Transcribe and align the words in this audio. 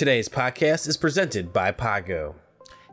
Today's 0.00 0.30
podcast 0.30 0.88
is 0.88 0.96
presented 0.96 1.52
by 1.52 1.72
Podgo. 1.72 2.34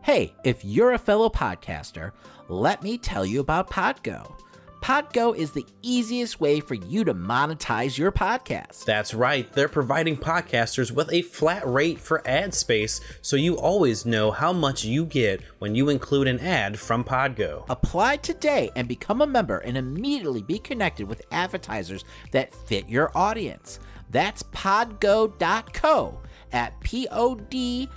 Hey, 0.01 0.33
if 0.43 0.65
you're 0.65 0.91
a 0.91 0.97
fellow 0.97 1.29
podcaster, 1.29 2.11
let 2.49 2.83
me 2.83 2.97
tell 2.97 3.25
you 3.25 3.39
about 3.39 3.69
Podgo. 3.69 4.37
Podgo 4.81 5.33
is 5.33 5.51
the 5.51 5.65
easiest 5.81 6.41
way 6.41 6.59
for 6.59 6.73
you 6.73 7.05
to 7.05 7.13
monetize 7.13 7.97
your 7.97 8.11
podcast. 8.11 8.83
That's 8.83 9.13
right, 9.13 9.49
they're 9.53 9.69
providing 9.69 10.17
podcasters 10.17 10.91
with 10.91 11.09
a 11.13 11.21
flat 11.21 11.65
rate 11.65 11.97
for 11.97 12.27
ad 12.27 12.53
space 12.53 12.99
so 13.21 13.37
you 13.37 13.55
always 13.55 14.05
know 14.05 14.29
how 14.29 14.51
much 14.51 14.83
you 14.83 15.05
get 15.05 15.39
when 15.59 15.75
you 15.75 15.87
include 15.87 16.27
an 16.27 16.41
ad 16.41 16.77
from 16.77 17.05
Podgo. 17.05 17.63
Apply 17.69 18.17
today 18.17 18.69
and 18.75 18.85
become 18.85 19.21
a 19.21 19.27
member 19.27 19.59
and 19.59 19.77
immediately 19.77 20.41
be 20.41 20.59
connected 20.59 21.07
with 21.07 21.25
advertisers 21.31 22.03
that 22.31 22.53
fit 22.53 22.89
your 22.89 23.17
audience. 23.17 23.79
That's 24.09 24.43
podgo.co 24.43 26.19
at 26.51 26.79
podgo 26.81 27.89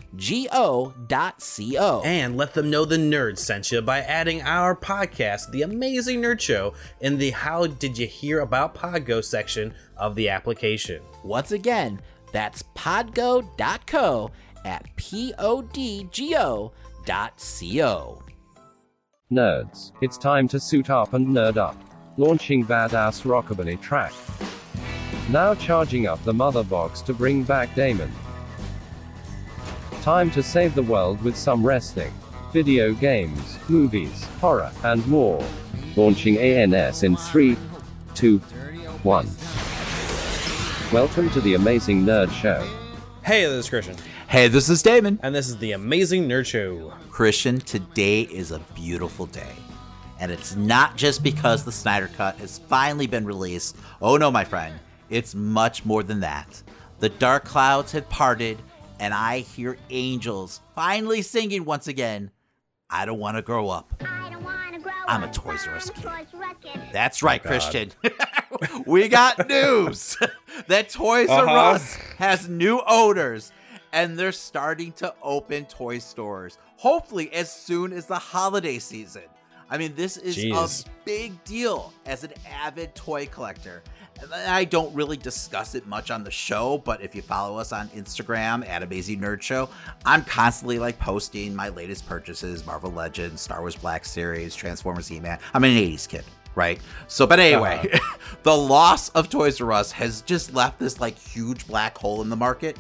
dot 1.09 1.41
co. 1.41 2.03
And 2.05 2.37
let 2.37 2.55
them 2.55 2.71
know 2.71 2.85
the 2.85 2.97
nerd 2.97 3.39
sent 3.39 3.71
you 3.73 3.81
by 3.83 4.01
adding 4.01 4.43
our 4.43 4.75
podcast, 4.77 5.51
The 5.51 5.63
Amazing 5.63 6.23
Nerd 6.23 6.41
Show, 6.41 6.75
in 7.01 7.19
the 7.19 7.31
How 7.31 7.67
Did 7.67 7.99
You 7.99 8.07
Hear 8.07 8.41
About 8.41 8.75
Podgo 8.75 9.25
section 9.25 9.75
of 9.97 10.15
the 10.15 10.29
application. 10.29 11.03
Once 11.23 11.53
again, 11.53 12.01
that's 12.33 12.63
podgo.co 12.77 14.31
at 14.65 14.97
podgo 14.97 16.73
dot 17.07 17.39
co. 17.39 18.23
Nerds, 19.33 19.93
it's 20.01 20.19
time 20.19 20.49
to 20.49 20.59
suit 20.59 20.91
up 20.91 21.15
and 21.15 21.29
nerd 21.29 21.57
up. 21.57 21.77
Launching 22.17 22.65
badass 22.67 23.23
rockabilly 23.23 23.81
track. 23.81 24.13
Now 25.31 25.55
charging 25.55 26.09
up 26.09 26.23
the 26.25 26.35
mother 26.35 26.65
box 26.65 27.01
to 27.03 27.15
bring 27.15 27.45
back 27.45 27.73
Damon. 27.77 28.11
Time 30.03 30.31
to 30.31 30.43
save 30.43 30.75
the 30.75 30.83
world 30.83 31.21
with 31.23 31.37
some 31.37 31.65
wrestling, 31.65 32.13
video 32.53 32.95
games, 32.95 33.59
movies, 33.69 34.25
horror, 34.41 34.71
and 34.83 35.07
more. 35.07 35.45
Launching 35.97 36.39
ANS 36.39 37.03
in 37.03 37.17
3, 37.17 37.57
2, 38.15 38.39
1. 38.39 39.29
Welcome 40.93 41.29
to 41.31 41.41
the 41.43 41.55
Amazing 41.55 42.05
Nerd 42.05 42.33
Show. 42.33 42.67
Hey, 43.23 43.43
this 43.45 43.65
is 43.67 43.69
Christian, 43.69 43.97
Hey, 44.29 44.49
this 44.49 44.71
is 44.71 44.83
Damon. 44.83 45.21
and 45.23 45.35
this 45.35 45.49
is 45.49 45.59
The 45.59 45.73
Amazing 45.73 46.27
Nerd 46.29 46.47
Show. 46.47 46.95
Christian, 47.11 47.59
today 47.59 48.23
is 48.23 48.53
a 48.53 48.61
beautiful 48.75 49.27
day. 49.27 49.53
And 50.19 50.33
it's 50.33 50.57
not 50.57 50.97
just 50.97 51.23
because 51.23 51.65
the 51.65 51.73
Snyder 51.73 52.11
Cut 52.17 52.37
has 52.37 52.59
finally 52.59 53.07
been 53.07 53.27
released. 53.27 53.77
Oh 54.01 54.17
no, 54.17 54.31
my 54.31 54.45
friend. 54.45 54.75
It's 55.11 55.35
much 55.35 55.85
more 55.85 56.03
than 56.03 56.21
that. 56.21 56.63
The 57.01 57.09
dark 57.09 57.45
clouds 57.45 57.93
have 57.93 58.09
parted, 58.11 58.59
and 59.01 59.13
I 59.13 59.41
hear 59.41 59.77
angels 59.91 60.61
finally 60.75 61.23
singing 61.23 61.65
once 61.65 61.89
again. 61.89 62.31
I 62.89 63.07
don't 63.07 63.19
want 63.19 63.37
to 63.37 63.43
grow 63.43 63.69
up. 63.69 63.93
I'm 65.07 65.25
a 65.25 65.33
Toys 65.33 65.67
R 65.67 65.75
Us 65.77 65.91
kid. 65.91 66.81
That's 66.93 67.23
right, 67.23 67.43
Christian. 67.43 67.91
we 68.87 69.09
got 69.09 69.49
news 69.49 70.17
that 70.69 70.91
Toys 70.91 71.29
R 71.29 71.47
Uh-huh. 71.47 71.55
Us 71.75 71.95
has 72.19 72.49
new 72.49 72.81
owners 72.87 73.53
and 73.93 74.17
they're 74.19 74.31
starting 74.33 74.93
to 74.93 75.13
open 75.23 75.65
toy 75.65 75.99
stores. 75.99 76.59
Hopefully, 76.77 77.33
as 77.33 77.51
soon 77.53 77.93
as 77.93 78.07
the 78.07 78.19
holiday 78.19 78.79
season. 78.79 79.23
I 79.69 79.79
mean, 79.79 79.95
this 79.95 80.17
is 80.17 80.37
Jeez. 80.37 80.87
a 80.87 80.91
big 81.05 81.43
deal 81.45 81.93
as 82.07 82.25
an 82.25 82.33
avid 82.49 82.95
toy 82.95 83.27
collector. 83.27 83.83
I 84.33 84.65
don't 84.65 84.95
really 84.95 85.17
discuss 85.17 85.75
it 85.75 85.87
much 85.87 86.11
on 86.11 86.25
the 86.25 86.31
show, 86.31 86.79
but 86.79 87.01
if 87.03 87.15
you 87.15 87.23
follow 87.23 87.59
us 87.59 87.73
on 87.73 87.89
Instagram 87.89 88.67
at 88.69 88.83
Amazing 88.83 89.21
Nerd 89.21 89.43
Show, 89.43 89.69
I'm 90.05 90.25
constantly 90.25 90.79
like 90.79 90.99
posting 90.99 91.55
my 91.55 91.69
latest 91.71 92.07
purchases 92.07 92.65
Marvel 92.67 92.91
Legends, 92.91 93.41
Star 93.41 93.61
Wars 93.61 93.77
Black 93.77 94.05
Series, 94.05 94.55
Transformers 94.55 95.09
He 95.09 95.21
Man. 95.21 95.39
I'm 95.55 95.65
an 95.65 95.71
80s 95.71 96.09
kid, 96.09 96.25
right? 96.55 96.81
So, 97.09 97.27
but 97.27 97.41
anyway, 97.41 97.81
uh-huh. 97.93 98.17
the 98.43 98.57
loss 98.57 99.09
of 99.11 99.31
Toys 99.31 99.61
R 99.61 99.73
Us 99.73 99.93
has 99.93 100.23
just 100.23 100.55
left 100.55 100.79
this 100.79 101.01
like 101.01 101.19
huge 101.19 101.67
black 101.67 101.97
hole 101.97 102.23
in 102.23 102.29
the 102.29 102.37
market 102.37 102.77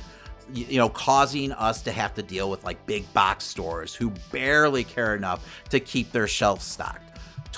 y- 0.54 0.66
you 0.68 0.78
know, 0.78 0.88
causing 0.88 1.52
us 1.52 1.82
to 1.82 1.92
have 1.92 2.14
to 2.14 2.22
deal 2.22 2.50
with 2.50 2.64
like 2.64 2.84
big 2.86 3.10
box 3.12 3.44
stores 3.44 3.94
who 3.94 4.12
barely 4.32 4.84
care 4.84 5.14
enough 5.14 5.46
to 5.70 5.80
keep 5.80 6.12
their 6.12 6.26
shelves 6.26 6.64
stocked. 6.64 7.09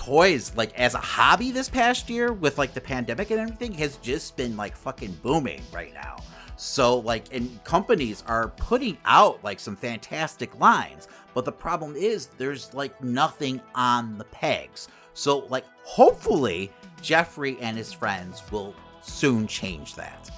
Toys, 0.05 0.53
like 0.57 0.77
as 0.77 0.95
a 0.95 0.99
hobby 0.99 1.53
this 1.53 1.69
past 1.69 2.11
year 2.11 2.33
with 2.33 2.59
like 2.59 2.75
the 2.75 2.81
pandemic 2.81 3.31
and 3.31 3.39
everything, 3.39 3.73
has 3.75 3.99
just 3.99 4.37
been 4.37 4.57
like 4.57 4.77
fucking 4.77 5.13
booming 5.23 5.63
right 5.73 5.95
now. 5.95 6.17
So, 6.57 6.99
like, 6.99 7.33
and 7.33 7.63
companies 7.63 8.25
are 8.27 8.49
putting 8.57 8.99
out 9.05 9.43
like 9.45 9.61
some 9.61 9.77
fantastic 9.77 10.59
lines, 10.59 11.07
but 11.35 11.45
the 11.45 11.53
problem 11.53 11.95
is 11.95 12.27
there's 12.39 12.75
like 12.75 13.01
nothing 13.03 13.61
on 13.77 14.19
the 14.19 14.25
pegs. 14.25 14.89
So, 15.15 15.41
like, 15.51 15.65
hopefully, 15.85 16.73
Jeffrey 17.01 17.57
and 17.61 17.77
his 17.77 17.93
friends 17.93 18.43
will 18.51 18.75
soon 19.03 19.47
change 19.47 19.95
that. 19.95 20.31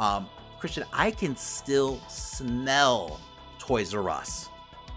Um, 0.00 0.28
Christian, 0.58 0.84
I 0.92 1.12
can 1.12 1.36
still 1.36 2.00
smell 2.08 3.20
Toys 3.60 3.94
R 3.94 4.10
Us. 4.10 4.48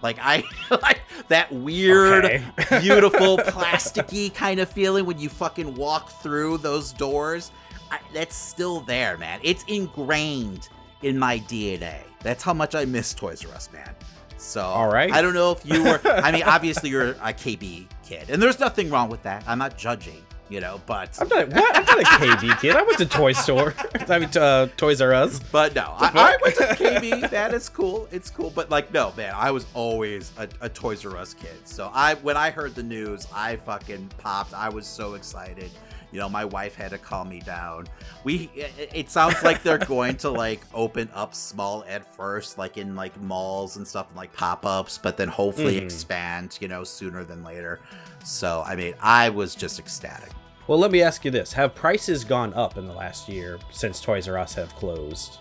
Like 0.06 0.20
I 0.22 0.44
like 0.70 1.02
that 1.30 1.52
weird, 1.52 2.26
Okay. 2.26 2.44
beautiful, 2.82 3.40
plasticky 3.40 4.32
kind 4.32 4.60
of 4.60 4.70
feeling 4.70 5.04
when 5.08 5.18
you 5.18 5.30
fucking 5.30 5.74
walk 5.74 6.12
through 6.22 6.60
those 6.60 6.94
doors. 6.94 7.52
I, 7.90 8.00
that's 8.14 8.36
still 8.36 8.82
there, 8.82 9.18
man. 9.18 9.40
It's 9.42 9.64
ingrained 9.68 10.70
in 11.02 11.18
my 11.18 11.40
DNA. 11.40 11.98
That's 12.22 12.44
how 12.44 12.54
much 12.54 12.76
I 12.76 12.86
miss 12.86 13.16
Toys 13.16 13.44
R 13.46 13.54
Us, 13.56 13.72
man. 13.74 13.96
So, 14.38 14.62
All 14.62 14.92
right. 14.92 15.12
I 15.12 15.24
don't 15.24 15.34
know 15.34 15.52
if 15.54 15.66
you 15.66 15.84
were. 15.84 16.00
I 16.06 16.32
mean, 16.32 16.44
obviously 16.44 16.92
you're 16.92 17.12
a 17.12 17.34
KB 17.34 17.88
kid, 18.04 18.30
and 18.30 18.42
there's 18.42 18.60
nothing 18.60 18.92
wrong 18.92 19.10
with 19.10 19.24
that. 19.24 19.44
I'm 19.48 19.58
not 19.58 19.76
judging, 19.76 20.24
you 20.50 20.60
know, 20.60 20.80
but 20.86 21.18
I'm 21.20 21.28
not, 21.28 21.50
what? 21.50 21.76
I'm 21.76 21.86
not 21.86 22.00
a 22.00 22.04
KD 22.04 22.60
kid. 22.62 22.76
I 22.76 22.84
went 22.84 22.98
to 23.00 23.06
Toy 23.06 23.34
Store. 23.34 23.74
I 24.08 24.20
mean, 24.20 24.30
uh, 24.38 24.68
Toys 24.78 25.02
R 25.02 25.14
Us. 25.14 25.40
But 25.52 25.74
no, 25.76 25.94
I, 25.98 26.12
I 26.14 26.38
went 26.42 26.56
to 26.56 26.64
KB. 26.64 27.30
That 27.36 27.54
is 27.54 27.70
cool. 27.70 28.08
It's 28.12 28.30
cool. 28.30 28.52
But 28.52 28.70
like, 28.70 28.94
no, 28.94 29.12
man, 29.18 29.34
I 29.36 29.52
was 29.52 29.66
always 29.74 30.32
a, 30.38 30.48
a 30.62 30.70
Toys 30.70 31.06
R 31.06 31.18
Us 31.18 31.34
kid. 31.34 31.56
So 31.66 31.90
I, 31.94 32.16
when 32.16 32.38
I 32.38 32.50
heard 32.52 32.76
the 32.76 32.84
news, 32.84 33.28
I 33.34 33.56
fucking 33.58 34.12
popped. 34.20 34.54
I 34.54 34.70
was 34.70 34.86
so 34.86 35.16
excited. 35.16 35.72
You 36.16 36.22
know, 36.22 36.30
my 36.30 36.46
wife 36.46 36.76
had 36.76 36.92
to 36.92 36.98
calm 36.98 37.28
me 37.28 37.42
down. 37.42 37.88
We, 38.24 38.50
it, 38.56 39.10
sounds 39.10 39.44
like 39.44 39.62
they're 39.64 39.78
going 39.78 40.16
to 40.20 40.30
like 40.30 40.62
open 40.74 41.10
up 41.14 41.36
small 41.36 41.84
at 41.90 42.16
first, 42.16 42.58
like 42.58 42.78
in 42.78 42.96
like 42.96 43.20
malls 43.20 43.76
and 43.76 43.86
stuff, 43.86 44.08
and 44.08 44.16
like 44.16 44.32
pop 44.32 44.66
ups, 44.66 44.98
but 44.98 45.18
then 45.18 45.28
hopefully 45.28 45.76
Mhm. 45.76 45.84
expand. 45.84 46.58
You 46.62 46.70
know, 46.70 46.86
sooner 46.86 47.26
than 47.26 47.44
later. 47.44 47.82
So 48.24 48.64
I 48.66 48.78
mean, 48.78 48.94
I 49.02 49.28
was 49.28 49.56
just 49.56 49.78
ecstatic. 49.78 50.30
Well, 50.68 50.80
let 50.80 50.90
me 50.90 51.02
ask 51.02 51.26
you 51.26 51.32
this: 51.32 51.52
Have 51.52 51.76
prices 51.76 52.24
gone 52.24 52.54
up 52.54 52.78
in 52.78 52.88
the 52.88 52.94
last 52.94 53.28
year 53.28 53.60
since 53.72 54.00
Toys 54.00 54.30
R 54.30 54.38
Us 54.38 54.54
have 54.54 54.74
closed? 54.76 55.40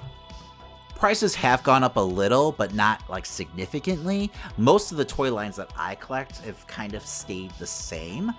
prices 0.97 1.35
have 1.35 1.63
gone 1.63 1.85
up 1.85 1.97
a 1.97 2.01
little, 2.01 2.53
but 2.53 2.73
not 2.73 3.03
like 3.11 3.27
significantly. 3.27 4.31
Most 4.57 4.91
of 4.91 4.97
the 4.97 5.05
toy 5.05 5.33
lines 5.33 5.55
that 5.57 5.71
I 5.77 5.97
collect 5.97 6.39
have 6.39 6.67
kind 6.67 6.95
of 6.95 7.05
stayed 7.05 7.51
the 7.59 7.67
same. 7.67 8.33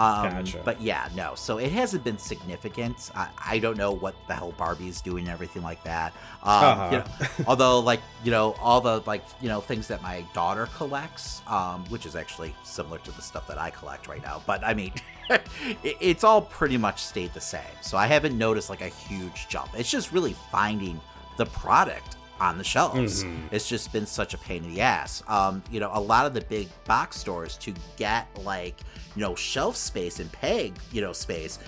Um, 0.00 0.30
Gotcha. 0.30 0.62
But 0.64 0.80
yeah, 0.80 1.08
no. 1.14 1.34
So 1.34 1.58
it 1.58 1.70
hasn't 1.72 2.04
been 2.04 2.16
significant. 2.18 3.10
I, 3.14 3.28
I 3.44 3.58
don't 3.58 3.76
know 3.76 3.92
what 3.92 4.14
the 4.28 4.34
hell 4.34 4.52
Barbie's 4.56 5.00
doing 5.02 5.24
and 5.24 5.32
everything 5.32 5.62
like 5.62 5.82
that. 5.84 6.12
Um, 6.42 6.64
Uh-huh. 6.64 6.88
you 6.92 6.98
know, 6.98 7.44
although, 7.46 7.80
like 7.80 8.00
you 8.24 8.30
know, 8.30 8.52
all 8.60 8.80
the 8.80 9.02
like 9.06 9.22
you 9.40 9.48
know 9.48 9.60
things 9.60 9.86
that 9.88 10.00
my 10.02 10.24
daughter 10.32 10.68
collects, 10.76 11.42
um, 11.46 11.84
which 11.90 12.06
is 12.06 12.16
actually 12.16 12.54
similar 12.62 12.98
to 13.00 13.10
the 13.12 13.22
stuff 13.22 13.46
that 13.48 13.58
I 13.58 13.70
collect 13.70 14.08
right 14.08 14.22
now. 14.22 14.42
But 14.46 14.64
I 14.64 14.72
mean, 14.74 14.92
it, 15.30 15.96
it's 16.00 16.24
all 16.24 16.42
pretty 16.42 16.78
much 16.78 17.02
stayed 17.02 17.34
the 17.34 17.40
same. 17.40 17.60
So 17.82 17.98
I 17.98 18.06
haven't 18.06 18.38
noticed 18.38 18.70
like 18.70 18.80
a 18.80 18.88
huge 18.88 19.48
jump. 19.48 19.70
It's 19.76 19.90
just 19.90 20.12
really 20.12 20.34
finding 20.50 20.98
the 21.36 21.46
product 21.46 22.16
on 22.40 22.58
the 22.58 22.64
shelves. 22.64 23.24
Mhm. 23.24 23.52
It's 23.52 23.68
just 23.68 23.92
been 23.92 24.06
such 24.06 24.34
a 24.34 24.38
pain 24.38 24.64
in 24.64 24.74
the 24.74 24.80
ass. 24.80 25.22
Um, 25.28 25.62
you 25.70 25.78
know, 25.78 25.90
a 25.92 26.00
lot 26.00 26.26
of 26.26 26.34
the 26.34 26.40
big 26.40 26.68
box 26.86 27.18
stores 27.18 27.56
to 27.58 27.74
get 27.96 28.26
like, 28.42 28.76
you 29.14 29.20
know, 29.20 29.34
shelf 29.34 29.76
space 29.76 30.18
and 30.20 30.30
peg, 30.32 30.74
you 30.90 31.00
know, 31.00 31.12
space, 31.12 31.58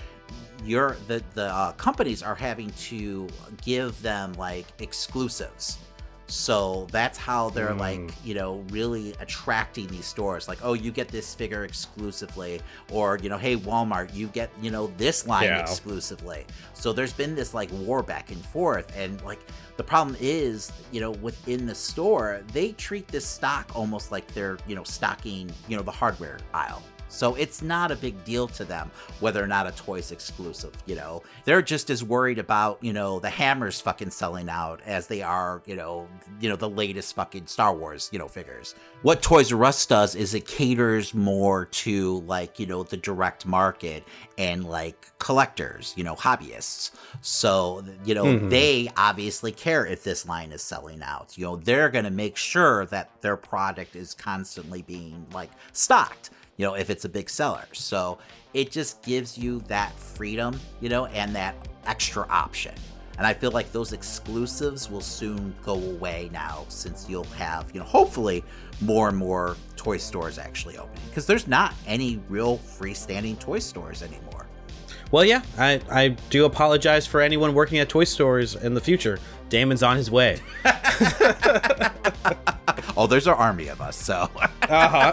you're 0.65 0.97
the 1.07 1.21
the 1.35 1.45
uh, 1.45 1.71
companies 1.73 2.23
are 2.23 2.35
having 2.35 2.69
to 2.71 3.27
give 3.63 4.01
them 4.01 4.33
like 4.33 4.65
exclusives. 4.79 5.77
So 6.27 6.87
that's 6.91 7.17
how 7.17 7.49
they're 7.49 7.73
Mm. 7.73 7.79
like, 7.79 8.11
you 8.23 8.33
know, 8.33 8.63
really 8.69 9.13
attracting 9.19 9.87
these 9.87 10.05
stores. 10.05 10.47
Like, 10.47 10.59
oh, 10.63 10.73
you 10.73 10.91
get 10.91 11.07
this 11.09 11.35
figure 11.35 11.65
exclusively, 11.65 12.61
or 12.91 13.17
you 13.21 13.29
know, 13.29 13.37
hey, 13.37 13.57
Walmart, 13.57 14.13
you 14.13 14.27
get 14.27 14.49
you 14.61 14.71
know 14.71 14.87
this 14.97 15.27
line 15.27 15.43
Yeah. 15.45 15.59
exclusively. 15.59 16.45
So 16.73 16.93
there's 16.93 17.13
been 17.13 17.35
this 17.35 17.53
like 17.53 17.69
war 17.73 18.01
back 18.01 18.31
and 18.31 18.43
forth, 18.47 18.91
and 18.95 19.21
like 19.23 19.39
the 19.77 19.83
problem 19.83 20.15
is, 20.19 20.71
you 20.91 21.01
know, 21.01 21.11
within 21.11 21.65
the 21.65 21.75
store, 21.75 22.41
they 22.53 22.71
treat 22.73 23.07
this 23.07 23.25
stock 23.25 23.71
almost 23.75 24.11
like 24.11 24.25
they're 24.33 24.57
you 24.67 24.75
know 24.75 24.83
stocking 24.83 25.51
you 25.67 25.75
know 25.77 25.83
the 25.83 25.91
hardware 25.91 26.39
aisle. 26.53 26.81
So 27.13 27.35
it's 27.35 27.61
not 27.61 27.91
a 27.91 27.95
big 27.95 28.23
deal 28.25 28.47
to 28.49 28.65
them 28.65 28.89
whether 29.19 29.41
or 29.41 29.47
not 29.47 29.67
a 29.67 29.71
toy's 29.71 30.11
exclusive, 30.11 30.73
you 30.85 30.95
know. 30.95 31.21
They're 31.45 31.61
just 31.61 31.89
as 31.89 32.03
worried 32.03 32.39
about, 32.39 32.83
you 32.83 32.91
know, 32.91 33.19
the 33.19 33.29
hammers 33.29 33.79
fucking 33.79 34.09
selling 34.09 34.49
out 34.49 34.81
as 34.85 35.07
they 35.07 35.21
are, 35.21 35.61
you 35.65 35.75
know, 35.75 36.07
you 36.41 36.49
know, 36.49 36.55
the 36.55 36.69
latest 36.69 37.15
fucking 37.15 37.47
Star 37.47 37.75
Wars, 37.75 38.09
you 38.11 38.19
know, 38.19 38.27
figures. 38.27 38.75
What 39.03 39.21
Toys 39.21 39.51
R 39.53 39.63
Us 39.65 39.85
does 39.85 40.15
is 40.15 40.33
it 40.33 40.47
caters 40.47 41.13
more 41.13 41.65
to 41.65 42.21
like, 42.21 42.59
you 42.59 42.65
know, 42.65 42.83
the 42.83 42.97
direct 42.97 43.45
market 43.45 44.03
and 44.37 44.65
like 44.65 45.11
collectors, 45.19 45.93
you 45.95 46.03
know, 46.03 46.15
hobbyists. 46.15 46.91
So, 47.21 47.83
you 48.05 48.15
know, 48.15 48.25
mm-hmm. 48.25 48.49
they 48.49 48.89
obviously 48.97 49.51
care 49.51 49.85
if 49.85 50.03
this 50.03 50.27
line 50.27 50.51
is 50.51 50.61
selling 50.61 51.03
out. 51.03 51.37
You 51.37 51.45
know, 51.45 51.55
they're 51.57 51.89
going 51.89 52.05
to 52.05 52.11
make 52.11 52.37
sure 52.37 52.85
that 52.87 53.11
their 53.21 53.37
product 53.37 53.95
is 53.95 54.13
constantly 54.13 54.81
being 54.81 55.25
like 55.31 55.51
stocked 55.73 56.31
you 56.57 56.65
know, 56.65 56.75
if 56.75 56.89
it's 56.89 57.05
a 57.05 57.09
big 57.09 57.29
seller. 57.29 57.65
So 57.73 58.19
it 58.53 58.71
just 58.71 59.01
gives 59.03 59.37
you 59.37 59.59
that 59.67 59.97
freedom, 59.97 60.59
you 60.81 60.89
know, 60.89 61.05
and 61.07 61.35
that 61.35 61.55
extra 61.85 62.25
option. 62.29 62.73
And 63.17 63.27
I 63.27 63.33
feel 63.33 63.51
like 63.51 63.71
those 63.71 63.93
exclusives 63.93 64.89
will 64.89 65.01
soon 65.01 65.53
go 65.63 65.75
away 65.75 66.29
now 66.33 66.65
since 66.67 67.07
you'll 67.07 67.23
have, 67.25 67.69
you 67.73 67.79
know, 67.79 67.85
hopefully 67.85 68.43
more 68.81 69.07
and 69.07 69.17
more 69.17 69.55
toy 69.75 69.97
stores 69.97 70.39
actually 70.39 70.77
opening. 70.77 71.01
Because 71.09 71.27
there's 71.27 71.47
not 71.47 71.75
any 71.85 72.19
real 72.27 72.57
freestanding 72.57 73.39
toy 73.39 73.59
stores 73.59 74.01
anymore. 74.01 74.47
Well, 75.11 75.23
yeah, 75.23 75.43
I, 75.59 75.79
I 75.91 76.07
do 76.31 76.45
apologize 76.45 77.05
for 77.05 77.21
anyone 77.21 77.53
working 77.53 77.77
at 77.77 77.87
toy 77.87 78.03
stores 78.03 78.55
in 78.55 78.73
the 78.73 78.81
future. 78.81 79.19
Damon's 79.53 79.83
on 79.83 79.97
his 79.97 80.09
way. 80.09 80.39
oh, 82.97 83.05
there's 83.07 83.27
an 83.27 83.35
army 83.35 83.67
of 83.67 83.81
us, 83.81 83.95
so. 83.95 84.27
uh-huh. 84.63 85.11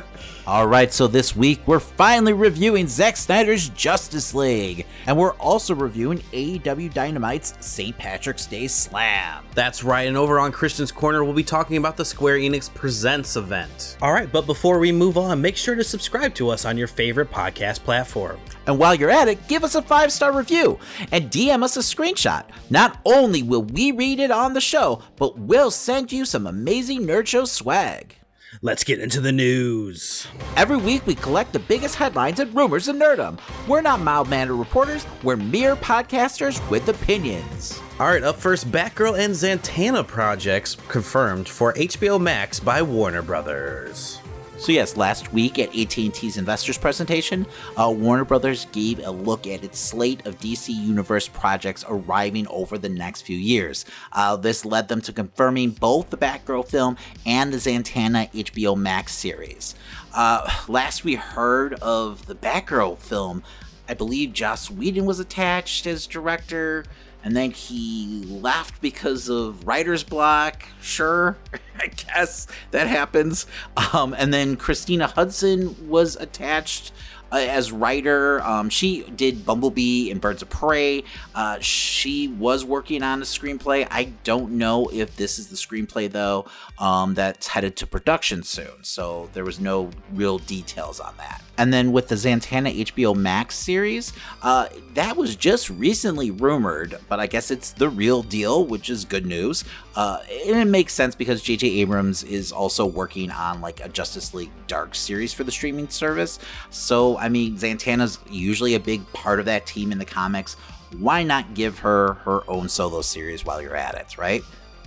All 0.44 0.66
right, 0.66 0.92
so 0.92 1.06
this 1.06 1.36
week 1.36 1.60
we're 1.68 1.78
finally 1.78 2.32
reviewing 2.32 2.88
Zack 2.88 3.16
Snyder's 3.16 3.68
Justice 3.68 4.34
League, 4.34 4.86
and 5.06 5.16
we're 5.16 5.34
also 5.34 5.72
reviewing 5.72 6.18
AEW 6.32 6.92
Dynamite's 6.92 7.54
St. 7.64 7.96
Patrick's 7.96 8.46
Day 8.46 8.66
Slam. 8.66 9.44
That's 9.54 9.84
right, 9.84 10.08
and 10.08 10.16
over 10.16 10.40
on 10.40 10.50
Christian's 10.50 10.90
Corner, 10.90 11.22
we'll 11.22 11.32
be 11.32 11.44
talking 11.44 11.76
about 11.76 11.96
the 11.96 12.04
Square 12.04 12.38
Enix 12.38 12.74
Presents 12.74 13.36
event. 13.36 13.96
All 14.02 14.12
right, 14.12 14.32
but 14.32 14.46
before 14.46 14.80
we 14.80 14.90
move 14.90 15.16
on, 15.16 15.40
make 15.40 15.56
sure 15.56 15.76
to 15.76 15.84
subscribe 15.84 16.34
to 16.34 16.48
us 16.48 16.64
on 16.64 16.76
your 16.76 16.88
favorite 16.88 17.30
podcast 17.30 17.84
platform. 17.84 18.40
And 18.66 18.80
while 18.80 18.96
you're 18.96 19.10
at 19.10 19.28
it, 19.28 19.46
give 19.46 19.62
us 19.62 19.76
a 19.76 19.82
five 19.82 20.10
star 20.10 20.32
review 20.32 20.76
and 21.12 21.30
DM 21.30 21.62
us 21.62 21.76
a 21.76 21.80
screenshot. 21.80 22.46
Not 22.68 22.98
only 23.04 23.44
will 23.44 23.62
we 23.62 23.92
read 23.92 24.18
it 24.18 24.32
on 24.32 24.54
the 24.54 24.60
show, 24.60 25.02
but 25.14 25.38
we'll 25.38 25.70
send 25.70 26.10
you 26.10 26.24
some 26.24 26.48
amazing 26.48 27.02
Nerd 27.02 27.28
Show 27.28 27.44
swag. 27.44 28.16
Let's 28.64 28.84
get 28.84 29.00
into 29.00 29.20
the 29.20 29.32
news. 29.32 30.28
Every 30.56 30.76
week, 30.76 31.04
we 31.04 31.16
collect 31.16 31.52
the 31.52 31.58
biggest 31.58 31.96
headlines 31.96 32.38
and 32.38 32.54
rumors 32.54 32.86
in 32.86 32.96
nerdom. 32.96 33.40
We're 33.66 33.80
not 33.80 33.98
mild 33.98 34.28
mannered 34.28 34.54
reporters, 34.54 35.04
we're 35.24 35.34
mere 35.34 35.74
podcasters 35.74 36.70
with 36.70 36.88
opinions. 36.88 37.80
All 37.98 38.06
right, 38.06 38.22
up 38.22 38.36
first 38.36 38.70
Batgirl 38.70 39.18
and 39.18 39.34
Zatanna 39.34 40.06
projects 40.06 40.76
confirmed 40.86 41.48
for 41.48 41.72
HBO 41.72 42.20
Max 42.20 42.60
by 42.60 42.82
Warner 42.82 43.22
Brothers. 43.22 44.21
So 44.62 44.70
yes, 44.70 44.96
last 44.96 45.32
week 45.32 45.58
at 45.58 45.76
AT&T's 45.76 46.36
investors 46.36 46.78
presentation, 46.78 47.46
uh, 47.76 47.90
Warner 47.90 48.24
Brothers 48.24 48.66
gave 48.66 49.04
a 49.04 49.10
look 49.10 49.48
at 49.48 49.64
its 49.64 49.80
slate 49.80 50.24
of 50.24 50.38
DC 50.38 50.68
Universe 50.68 51.26
projects 51.26 51.84
arriving 51.88 52.46
over 52.46 52.78
the 52.78 52.88
next 52.88 53.22
few 53.22 53.36
years. 53.36 53.84
Uh, 54.12 54.36
this 54.36 54.64
led 54.64 54.86
them 54.86 55.00
to 55.00 55.12
confirming 55.12 55.70
both 55.70 56.10
the 56.10 56.16
Batgirl 56.16 56.68
film 56.68 56.96
and 57.26 57.52
the 57.52 57.56
Zatanna 57.56 58.30
HBO 58.30 58.78
Max 58.78 59.12
series. 59.14 59.74
Uh, 60.14 60.48
last 60.68 61.02
we 61.02 61.16
heard 61.16 61.74
of 61.82 62.26
the 62.26 62.36
Batgirl 62.36 62.98
film, 62.98 63.42
I 63.88 63.94
believe 63.94 64.32
Joss 64.32 64.70
Whedon 64.70 65.06
was 65.06 65.18
attached 65.18 65.88
as 65.88 66.06
director 66.06 66.84
and 67.24 67.36
then 67.36 67.50
he 67.50 68.24
left 68.26 68.80
because 68.80 69.28
of 69.28 69.66
writer's 69.66 70.04
block. 70.04 70.64
Sure, 70.80 71.36
I 71.78 71.88
guess 71.88 72.46
that 72.70 72.86
happens. 72.86 73.46
Um, 73.92 74.14
and 74.16 74.32
then 74.32 74.56
Christina 74.56 75.06
Hodson 75.06 75.88
was 75.88 76.16
attached 76.16 76.92
uh, 77.32 77.36
as 77.36 77.72
writer. 77.72 78.42
Um, 78.42 78.68
she 78.68 79.02
did 79.02 79.44
Bumblebee 79.46 80.10
and 80.10 80.20
Birds 80.20 80.42
of 80.42 80.50
Prey. 80.50 81.02
Uh, 81.34 81.58
she 81.60 82.28
was 82.28 82.64
working 82.64 83.02
on 83.02 83.22
a 83.22 83.24
screenplay. 83.24 83.88
I 83.90 84.12
don't 84.22 84.52
know 84.52 84.88
if 84.92 85.16
this 85.16 85.38
is 85.38 85.48
the 85.48 85.56
screenplay 85.56 86.10
though. 86.10 86.46
Um, 86.78 87.14
that's 87.14 87.48
headed 87.48 87.76
to 87.76 87.86
production 87.86 88.42
soon, 88.42 88.82
so 88.84 89.30
there 89.32 89.44
was 89.44 89.58
no 89.58 89.90
real 90.12 90.38
details 90.38 91.00
on 91.00 91.14
that. 91.16 91.42
And 91.58 91.72
then 91.72 91.92
with 91.92 92.08
the 92.08 92.14
Zatanna 92.14 92.74
HBO 92.86 93.14
Max 93.14 93.54
series, 93.54 94.12
uh, 94.40 94.68
that 94.94 95.16
was 95.16 95.36
just 95.36 95.68
recently 95.68 96.30
rumored, 96.30 96.98
but 97.08 97.20
I 97.20 97.26
guess 97.26 97.50
it's 97.50 97.72
the 97.72 97.88
real 97.88 98.22
deal, 98.22 98.64
which 98.64 98.88
is 98.88 99.04
good 99.04 99.26
news. 99.26 99.64
Uh, 99.94 100.18
and 100.46 100.58
it 100.58 100.64
makes 100.66 100.94
sense 100.94 101.14
because 101.14 101.42
J.J. 101.42 101.68
Abrams 101.80 102.24
is 102.24 102.52
also 102.52 102.86
working 102.86 103.30
on 103.30 103.60
like 103.60 103.84
a 103.84 103.88
Justice 103.90 104.32
League 104.32 104.50
Dark 104.66 104.94
series 104.94 105.34
for 105.34 105.44
the 105.44 105.52
streaming 105.52 105.88
service. 105.88 106.38
So, 106.70 107.18
I 107.18 107.28
mean, 107.28 107.56
Zatanna's 107.56 108.18
usually 108.30 108.74
a 108.74 108.80
big 108.80 109.10
part 109.12 109.38
of 109.38 109.44
that 109.44 109.66
team 109.66 109.92
in 109.92 109.98
the 109.98 110.06
comics. 110.06 110.54
Why 110.98 111.22
not 111.22 111.54
give 111.54 111.78
her 111.80 112.14
her 112.14 112.40
own 112.48 112.68
solo 112.68 113.02
series 113.02 113.44
while 113.44 113.60
you're 113.60 113.76
at 113.76 113.94
it, 113.94 114.16
right? 114.16 114.42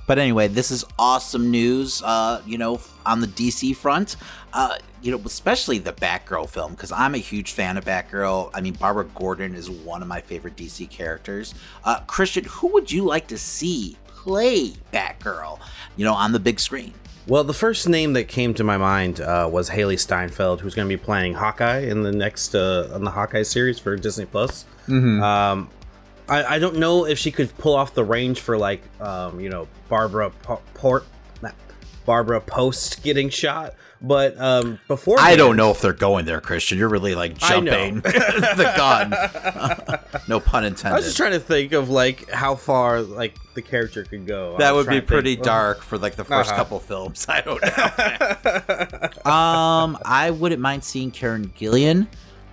But 0.07 0.19
anyway, 0.19 0.48
this 0.48 0.72
is 0.72 0.86
awesome 1.00 1.50
news, 1.52 2.02
uh, 2.04 2.42
you 2.46 2.57
know, 2.57 2.80
on 3.06 3.22
the 3.22 3.28
DC 3.28 3.75
front. 3.75 4.16
Uh, 4.54 4.78
you 5.02 5.12
know, 5.12 5.22
especially 5.25 5.78
the 5.78 5.94
Batgirl 5.94 6.50
film, 6.50 6.72
because 6.72 6.92
I'm 6.92 7.13
a 7.13 7.19
huge 7.19 7.52
fan 7.52 7.78
of 7.78 7.86
Batgirl. 7.86 8.50
I 8.54 8.62
mean, 8.62 8.74
Barbara 8.74 9.06
Gordon 9.06 9.54
is 9.54 9.69
one 9.69 10.02
of 10.02 10.07
my 10.07 10.22
favorite 10.22 10.56
DC 10.56 10.90
characters. 10.90 11.54
Uh, 11.84 12.00
Christian, 12.07 12.46
who 12.46 12.69
would 12.69 12.92
you 12.92 13.04
like 13.04 13.28
to 13.28 13.38
see 13.38 13.98
play 14.07 14.74
Batgirl, 14.92 15.60
you 15.96 16.06
know, 16.06 16.13
on 16.13 16.31
the 16.31 16.40
big 16.40 16.60
screen? 16.60 16.94
Well, 17.28 17.44
the 17.44 17.54
first 17.54 17.90
name 17.90 18.13
that 18.13 18.28
came 18.28 18.54
to 18.54 18.63
my 18.63 18.78
mind 18.78 19.19
uh, 19.19 19.50
was 19.51 19.69
Hailee 19.69 20.00
Steinfeld, 20.00 20.62
who's 20.62 20.75
going 20.75 20.88
to 20.88 20.98
be 20.98 21.01
playing 21.01 21.34
Hawkeye 21.34 21.80
in 21.80 22.04
the 22.04 22.12
next 22.12 22.54
uh, 22.54 22.90
on 22.94 23.04
the 23.04 23.10
Hawkeye 23.10 23.44
series 23.44 23.80
for 23.80 23.96
Disney 23.96 24.25
Plus. 24.25 24.66
Mm-hmm. 24.88 25.24
Um, 25.24 25.69
I, 26.27 26.56
I 26.56 26.60
don't 26.60 26.77
know 26.77 27.06
if 27.06 27.19
she 27.19 27.31
could 27.31 27.56
pull 27.57 27.75
off 27.75 27.94
the 27.94 28.04
range 28.04 28.39
for 28.39 28.57
like 28.57 28.81
um, 29.00 29.39
you 29.39 29.50
know 29.50 29.68
Barbara 29.89 30.31
P- 30.31 30.56
Port 30.74 31.06
Barbara 32.06 32.39
Post 32.39 33.04
getting 33.04 33.30
shot, 33.30 33.74
but 34.01 34.39
um, 34.39 34.80
before 34.88 35.19
I 35.19 35.36
don't 35.36 35.57
know 35.57 35.72
if 35.72 35.81
they're 35.81 35.94
going 35.94 36.25
there, 36.25 36.39
Christian. 36.39 36.77
You're 36.77 36.89
really 36.89 37.16
like 37.16 37.38
jumping 37.38 37.95
the 38.01 38.74
gun. 38.77 39.10
no 40.27 40.39
pun 40.39 40.63
intended. 40.63 40.94
I 40.94 40.98
was 40.98 41.06
just 41.06 41.18
trying 41.18 41.31
to 41.31 41.39
think 41.39 41.74
of 41.74 41.89
like 41.89 42.30
how 42.30 42.56
far 42.56 43.01
like 43.01 43.36
the 43.56 43.62
character 43.62 44.04
could 44.04 44.27
go. 44.27 44.56
That 44.57 44.74
would 44.75 44.88
be 44.88 45.01
pretty 45.01 45.36
think, 45.36 45.45
dark 45.45 45.81
for 45.81 45.98
like 45.98 46.16
the 46.16 46.25
1st 46.25 46.42
uh-huh. 46.42 46.56
couple 46.56 46.80
films. 46.80 47.25
I 47.30 47.41
don't 47.41 47.62
know. 49.25 49.32
um, 49.32 49.98
I 50.05 50.32
wouldn't 50.32 50.62
mind 50.62 50.84
seeing 50.84 51.12
Karen 51.12 51.51
Gillan 51.58 52.08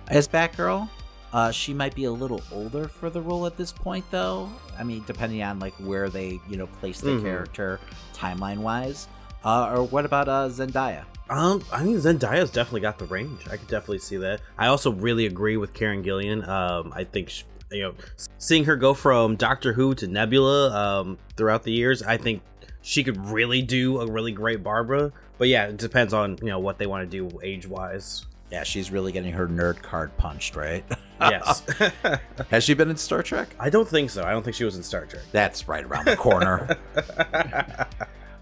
as 0.07 0.27
Batgirl. 0.27 0.89
Uh, 1.33 1.51
she 1.51 1.73
might 1.73 1.95
be 1.95 2.03
a 2.05 2.11
little 2.11 2.41
older 2.51 2.87
for 2.87 3.09
the 3.09 3.19
role 3.19 3.47
at 3.47 3.57
this 3.57 3.71
point, 3.71 4.05
though. 4.11 4.49
I 4.77 4.83
mean, 4.83 5.03
depending 5.07 5.41
on 5.41 5.59
like 5.59 5.73
where 5.73 6.07
they 6.07 6.39
you 6.47 6.57
know 6.57 6.67
place 6.67 7.01
the 7.01 7.11
mm-hmm. 7.11 7.25
character 7.25 7.79
timeline 8.13 8.59
wise. 8.59 9.07
Uh, 9.43 9.73
or 9.75 9.83
what 9.83 10.05
about 10.05 10.29
uh, 10.29 10.47
Zendaya? 10.49 11.03
Um, 11.29 11.63
I 11.71 11.83
mean 11.83 11.97
Zendaya's 11.97 12.51
definitely 12.51 12.81
got 12.81 12.99
the 12.99 13.05
range. 13.05 13.41
I 13.47 13.57
could 13.57 13.67
definitely 13.67 13.99
see 13.99 14.17
that. 14.17 14.41
I 14.57 14.67
also 14.67 14.91
really 14.91 15.25
agree 15.25 15.57
with 15.57 15.73
Karen 15.73 16.03
Gillan. 16.03 16.47
Um, 16.47 16.93
I 16.95 17.03
think 17.03 17.29
she, 17.29 17.43
you 17.71 17.81
know, 17.81 17.95
seeing 18.37 18.65
her 18.65 18.75
go 18.75 18.93
from 18.93 19.35
Doctor 19.35 19.73
Who 19.73 19.95
to 19.95 20.07
Nebula 20.07 20.71
um, 20.71 21.17
throughout 21.35 21.63
the 21.63 21.71
years, 21.71 22.03
I 22.03 22.17
think 22.17 22.41
she 22.81 23.03
could 23.03 23.17
really 23.25 23.61
do 23.61 24.01
a 24.01 24.05
really 24.05 24.31
great 24.31 24.63
Barbara. 24.63 25.11
But 25.37 25.47
yeah, 25.47 25.65
it 25.65 25.77
depends 25.77 26.13
on 26.13 26.37
you 26.41 26.49
know 26.49 26.59
what 26.59 26.77
they 26.77 26.85
want 26.85 27.09
to 27.09 27.29
do 27.29 27.39
age 27.41 27.67
wise. 27.67 28.25
Yeah, 28.53 28.61
she's 28.61 28.91
really 28.91 29.11
getting 29.11 29.33
her 29.33 29.47
nerd 29.47 29.81
card 29.81 30.15
punched, 30.15 30.55
right? 30.55 30.85
Yes. 31.19 31.65
Has 32.51 32.63
she 32.63 32.75
been 32.75 32.91
in 32.91 32.97
Star 32.97 33.23
Trek? 33.23 33.55
I 33.59 33.71
don't 33.71 33.87
think 33.87 34.11
so. 34.11 34.23
I 34.23 34.29
don't 34.29 34.43
think 34.43 34.55
she 34.55 34.63
was 34.63 34.75
in 34.75 34.83
Star 34.83 35.07
Trek. 35.07 35.23
That's 35.31 35.67
right 35.67 35.83
around 35.83 36.05
the 36.05 36.15
corner. 36.15 36.77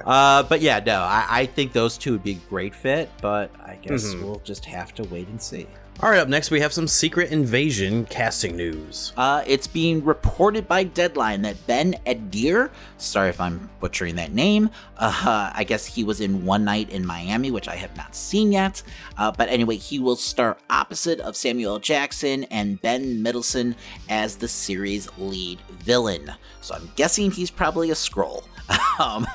uh, 0.06 0.44
but 0.44 0.60
yeah, 0.60 0.82
no, 0.86 1.00
I, 1.00 1.26
I, 1.30 1.46
think 1.46 1.72
those 1.72 1.98
two 1.98 2.12
would 2.12 2.24
be 2.24 2.32
a 2.32 2.50
great 2.50 2.76
fit, 2.76 3.10
but 3.22 3.52
I 3.64 3.76
guess 3.82 4.04
mm-hmm. 4.04 4.26
we'll 4.26 4.42
just 4.44 4.66
have 4.66 4.94
to 4.96 5.04
wait 5.04 5.30
and 5.30 5.42
see. 5.42 5.66
All 6.00 6.10
right, 6.10 6.18
up 6.18 6.30
next 6.30 6.50
we 6.50 6.60
have 6.62 6.74
some 6.74 6.88
Secret 6.88 7.32
Invasion 7.32 8.06
casting 8.06 8.56
news. 8.56 9.14
Uh, 9.18 9.44
it's 9.46 9.68
being 9.68 10.04
reported 10.04 10.68
by 10.68 10.84
Deadline 10.84 11.44
that 11.44 11.68
Ben 11.68 11.94
Adir, 12.08 12.72
sorry 12.98 13.30
if 13.30 13.40
I'm 13.40 13.70
butchering 13.80 14.16
that 14.16 14.34
name, 14.34 14.72
uh, 14.98 15.52
I 15.54 15.64
guess 15.64 15.86
he 15.86 16.04
was 16.04 16.20
in 16.20 16.44
One 16.44 16.66
Night 16.66 16.90
in 16.90 17.06
Miami, 17.06 17.52
which 17.52 17.68
I 17.68 17.76
have 17.76 17.96
not 17.96 18.16
seen 18.16 18.52
yet. 18.52 18.82
Uh, 19.16 19.32
but 19.32 19.50
anyway, 19.50 19.76
he 19.76 20.00
will 20.00 20.16
star 20.16 20.58
opposite 20.72 21.20
of 21.20 21.36
Samuel 21.36 21.78
Jackson 21.78 22.46
and 22.46 22.82
Ben 22.82 23.22
Mendelsohn 23.22 23.76
as 24.10 24.38
the 24.38 24.48
series 24.48 25.08
lead 25.20 25.62
villain. 25.82 26.32
So 26.62 26.74
I'm 26.74 26.92
guessing 26.96 27.30
he's 27.30 27.52
probably 27.52 27.92
a 27.92 27.96
Skrull. 27.96 28.44
Um, 29.00 29.26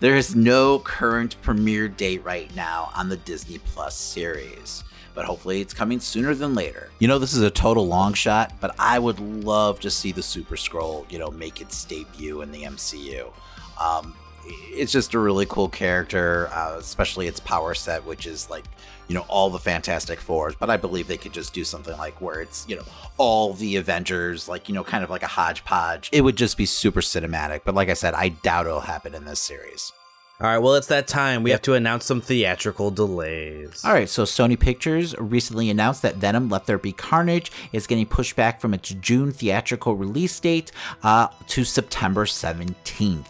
there 0.00 0.16
is 0.16 0.36
no 0.36 0.80
current 0.80 1.36
premiere 1.40 1.88
date 1.88 2.22
right 2.24 2.54
now 2.54 2.90
on 2.94 3.08
the 3.08 3.16
Disney 3.16 3.58
Plus 3.58 3.96
series. 3.96 4.84
But 5.14 5.26
hopefully 5.26 5.60
it's 5.60 5.72
coming 5.72 6.00
sooner 6.00 6.34
than 6.34 6.54
later. 6.54 6.90
You 6.98 7.08
know, 7.08 7.18
this 7.18 7.34
is 7.34 7.42
a 7.42 7.50
total 7.50 7.86
long 7.86 8.14
shot, 8.14 8.52
but 8.60 8.74
I 8.78 8.98
would 8.98 9.20
love 9.20 9.78
to 9.80 9.90
see 9.90 10.10
the 10.10 10.22
Super-Skrull, 10.22 11.10
you 11.10 11.18
know, 11.18 11.30
make 11.30 11.60
its 11.60 11.84
debut 11.84 12.42
in 12.42 12.50
the 12.50 12.64
MCU. 12.64 13.32
Um, 13.80 14.14
it's 14.46 14.92
just 14.92 15.14
a 15.14 15.18
really 15.18 15.46
cool 15.46 15.68
character, 15.68 16.48
uh, 16.52 16.76
especially 16.78 17.26
its 17.26 17.40
power 17.40 17.74
set, 17.74 18.04
which 18.04 18.26
is 18.26 18.50
like 18.50 18.64
you 19.08 19.14
know 19.14 19.24
all 19.28 19.50
the 19.50 19.58
Fantastic 19.58 20.20
Fours. 20.20 20.54
But 20.54 20.70
I 20.70 20.76
believe 20.76 21.06
they 21.06 21.16
could 21.16 21.32
just 21.32 21.54
do 21.54 21.64
something 21.64 21.96
like 21.96 22.20
where 22.20 22.40
it's 22.40 22.66
you 22.68 22.76
know 22.76 22.84
all 23.16 23.54
the 23.54 23.76
Avengers, 23.76 24.48
like 24.48 24.68
you 24.68 24.74
know, 24.74 24.84
kind 24.84 25.04
of 25.04 25.10
like 25.10 25.22
a 25.22 25.28
hodgepodge. 25.28 26.10
It 26.12 26.22
would 26.22 26.36
just 26.36 26.56
be 26.56 26.66
super 26.66 27.00
cinematic. 27.00 27.62
But 27.64 27.74
like 27.74 27.88
I 27.88 27.94
said, 27.94 28.14
I 28.14 28.28
doubt 28.28 28.66
it'll 28.66 28.80
happen 28.80 29.14
in 29.14 29.24
this 29.24 29.40
series. 29.40 29.92
All 30.40 30.48
right, 30.48 30.58
well, 30.58 30.74
it's 30.74 30.88
that 30.88 31.06
time. 31.06 31.44
We 31.44 31.52
have 31.52 31.62
to 31.62 31.74
announce 31.74 32.06
some 32.06 32.20
theatrical 32.20 32.90
delays. 32.90 33.84
All 33.84 33.92
right, 33.92 34.08
so 34.08 34.24
Sony 34.24 34.58
Pictures 34.58 35.14
recently 35.16 35.70
announced 35.70 36.02
that 36.02 36.16
Venom 36.16 36.48
Let 36.48 36.66
There 36.66 36.76
Be 36.76 36.90
Carnage 36.90 37.52
is 37.72 37.86
getting 37.86 38.04
pushed 38.04 38.34
back 38.34 38.60
from 38.60 38.74
its 38.74 38.88
June 38.88 39.30
theatrical 39.30 39.94
release 39.94 40.38
date 40.40 40.72
uh, 41.04 41.28
to 41.46 41.62
September 41.62 42.24
17th. 42.24 43.26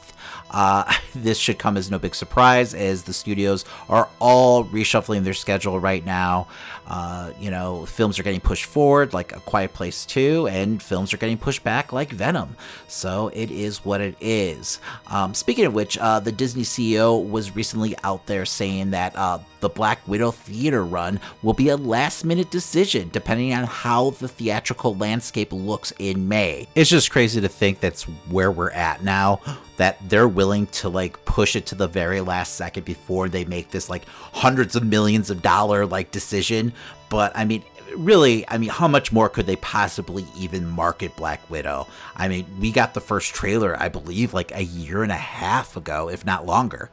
Uh, 0.50 0.90
this 1.14 1.36
should 1.36 1.58
come 1.58 1.76
as 1.76 1.90
no 1.90 1.98
big 1.98 2.14
surprise 2.14 2.72
as 2.72 3.02
the 3.02 3.12
studios 3.12 3.66
are 3.90 4.08
all 4.18 4.64
reshuffling 4.64 5.24
their 5.24 5.34
schedule 5.34 5.78
right 5.78 6.06
now. 6.06 6.48
Uh, 6.86 7.32
you 7.40 7.50
know, 7.50 7.86
films 7.86 8.18
are 8.18 8.22
getting 8.22 8.40
pushed 8.40 8.66
forward 8.66 9.12
like 9.12 9.34
A 9.34 9.40
Quiet 9.40 9.72
Place 9.72 10.04
2, 10.06 10.48
and 10.48 10.82
films 10.82 11.14
are 11.14 11.16
getting 11.16 11.38
pushed 11.38 11.64
back 11.64 11.92
like 11.92 12.10
Venom. 12.10 12.56
So 12.88 13.28
it 13.28 13.50
is 13.50 13.84
what 13.84 14.00
it 14.00 14.16
is. 14.20 14.80
Um, 15.06 15.34
speaking 15.34 15.64
of 15.64 15.74
which, 15.74 15.96
uh, 15.98 16.20
the 16.20 16.32
Disney 16.32 16.62
CEO 16.62 17.28
was 17.28 17.56
recently 17.56 17.94
out 18.04 18.26
there 18.26 18.44
saying 18.44 18.90
that 18.90 19.16
uh, 19.16 19.38
the 19.60 19.70
Black 19.70 20.06
Widow 20.06 20.30
theater 20.30 20.84
run 20.84 21.18
will 21.42 21.54
be 21.54 21.70
a 21.70 21.76
last 21.76 22.22
minute 22.22 22.50
decision 22.50 23.08
depending 23.12 23.54
on 23.54 23.64
how 23.64 24.10
the 24.10 24.28
theatrical 24.28 24.94
landscape 24.96 25.54
looks 25.54 25.90
in 25.98 26.28
May. 26.28 26.68
It's 26.74 26.90
just 26.90 27.10
crazy 27.10 27.40
to 27.40 27.48
think 27.48 27.80
that's 27.80 28.02
where 28.28 28.50
we're 28.50 28.72
at 28.72 29.02
now 29.02 29.40
that 29.78 29.98
they're 30.08 30.28
willing 30.28 30.66
to 30.66 30.90
like 30.90 31.24
push 31.24 31.56
it 31.56 31.64
to 31.66 31.74
the 31.74 31.88
very 31.88 32.20
last 32.20 32.56
second 32.56 32.84
before 32.84 33.30
they 33.30 33.46
make 33.46 33.70
this 33.70 33.88
like 33.88 34.04
hundreds 34.32 34.76
of 34.76 34.84
millions 34.84 35.30
of 35.30 35.40
dollar 35.40 35.86
like 35.86 36.10
decision 36.10 36.73
but 37.14 37.36
i 37.36 37.44
mean 37.44 37.62
really 37.96 38.48
i 38.48 38.58
mean 38.58 38.70
how 38.70 38.88
much 38.88 39.12
more 39.12 39.28
could 39.28 39.46
they 39.46 39.56
possibly 39.56 40.26
even 40.36 40.66
market 40.66 41.14
black 41.16 41.48
widow 41.48 41.86
i 42.16 42.28
mean 42.28 42.46
we 42.60 42.72
got 42.72 42.94
the 42.94 43.00
first 43.00 43.34
trailer 43.34 43.80
i 43.80 43.88
believe 43.88 44.34
like 44.34 44.54
a 44.54 44.64
year 44.64 45.02
and 45.02 45.12
a 45.12 45.16
half 45.16 45.76
ago 45.76 46.08
if 46.08 46.24
not 46.24 46.44
longer 46.44 46.90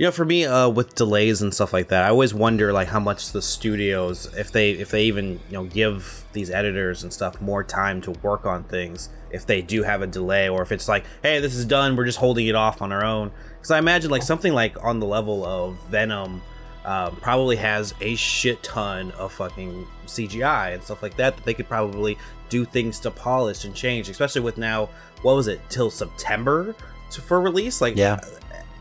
you 0.00 0.06
know, 0.06 0.12
for 0.12 0.24
me, 0.24 0.46
uh, 0.46 0.66
with 0.70 0.94
delays 0.94 1.42
and 1.42 1.52
stuff 1.52 1.74
like 1.74 1.88
that, 1.88 2.04
I 2.04 2.08
always 2.08 2.32
wonder 2.32 2.72
like 2.72 2.88
how 2.88 3.00
much 3.00 3.32
the 3.32 3.42
studios, 3.42 4.34
if 4.34 4.50
they 4.50 4.70
if 4.70 4.90
they 4.90 5.04
even 5.04 5.38
you 5.50 5.58
know 5.58 5.64
give 5.64 6.24
these 6.32 6.50
editors 6.50 7.02
and 7.02 7.12
stuff 7.12 7.38
more 7.42 7.62
time 7.62 8.00
to 8.00 8.12
work 8.22 8.46
on 8.46 8.64
things, 8.64 9.10
if 9.30 9.44
they 9.44 9.60
do 9.60 9.82
have 9.82 10.00
a 10.00 10.06
delay, 10.06 10.48
or 10.48 10.62
if 10.62 10.72
it's 10.72 10.88
like, 10.88 11.04
hey, 11.22 11.38
this 11.38 11.54
is 11.54 11.66
done, 11.66 11.96
we're 11.96 12.06
just 12.06 12.16
holding 12.16 12.46
it 12.46 12.54
off 12.54 12.80
on 12.80 12.92
our 12.92 13.04
own. 13.04 13.30
Because 13.58 13.72
I 13.72 13.78
imagine 13.78 14.10
like 14.10 14.22
something 14.22 14.54
like 14.54 14.82
on 14.82 15.00
the 15.00 15.06
level 15.06 15.44
of 15.44 15.76
Venom, 15.90 16.40
um, 16.84 17.16
probably 17.16 17.56
has 17.56 17.94
a 18.00 18.14
shit 18.16 18.62
ton 18.62 19.12
of 19.12 19.32
fucking 19.32 19.86
CGI 20.06 20.74
and 20.74 20.82
stuff 20.82 21.02
like 21.02 21.16
that 21.16 21.36
that 21.36 21.44
they 21.44 21.54
could 21.54 21.68
probably 21.68 22.18
do 22.48 22.64
things 22.64 22.98
to 23.00 23.10
polish 23.10 23.64
and 23.64 23.74
change, 23.74 24.08
especially 24.08 24.40
with 24.40 24.58
now 24.58 24.88
what 25.22 25.36
was 25.36 25.48
it 25.48 25.60
till 25.68 25.90
September 25.90 26.74
to, 27.10 27.20
for 27.20 27.40
release? 27.40 27.80
Like, 27.80 27.96
yeah. 27.96 28.20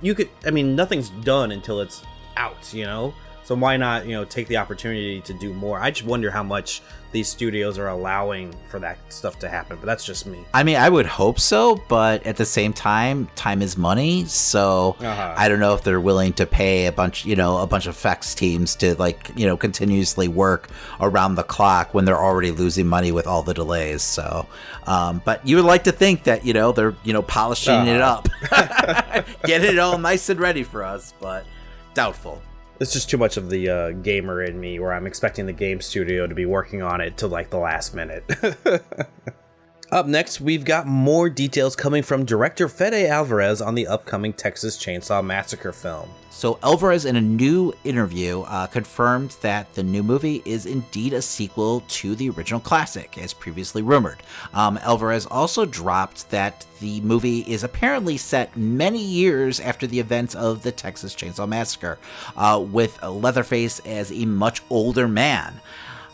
you 0.02 0.16
could 0.16 0.30
i 0.46 0.52
mean 0.52 0.76
nothing's 0.76 1.10
done 1.10 1.52
until 1.52 1.82
it's 1.82 2.04
out 2.38 2.74
you 2.74 2.86
know? 2.86 3.14
So 3.44 3.56
why 3.56 3.78
not 3.78 4.06
you 4.06 4.14
know 4.14 4.26
take 4.26 4.48
the 4.48 4.58
opportunity 4.58 5.22
to 5.22 5.34
do 5.34 5.54
more? 5.54 5.80
I 5.80 5.92
just 5.92 6.08
wonder 6.08 6.32
how 6.32 6.44
much 6.44 6.82
these 7.12 7.28
studios 7.28 7.78
are 7.78 7.88
allowing 7.88 8.54
for 8.70 8.80
that 8.80 8.98
stuff 9.10 9.40
to 9.40 9.50
happen 9.50 9.78
but 9.80 9.86
that's 9.86 10.06
just 10.06 10.26
me 10.26 10.44
i 10.54 10.64
mean 10.64 10.76
i 10.76 10.88
would 10.88 11.06
hope 11.06 11.40
so 11.40 11.82
but 11.88 12.26
at 12.26 12.36
the 12.38 12.46
same 12.46 12.72
time 12.72 13.28
time 13.36 13.62
is 13.62 13.78
money 13.78 14.26
so 14.26 14.96
uh-huh. 15.00 15.34
i 15.38 15.48
don't 15.50 15.60
know 15.60 15.74
if 15.74 15.84
they're 15.84 16.00
willing 16.00 16.32
to 16.32 16.46
pay 16.46 16.86
a 16.86 16.92
bunch 16.92 17.26
you 17.26 17.36
know 17.36 17.58
a 17.58 17.68
bunch 17.68 17.88
of 17.88 17.96
effects 17.96 18.36
teams 18.36 18.76
to 18.76 18.96
like 18.96 19.32
you 19.36 19.46
know 19.46 19.58
continuously 19.58 20.28
work 20.28 20.70
around 21.02 21.36
the 21.36 21.44
clock 21.44 21.94
when 21.94 22.06
they're 22.06 22.22
already 22.22 22.52
losing 22.52 22.86
money 22.86 23.12
with 23.12 23.26
all 23.26 23.42
the 23.42 23.54
delays 23.54 24.02
so 24.02 24.46
um, 24.86 25.22
but 25.24 25.46
you 25.46 25.56
would 25.56 25.66
like 25.66 25.84
to 25.84 25.92
think 25.92 26.24
that 26.24 26.46
you 26.46 26.54
know 26.54 26.72
they're 26.72 26.96
you 27.04 27.14
know 27.14 27.22
polishing 27.22 27.74
uh-huh. 27.74 27.92
it 27.92 28.02
up 28.02 29.26
getting 29.44 29.72
it 29.72 29.80
all 29.80 29.98
nice 29.98 30.30
and 30.30 30.40
ready 30.40 30.64
for 30.64 30.84
us 30.84 31.14
but 31.20 31.46
doubtful 31.94 32.42
it's 32.80 32.94
just 32.94 33.10
too 33.10 33.18
much 33.18 33.38
of 33.38 33.50
the 33.50 33.70
uh, 33.70 33.92
gamer 33.92 34.42
in 34.42 34.60
me 34.60 34.80
where 34.80 34.94
I'm 34.94 35.08
expecting 35.08 35.46
the 35.46 35.54
game 35.54 35.82
studio 35.82 36.28
to 36.28 36.36
be 36.36 36.46
working 36.46 36.82
on 36.82 37.02
it 37.02 37.18
to 37.18 37.28
like 37.28 37.50
the 37.50 37.58
last 37.58 37.94
minute. 37.94 38.24
Up 39.92 40.06
next, 40.06 40.40
we've 40.40 40.66
got 40.66 40.86
more 40.86 41.32
details 41.32 41.76
coming 41.76 42.04
from 42.04 42.24
director 42.24 42.70
Fede 42.70 43.08
Alvarez 43.08 43.60
on 43.60 43.74
the 43.74 43.88
upcoming 43.88 44.34
Texas 44.34 44.78
Chainsaw 44.78 45.26
Massacre 45.26 45.72
film. 45.72 46.08
So 46.30 46.60
Alvarez, 46.62 47.06
in 47.06 47.16
a 47.16 47.22
new 47.22 47.74
interview, 47.84 48.42
uh, 48.42 48.68
confirmed 48.68 49.36
that 49.42 49.74
the 49.74 49.82
new 49.82 50.04
movie 50.04 50.44
is 50.46 50.68
indeed 50.68 51.14
a 51.14 51.24
sequel 51.24 51.84
to 51.88 52.14
the 52.14 52.30
original 52.30 52.60
classic, 52.60 53.18
as 53.18 53.34
previously 53.34 53.82
rumored. 53.82 54.22
Um, 54.54 54.78
Alvarez 54.84 55.26
also 55.26 55.66
dropped 55.66 56.30
that 56.30 56.68
the 56.80 57.02
movie 57.02 57.40
is 57.40 57.64
apparently 57.64 58.16
set 58.16 58.56
many 58.56 59.04
years 59.04 59.60
after 59.60 59.88
the 59.88 60.00
events 60.00 60.36
of 60.36 60.62
the 60.62 60.72
Texas 60.72 61.16
Chainsaw 61.16 61.50
Massacre, 61.50 61.98
uh, 62.38 62.64
with 62.64 63.02
Leatherface 63.02 63.80
as 63.80 64.12
a 64.12 64.26
much 64.26 64.62
older 64.70 65.08
man. 65.08 65.60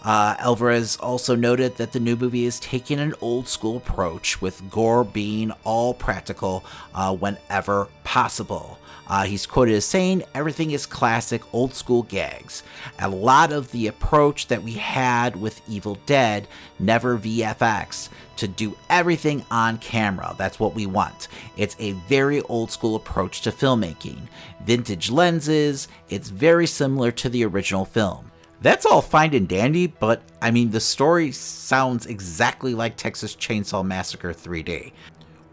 Uh, 0.05 0.35
Alvarez 0.37 0.97
also 0.97 1.35
noted 1.35 1.77
that 1.77 1.91
the 1.91 1.99
new 1.99 2.15
movie 2.15 2.45
is 2.45 2.59
taking 2.59 2.99
an 2.99 3.15
old 3.21 3.47
school 3.47 3.77
approach, 3.77 4.39
with 4.39 4.69
gore 4.69 5.03
being 5.03 5.51
all 5.63 5.95
practical 5.95 6.63
uh, 6.93 7.13
whenever 7.15 7.87
possible. 8.03 8.77
Uh, 9.07 9.23
he's 9.23 9.47
quoted 9.47 9.73
as 9.73 9.85
saying, 9.85 10.23
Everything 10.35 10.71
is 10.71 10.85
classic 10.85 11.41
old 11.53 11.73
school 11.73 12.03
gags. 12.03 12.61
A 12.99 13.09
lot 13.09 13.51
of 13.51 13.71
the 13.71 13.87
approach 13.87 14.47
that 14.47 14.61
we 14.61 14.73
had 14.73 15.35
with 15.35 15.61
Evil 15.67 15.97
Dead, 16.05 16.47
never 16.79 17.17
VFX, 17.17 18.09
to 18.37 18.47
do 18.47 18.77
everything 18.89 19.43
on 19.49 19.79
camera. 19.79 20.35
That's 20.37 20.59
what 20.59 20.75
we 20.75 20.85
want. 20.85 21.29
It's 21.57 21.75
a 21.79 21.93
very 22.07 22.41
old 22.43 22.69
school 22.69 22.95
approach 22.95 23.41
to 23.41 23.51
filmmaking. 23.51 24.21
Vintage 24.63 25.09
lenses, 25.09 25.87
it's 26.09 26.29
very 26.29 26.67
similar 26.67 27.11
to 27.11 27.29
the 27.29 27.43
original 27.45 27.85
film. 27.85 28.31
That's 28.61 28.85
all 28.85 29.01
fine 29.01 29.33
and 29.33 29.47
dandy, 29.47 29.87
but 29.87 30.21
I 30.41 30.51
mean, 30.51 30.71
the 30.71 30.79
story 30.79 31.31
sounds 31.31 32.05
exactly 32.05 32.73
like 32.73 32.97
Texas 32.97 33.35
Chainsaw 33.35 33.85
Massacre 33.85 34.33
3D 34.33 34.91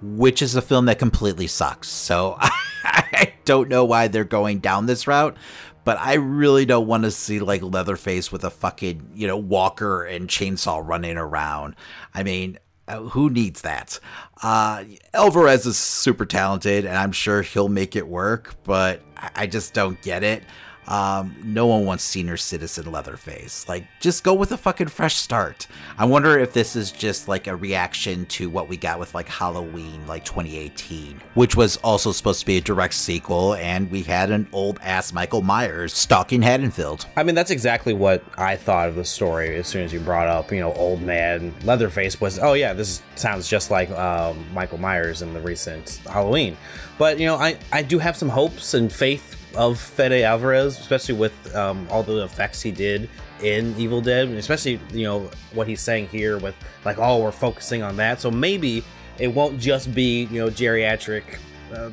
which 0.02 0.42
is 0.42 0.56
a 0.56 0.62
film 0.62 0.86
that 0.86 0.98
completely 0.98 1.46
sucks. 1.46 1.88
So 1.88 2.36
I 2.84 3.32
don't 3.44 3.68
know 3.68 3.84
why 3.84 4.08
they're 4.08 4.24
going 4.24 4.58
down 4.58 4.86
this 4.86 5.06
route, 5.06 5.36
but 5.84 5.98
I 5.98 6.14
really 6.14 6.64
don't 6.64 6.86
want 6.86 7.04
to 7.04 7.10
see 7.10 7.40
like 7.40 7.62
Leatherface 7.62 8.32
with 8.32 8.44
a 8.44 8.50
fucking, 8.50 9.12
you 9.14 9.26
know, 9.26 9.36
walker 9.36 10.04
and 10.04 10.28
chainsaw 10.28 10.86
running 10.86 11.16
around. 11.16 11.76
I 12.14 12.22
mean, 12.22 12.58
uh, 12.88 13.00
who 13.00 13.30
needs 13.30 13.62
that? 13.62 14.00
Uh, 14.42 14.84
Alvarez 15.14 15.66
is 15.66 15.78
super 15.78 16.26
talented, 16.26 16.84
and 16.84 16.96
I'm 16.96 17.12
sure 17.12 17.42
he'll 17.42 17.68
make 17.68 17.94
it 17.94 18.08
work, 18.08 18.56
but 18.64 19.00
I 19.16 19.46
just 19.46 19.72
don't 19.72 20.00
get 20.02 20.24
it. 20.24 20.42
Um, 20.88 21.36
no 21.44 21.66
one 21.66 21.84
wants 21.84 22.02
senior 22.02 22.36
citizen 22.36 22.90
Leatherface. 22.90 23.68
Like, 23.68 23.84
just 24.00 24.24
go 24.24 24.34
with 24.34 24.52
a 24.52 24.56
fucking 24.56 24.88
fresh 24.88 25.16
start. 25.16 25.66
I 25.96 26.04
wonder 26.04 26.38
if 26.38 26.52
this 26.52 26.74
is 26.74 26.90
just 26.90 27.28
like 27.28 27.46
a 27.46 27.54
reaction 27.54 28.26
to 28.26 28.50
what 28.50 28.68
we 28.68 28.76
got 28.76 28.98
with 28.98 29.14
like 29.14 29.28
Halloween, 29.28 30.06
like 30.06 30.24
2018, 30.24 31.20
which 31.34 31.56
was 31.56 31.76
also 31.78 32.10
supposed 32.12 32.40
to 32.40 32.46
be 32.46 32.58
a 32.58 32.60
direct 32.60 32.94
sequel, 32.94 33.54
and 33.54 33.90
we 33.90 34.02
had 34.02 34.30
an 34.30 34.48
old 34.52 34.80
ass 34.82 35.12
Michael 35.12 35.42
Myers 35.42 35.92
stalking 35.92 36.42
Haddonfield. 36.42 37.06
I 37.16 37.22
mean, 37.22 37.34
that's 37.34 37.50
exactly 37.50 37.92
what 37.92 38.24
I 38.36 38.56
thought 38.56 38.88
of 38.88 38.96
the 38.96 39.04
story 39.04 39.56
as 39.56 39.68
soon 39.68 39.84
as 39.84 39.92
you 39.92 40.00
brought 40.00 40.26
up, 40.28 40.50
you 40.50 40.60
know, 40.60 40.72
old 40.74 41.02
man 41.02 41.54
Leatherface 41.64 42.20
was, 42.20 42.38
oh 42.38 42.54
yeah, 42.54 42.72
this 42.72 43.02
sounds 43.14 43.48
just 43.48 43.70
like 43.70 43.90
um, 43.90 44.44
Michael 44.52 44.78
Myers 44.78 45.22
in 45.22 45.32
the 45.32 45.40
recent 45.40 46.00
Halloween. 46.10 46.56
But, 46.98 47.18
you 47.18 47.26
know, 47.26 47.36
I, 47.36 47.56
I 47.72 47.82
do 47.82 47.98
have 47.98 48.16
some 48.16 48.28
hopes 48.28 48.74
and 48.74 48.92
faith 48.92 49.41
of 49.54 49.78
Fede 49.78 50.24
Alvarez, 50.24 50.78
especially 50.78 51.14
with 51.14 51.54
um, 51.54 51.86
all 51.90 52.02
the 52.02 52.24
effects 52.24 52.62
he 52.62 52.70
did 52.70 53.08
in 53.42 53.74
Evil 53.76 54.00
Dead, 54.00 54.28
especially 54.28 54.80
you 54.92 55.04
know 55.04 55.30
what 55.52 55.66
he's 55.66 55.80
saying 55.80 56.08
here 56.08 56.38
with 56.38 56.54
like, 56.84 56.98
oh, 56.98 57.22
we're 57.22 57.32
focusing 57.32 57.82
on 57.82 57.96
that. 57.96 58.20
So 58.20 58.30
maybe 58.30 58.84
it 59.18 59.28
won't 59.28 59.58
just 59.58 59.94
be 59.94 60.24
you 60.24 60.44
know 60.44 60.50
geriatric 60.50 61.24
uh, 61.72 61.90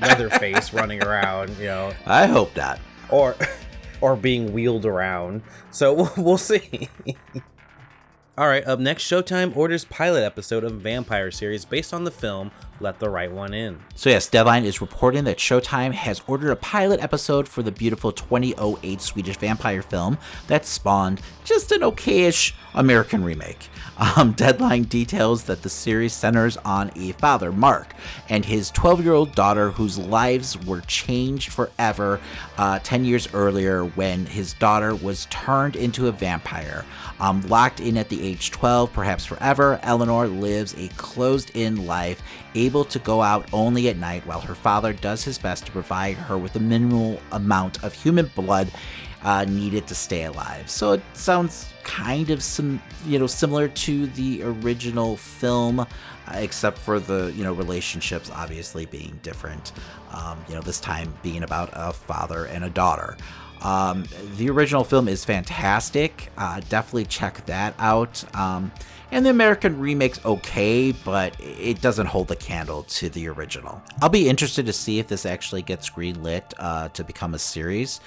Leatherface 0.00 0.72
running 0.72 1.02
around. 1.02 1.56
You 1.58 1.66
know, 1.66 1.92
I 2.06 2.26
hope 2.26 2.56
not. 2.56 2.78
Or 3.08 3.36
or 4.00 4.16
being 4.16 4.52
wheeled 4.52 4.86
around. 4.86 5.42
So 5.70 6.10
we'll 6.16 6.38
see. 6.38 6.88
All 8.38 8.46
right, 8.46 8.64
up 8.66 8.78
next, 8.78 9.04
Showtime 9.04 9.54
orders 9.56 9.84
pilot 9.84 10.22
episode 10.22 10.62
of 10.64 10.80
vampire 10.80 11.30
series 11.30 11.64
based 11.64 11.92
on 11.92 12.04
the 12.04 12.10
film 12.12 12.52
Let 12.78 12.98
the 12.98 13.10
Right 13.10 13.30
One 13.30 13.52
In. 13.52 13.80
So, 13.96 14.08
yes, 14.08 14.28
Deadline 14.28 14.64
is 14.64 14.80
reporting 14.80 15.24
that 15.24 15.36
Showtime 15.36 15.92
has 15.92 16.22
ordered 16.26 16.52
a 16.52 16.56
pilot 16.56 17.00
episode 17.00 17.48
for 17.48 17.62
the 17.62 17.72
beautiful 17.72 18.12
2008 18.12 19.00
Swedish 19.00 19.36
vampire 19.36 19.82
film 19.82 20.16
that 20.46 20.64
spawned 20.64 21.20
just 21.44 21.72
an 21.72 21.80
okayish 21.80 22.52
American 22.72 23.24
remake. 23.24 23.68
Um, 24.00 24.32
Deadline 24.40 24.84
details 24.84 25.44
that 25.44 25.62
the 25.62 25.68
series 25.68 26.14
centers 26.14 26.56
on 26.58 26.90
a 26.96 27.12
father, 27.12 27.52
Mark, 27.52 27.94
and 28.28 28.44
his 28.44 28.70
12 28.70 29.04
year 29.04 29.12
old 29.12 29.34
daughter, 29.34 29.70
whose 29.70 29.98
lives 29.98 30.58
were 30.64 30.80
changed 30.82 31.52
forever 31.52 32.20
uh, 32.56 32.78
10 32.82 33.04
years 33.04 33.32
earlier 33.34 33.84
when 33.84 34.24
his 34.24 34.54
daughter 34.54 34.94
was 34.94 35.26
turned 35.26 35.76
into 35.76 36.08
a 36.08 36.12
vampire. 36.12 36.84
Um, 37.20 37.42
locked 37.42 37.80
in 37.80 37.98
at 37.98 38.08
the 38.08 38.26
age 38.26 38.50
12, 38.50 38.92
perhaps 38.92 39.26
forever, 39.26 39.78
Eleanor 39.82 40.26
lives 40.26 40.74
a 40.78 40.88
closed 40.96 41.50
in 41.54 41.86
life, 41.86 42.22
able 42.54 42.84
to 42.86 42.98
go 42.98 43.20
out 43.20 43.46
only 43.52 43.88
at 43.88 43.98
night 43.98 44.26
while 44.26 44.40
her 44.40 44.54
father 44.54 44.94
does 44.94 45.22
his 45.22 45.38
best 45.38 45.66
to 45.66 45.72
provide 45.72 46.16
her 46.16 46.38
with 46.38 46.56
a 46.56 46.60
minimal 46.60 47.20
amount 47.32 47.84
of 47.84 47.92
human 47.92 48.30
blood 48.34 48.70
uh, 49.22 49.44
needed 49.44 49.86
to 49.86 49.94
stay 49.94 50.24
alive. 50.24 50.70
So 50.70 50.92
it 50.92 51.02
sounds 51.12 51.72
kind 51.84 52.30
of 52.30 52.42
some, 52.42 52.82
you 53.06 53.18
know, 53.18 53.26
similar 53.26 53.68
to 53.68 54.06
the 54.08 54.42
original 54.42 55.16
film, 55.16 55.80
uh, 55.80 55.86
except 56.34 56.78
for 56.78 57.00
the, 57.00 57.32
you 57.36 57.44
know, 57.44 57.52
relationships 57.52 58.30
obviously 58.34 58.86
being 58.86 59.18
different. 59.22 59.72
Um, 60.12 60.42
you 60.48 60.54
know, 60.54 60.60
this 60.60 60.80
time 60.80 61.12
being 61.22 61.42
about 61.42 61.70
a 61.72 61.92
father 61.92 62.46
and 62.46 62.64
a 62.64 62.70
daughter. 62.70 63.16
Um, 63.62 64.04
the 64.36 64.48
original 64.50 64.84
film 64.84 65.06
is 65.06 65.24
fantastic. 65.24 66.30
Uh, 66.36 66.60
definitely 66.68 67.04
check 67.04 67.44
that 67.46 67.74
out. 67.78 68.24
Um, 68.34 68.72
and 69.12 69.26
the 69.26 69.30
American 69.30 69.80
remake's 69.80 70.24
okay, 70.24 70.92
but 70.92 71.34
it 71.40 71.80
doesn't 71.80 72.06
hold 72.06 72.30
a 72.30 72.36
candle 72.36 72.84
to 72.84 73.08
the 73.08 73.28
original. 73.28 73.82
I'll 74.00 74.08
be 74.08 74.28
interested 74.28 74.66
to 74.66 74.72
see 74.72 75.00
if 75.00 75.08
this 75.08 75.26
actually 75.26 75.62
gets 75.62 75.90
greenlit 75.90 76.42
uh, 76.58 76.88
to 76.90 77.02
become 77.02 77.34
a 77.34 77.38
series 77.38 78.00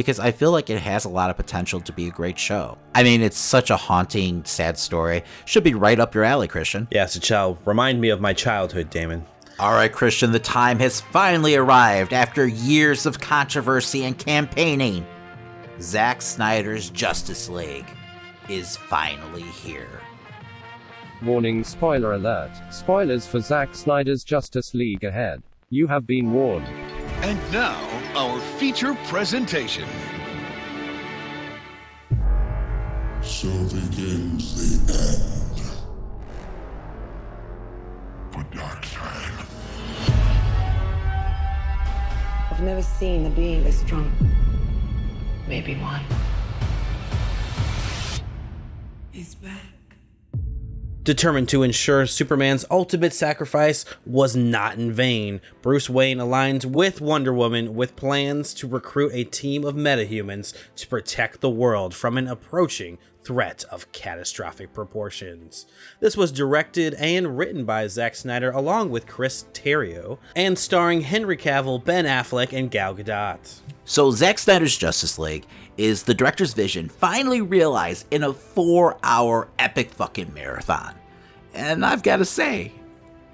because 0.00 0.18
I 0.18 0.30
feel 0.30 0.50
like 0.50 0.70
it 0.70 0.80
has 0.80 1.04
a 1.04 1.10
lot 1.10 1.28
of 1.28 1.36
potential 1.36 1.78
to 1.82 1.92
be 1.92 2.08
a 2.08 2.10
great 2.10 2.38
show. 2.38 2.78
I 2.94 3.02
mean, 3.02 3.20
it's 3.20 3.36
such 3.36 3.68
a 3.68 3.76
haunting, 3.76 4.42
sad 4.46 4.78
story. 4.78 5.22
Should 5.44 5.62
be 5.62 5.74
right 5.74 6.00
up 6.00 6.14
your 6.14 6.24
alley, 6.24 6.48
Christian. 6.48 6.88
Yeah, 6.90 7.04
it 7.04 7.22
shall. 7.22 7.58
remind 7.66 8.00
me 8.00 8.08
of 8.08 8.18
my 8.18 8.32
childhood, 8.32 8.88
Damon. 8.88 9.26
All 9.58 9.72
right, 9.74 9.92
Christian, 9.92 10.32
the 10.32 10.38
time 10.38 10.78
has 10.78 11.02
finally 11.02 11.54
arrived 11.54 12.14
after 12.14 12.46
years 12.46 13.04
of 13.04 13.20
controversy 13.20 14.04
and 14.04 14.16
campaigning. 14.16 15.06
Zack 15.82 16.22
Snyder's 16.22 16.88
Justice 16.88 17.50
League 17.50 17.84
is 18.48 18.78
finally 18.78 19.42
here. 19.42 20.00
Warning 21.22 21.62
spoiler 21.62 22.14
alert. 22.14 22.52
Spoilers 22.70 23.26
for 23.26 23.40
Zack 23.40 23.74
Snyder's 23.74 24.24
Justice 24.24 24.72
League 24.72 25.04
ahead. 25.04 25.42
You 25.68 25.86
have 25.88 26.06
been 26.06 26.32
warned. 26.32 26.66
And 27.22 27.38
now, 27.52 27.78
our 28.14 28.40
feature 28.58 28.94
presentation. 29.08 29.86
So 33.20 33.48
begins 33.64 34.86
the 34.86 34.92
end 34.94 35.60
for 38.32 38.42
Darkseid. 38.56 39.46
I've 42.50 42.62
never 42.62 42.82
seen 42.82 43.26
a 43.26 43.30
being 43.30 43.64
this 43.64 43.80
strong. 43.80 44.10
Maybe 45.46 45.76
one. 45.76 46.02
Determined 51.02 51.48
to 51.48 51.62
ensure 51.62 52.04
Superman's 52.04 52.66
ultimate 52.70 53.14
sacrifice 53.14 53.86
was 54.04 54.36
not 54.36 54.76
in 54.76 54.92
vain, 54.92 55.40
Bruce 55.62 55.88
Wayne 55.88 56.18
aligns 56.18 56.66
with 56.66 57.00
Wonder 57.00 57.32
Woman 57.32 57.74
with 57.74 57.96
plans 57.96 58.52
to 58.54 58.68
recruit 58.68 59.12
a 59.14 59.24
team 59.24 59.64
of 59.64 59.74
metahumans 59.74 60.52
to 60.76 60.86
protect 60.86 61.40
the 61.40 61.48
world 61.48 61.94
from 61.94 62.18
an 62.18 62.28
approaching 62.28 62.98
threat 63.30 63.62
of 63.70 63.92
catastrophic 63.92 64.72
proportions. 64.72 65.66
This 66.00 66.16
was 66.16 66.32
directed 66.32 66.94
and 66.94 67.38
written 67.38 67.64
by 67.64 67.86
Zack 67.86 68.16
Snyder 68.16 68.50
along 68.50 68.90
with 68.90 69.06
Chris 69.06 69.44
Terrio, 69.52 70.18
and 70.34 70.58
starring 70.58 71.00
Henry 71.00 71.36
Cavill, 71.36 71.84
Ben 71.84 72.06
Affleck, 72.06 72.52
and 72.52 72.72
Gal 72.72 72.92
Gadot. 72.92 73.60
So, 73.84 74.10
Zack 74.10 74.36
Snyder's 74.40 74.76
Justice 74.76 75.16
League 75.16 75.46
is 75.76 76.02
the 76.02 76.12
director's 76.12 76.54
vision 76.54 76.88
finally 76.88 77.40
realized 77.40 78.08
in 78.10 78.24
a 78.24 78.32
four 78.32 78.98
hour 79.04 79.46
epic 79.60 79.92
fucking 79.92 80.34
marathon. 80.34 80.96
And 81.54 81.86
I've 81.86 82.02
got 82.02 82.16
to 82.16 82.24
say, 82.24 82.72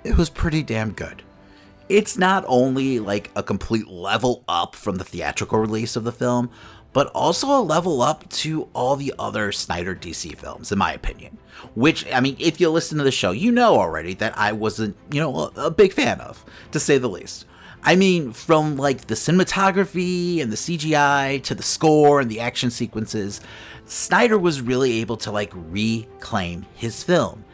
it 0.04 0.18
was 0.18 0.28
pretty 0.28 0.62
damn 0.62 0.92
good. 0.92 1.22
It's 1.88 2.18
not 2.18 2.44
only 2.48 2.98
like 2.98 3.30
a 3.35 3.42
complete 3.42 3.88
level 3.88 4.44
up 4.46 4.74
from 4.74 4.96
the 4.96 5.04
theatrical 5.04 5.59
release 5.59 5.96
of 5.96 6.04
the 6.04 6.12
film, 6.12 6.50
but 6.96 7.09
also 7.09 7.48
a 7.48 7.61
level 7.61 8.00
up 8.00 8.26
to 8.30 8.70
all 8.72 8.96
the 8.96 9.12
other 9.18 9.52
Snyder 9.52 9.94
DC 9.94 10.35
films, 10.38 10.72
in 10.72 10.78
my 10.78 10.94
opinion. 10.94 11.37
Which, 11.74 12.11
I 12.11 12.20
mean, 12.20 12.37
if 12.38 12.59
you 12.59 12.70
listen 12.70 12.96
to 12.96 13.04
the 13.04 13.11
show, 13.11 13.32
you 13.32 13.52
know 13.52 13.74
already 13.74 14.14
that 14.14 14.38
I 14.38 14.52
wasn't, 14.52 14.96
you 15.11 15.20
know, 15.20 15.50
a, 15.54 15.66
a 15.66 15.70
big 15.70 15.92
fan 15.92 16.22
of, 16.22 16.42
to 16.72 16.80
say 16.80 16.96
the 16.96 17.06
least. 17.06 17.44
I 17.82 17.96
mean, 17.96 18.32
from 18.32 18.78
like 18.78 19.09
the 19.09 19.14
cinematography 19.14 20.40
and 20.40 20.50
the 20.50 20.56
CGI 20.56 21.42
to 21.42 21.54
the 21.54 21.62
score 21.62 22.18
and 22.18 22.30
the 22.30 22.40
action 22.40 22.70
sequences, 22.70 23.42
Snyder 23.85 24.38
was 24.38 24.62
really 24.62 24.92
able 25.02 25.18
to 25.18 25.30
like 25.30 25.52
reclaim 25.54 26.64
his 26.72 27.02
film. 27.04 27.44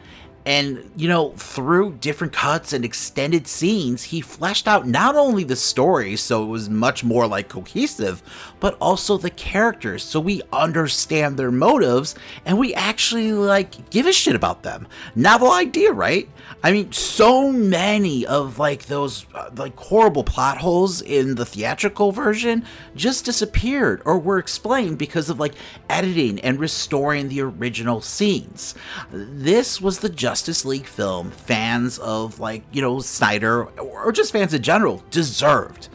And, 0.45 0.91
you 0.97 1.07
know, 1.07 1.31
through 1.31 1.93
different 1.93 2.33
cuts 2.33 2.73
and 2.73 2.83
extended 2.83 3.47
scenes, 3.47 4.03
he 4.03 4.19
fleshed 4.19 4.67
out 4.67 4.87
not 4.87 5.15
only 5.15 5.43
the 5.43 5.55
story, 5.55 6.15
so 6.17 6.43
it 6.43 6.47
was 6.47 6.69
much 6.69 7.03
more 7.03 7.27
like 7.27 7.47
cohesive, 7.47 8.21
but 8.59 8.77
also 8.81 9.17
the 9.17 9.29
characters, 9.29 10.03
so 10.03 10.19
we 10.19 10.41
understand 10.51 11.37
their 11.37 11.51
motives 11.51 12.15
and 12.45 12.57
we 12.57 12.73
actually 12.73 13.31
like 13.31 13.89
give 13.89 14.05
a 14.05 14.11
shit 14.11 14.35
about 14.35 14.63
them. 14.63 14.87
Novel 15.15 15.51
idea, 15.51 15.91
right? 15.91 16.29
I 16.61 16.71
mean, 16.71 16.91
so 16.91 17.51
many 17.51 18.25
of 18.25 18.59
like 18.59 18.85
those 18.85 19.25
uh, 19.33 19.49
like 19.55 19.77
horrible 19.77 20.23
plot 20.23 20.59
holes 20.59 21.01
in 21.01 21.35
the 21.35 21.45
theatrical 21.45 22.11
version 22.11 22.65
just 22.95 23.25
disappeared 23.25 24.01
or 24.05 24.17
were 24.17 24.37
explained 24.37 24.97
because 24.97 25.29
of 25.29 25.39
like 25.39 25.55
editing 25.89 26.39
and 26.39 26.59
restoring 26.59 27.27
the 27.27 27.41
original 27.41 28.01
scenes. 28.01 28.75
This 29.11 29.81
was 29.81 29.99
the 29.99 30.09
Justice 30.33 30.65
League 30.65 30.87
film 30.87 31.29
fans 31.29 31.99
of 31.99 32.39
like, 32.39 32.63
you 32.71 32.81
know, 32.81 32.99
Snyder 32.99 33.65
or 33.65 34.11
just 34.11 34.31
fans 34.31 34.51
in 34.51 34.63
general 34.63 35.03
deserved. 35.11 35.89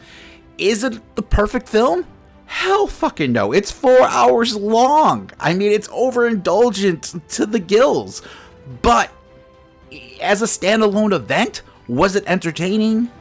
Is 0.57 0.85
it 0.85 0.97
the 1.17 1.21
perfect 1.21 1.67
film? 1.67 2.05
Hell 2.45 2.87
fucking 2.87 3.33
no. 3.33 3.51
It's 3.51 3.69
four 3.69 4.01
hours 4.03 4.55
long. 4.55 5.29
I 5.41 5.53
mean, 5.53 5.73
it's 5.73 5.89
overindulgent 5.89 7.27
to 7.35 7.45
the 7.45 7.59
gills. 7.59 8.21
But 8.81 9.11
as 10.21 10.41
a 10.41 10.45
standalone 10.45 11.13
event, 11.13 11.61
was 11.89 12.15
it 12.15 12.23
entertaining? 12.25 13.11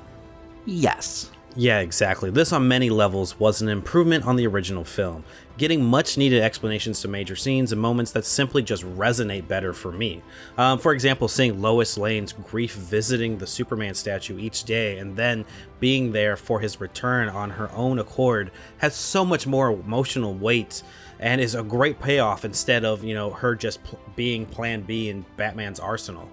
Yes. 0.67 1.33
Yeah, 1.57 1.81
exactly. 1.81 2.31
This 2.31 2.53
on 2.53 2.69
many 2.69 2.91
levels 2.91 3.41
was 3.41 3.61
an 3.61 3.69
improvement 3.69 4.25
on 4.25 4.37
the 4.37 4.47
original 4.47 4.85
film, 4.85 5.25
getting 5.59 5.85
much 5.85 6.17
needed 6.17 6.41
explanations 6.41 7.01
to 7.01 7.09
major 7.09 7.37
scenes 7.37 7.73
and 7.73 7.81
moments 7.81 8.13
that 8.13 8.25
simply 8.25 8.63
just 8.63 8.85
resonate 8.85 9.47
better 9.49 9.73
for 9.73 9.93
me. 9.93 10.23
Um, 10.57 10.79
for 10.79 10.93
example, 10.93 11.29
seeing 11.29 11.61
Lois 11.61 11.99
Lane's 11.99 12.33
grief 12.33 12.75
visiting 12.75 13.37
the 13.37 13.47
Superman 13.47 13.95
statue 13.95 14.39
each 14.39 14.65
day 14.65 14.99
and 14.99 15.17
then 15.17 15.45
being 15.81 16.13
there 16.13 16.37
for 16.37 16.61
his 16.61 16.81
return 16.81 17.29
on 17.29 17.51
her 17.51 17.71
own 17.73 17.99
accord 17.99 18.53
has 18.79 18.95
so 18.95 19.25
much 19.25 19.47
more 19.47 19.73
emotional 19.73 20.33
weight 20.33 20.83
and 21.19 21.41
is 21.41 21.57
a 21.57 21.63
great 21.63 22.01
payoff 22.01 22.45
instead 22.45 22.85
of, 22.85 23.03
you 23.03 23.15
know, 23.15 23.31
her 23.31 23.57
just 23.57 23.83
pl- 23.83 23.99
being 24.15 24.47
plan 24.47 24.83
B 24.83 25.09
in 25.11 25.25
Batman's 25.37 25.81
arsenal. 25.81 26.31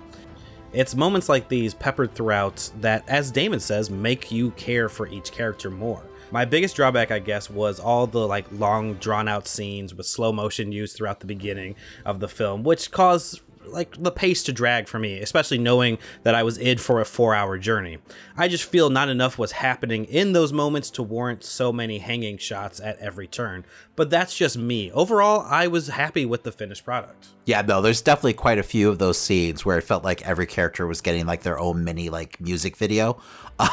It's 0.71 0.93
moments 0.93 1.29
like 1.29 1.47
these 1.47 1.73
peppered 1.73 2.13
throughout 2.13 2.69
that, 2.81 3.07
as 3.07 3.31
Damon 3.31 3.59
says, 3.59 3.89
make 3.89 4.31
you 4.31 4.51
care 4.51 4.89
for 4.89 5.07
each 5.07 5.31
character 5.31 5.71
more. 5.71 6.03
My 6.35 6.43
biggest 6.43 6.75
drawback, 6.75 7.11
I 7.11 7.19
guess, 7.19 7.49
was 7.49 7.79
all 7.79 8.07
the 8.07 8.27
like 8.27 8.45
long 8.51 8.95
drawn 8.95 9.29
out 9.29 9.47
scenes 9.47 9.95
with 9.95 10.05
slow 10.05 10.33
motion 10.33 10.73
used 10.73 10.97
throughout 10.97 11.21
the 11.21 11.25
beginning 11.25 11.77
of 12.03 12.19
the 12.19 12.27
film, 12.27 12.63
which 12.63 12.91
caused 12.91 13.39
like 13.67 14.01
the 14.01 14.11
pace 14.11 14.43
to 14.43 14.53
drag 14.53 14.87
for 14.87 14.99
me, 14.99 15.19
especially 15.19 15.57
knowing 15.57 15.97
that 16.23 16.35
I 16.35 16.43
was 16.43 16.57
in 16.57 16.77
for 16.77 17.01
a 17.01 17.05
four 17.05 17.33
hour 17.35 17.57
journey. 17.57 17.99
I 18.37 18.47
just 18.47 18.65
feel 18.65 18.89
not 18.89 19.09
enough 19.09 19.37
was 19.37 19.53
happening 19.53 20.05
in 20.05 20.33
those 20.33 20.51
moments 20.53 20.89
to 20.91 21.03
warrant 21.03 21.43
so 21.43 21.71
many 21.71 21.99
hanging 21.99 22.37
shots 22.37 22.79
at 22.79 22.99
every 22.99 23.27
turn. 23.27 23.65
But 23.95 24.09
that's 24.09 24.35
just 24.35 24.57
me. 24.57 24.91
Overall, 24.91 25.45
I 25.49 25.67
was 25.67 25.87
happy 25.87 26.25
with 26.25 26.43
the 26.43 26.51
finished 26.51 26.83
product. 26.83 27.27
Yeah, 27.45 27.61
no, 27.61 27.81
there's 27.81 28.01
definitely 28.01 28.33
quite 28.33 28.57
a 28.57 28.63
few 28.63 28.89
of 28.89 28.97
those 28.97 29.17
scenes 29.17 29.63
where 29.65 29.77
it 29.77 29.83
felt 29.83 30.03
like 30.03 30.21
every 30.23 30.47
character 30.47 30.87
was 30.87 31.01
getting 31.01 31.25
like 31.25 31.43
their 31.43 31.59
own 31.59 31.83
mini 31.83 32.09
like 32.09 32.39
music 32.41 32.77
video. 32.77 33.21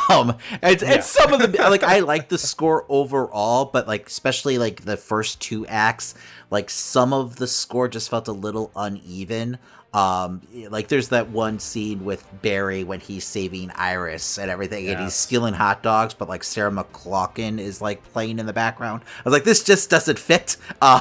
Um, 0.08 0.36
and, 0.62 0.80
yeah. 0.80 0.92
and 0.92 1.02
some 1.02 1.32
of 1.32 1.40
the 1.40 1.48
like 1.68 1.82
I 1.82 1.98
like 2.00 2.28
the 2.28 2.38
score 2.38 2.86
overall, 2.88 3.64
but 3.64 3.88
like 3.88 4.06
especially 4.06 4.56
like 4.56 4.84
the 4.84 4.96
first 4.96 5.40
two 5.40 5.66
acts, 5.66 6.14
like 6.52 6.70
some 6.70 7.12
of 7.12 7.34
the 7.34 7.48
score 7.48 7.88
just 7.88 8.08
felt 8.08 8.28
a 8.28 8.32
little 8.32 8.70
uneven. 8.76 9.58
Um, 9.94 10.40
like 10.70 10.88
there's 10.88 11.08
that 11.08 11.28
one 11.28 11.58
scene 11.58 12.04
with 12.04 12.26
Barry 12.40 12.82
when 12.82 13.00
he's 13.00 13.24
saving 13.24 13.70
Iris 13.74 14.38
and 14.38 14.50
everything, 14.50 14.88
and 14.88 14.98
he's 15.00 15.12
stealing 15.14 15.52
hot 15.52 15.82
dogs, 15.82 16.14
but 16.14 16.28
like 16.30 16.42
Sarah 16.44 16.70
McLachlan 16.70 17.58
is 17.58 17.82
like 17.82 18.02
playing 18.12 18.38
in 18.38 18.46
the 18.46 18.54
background. 18.54 19.02
I 19.18 19.22
was 19.24 19.32
like, 19.32 19.44
this 19.44 19.62
just 19.62 19.90
doesn't 19.90 20.18
fit. 20.18 20.56
Um, 20.82 21.00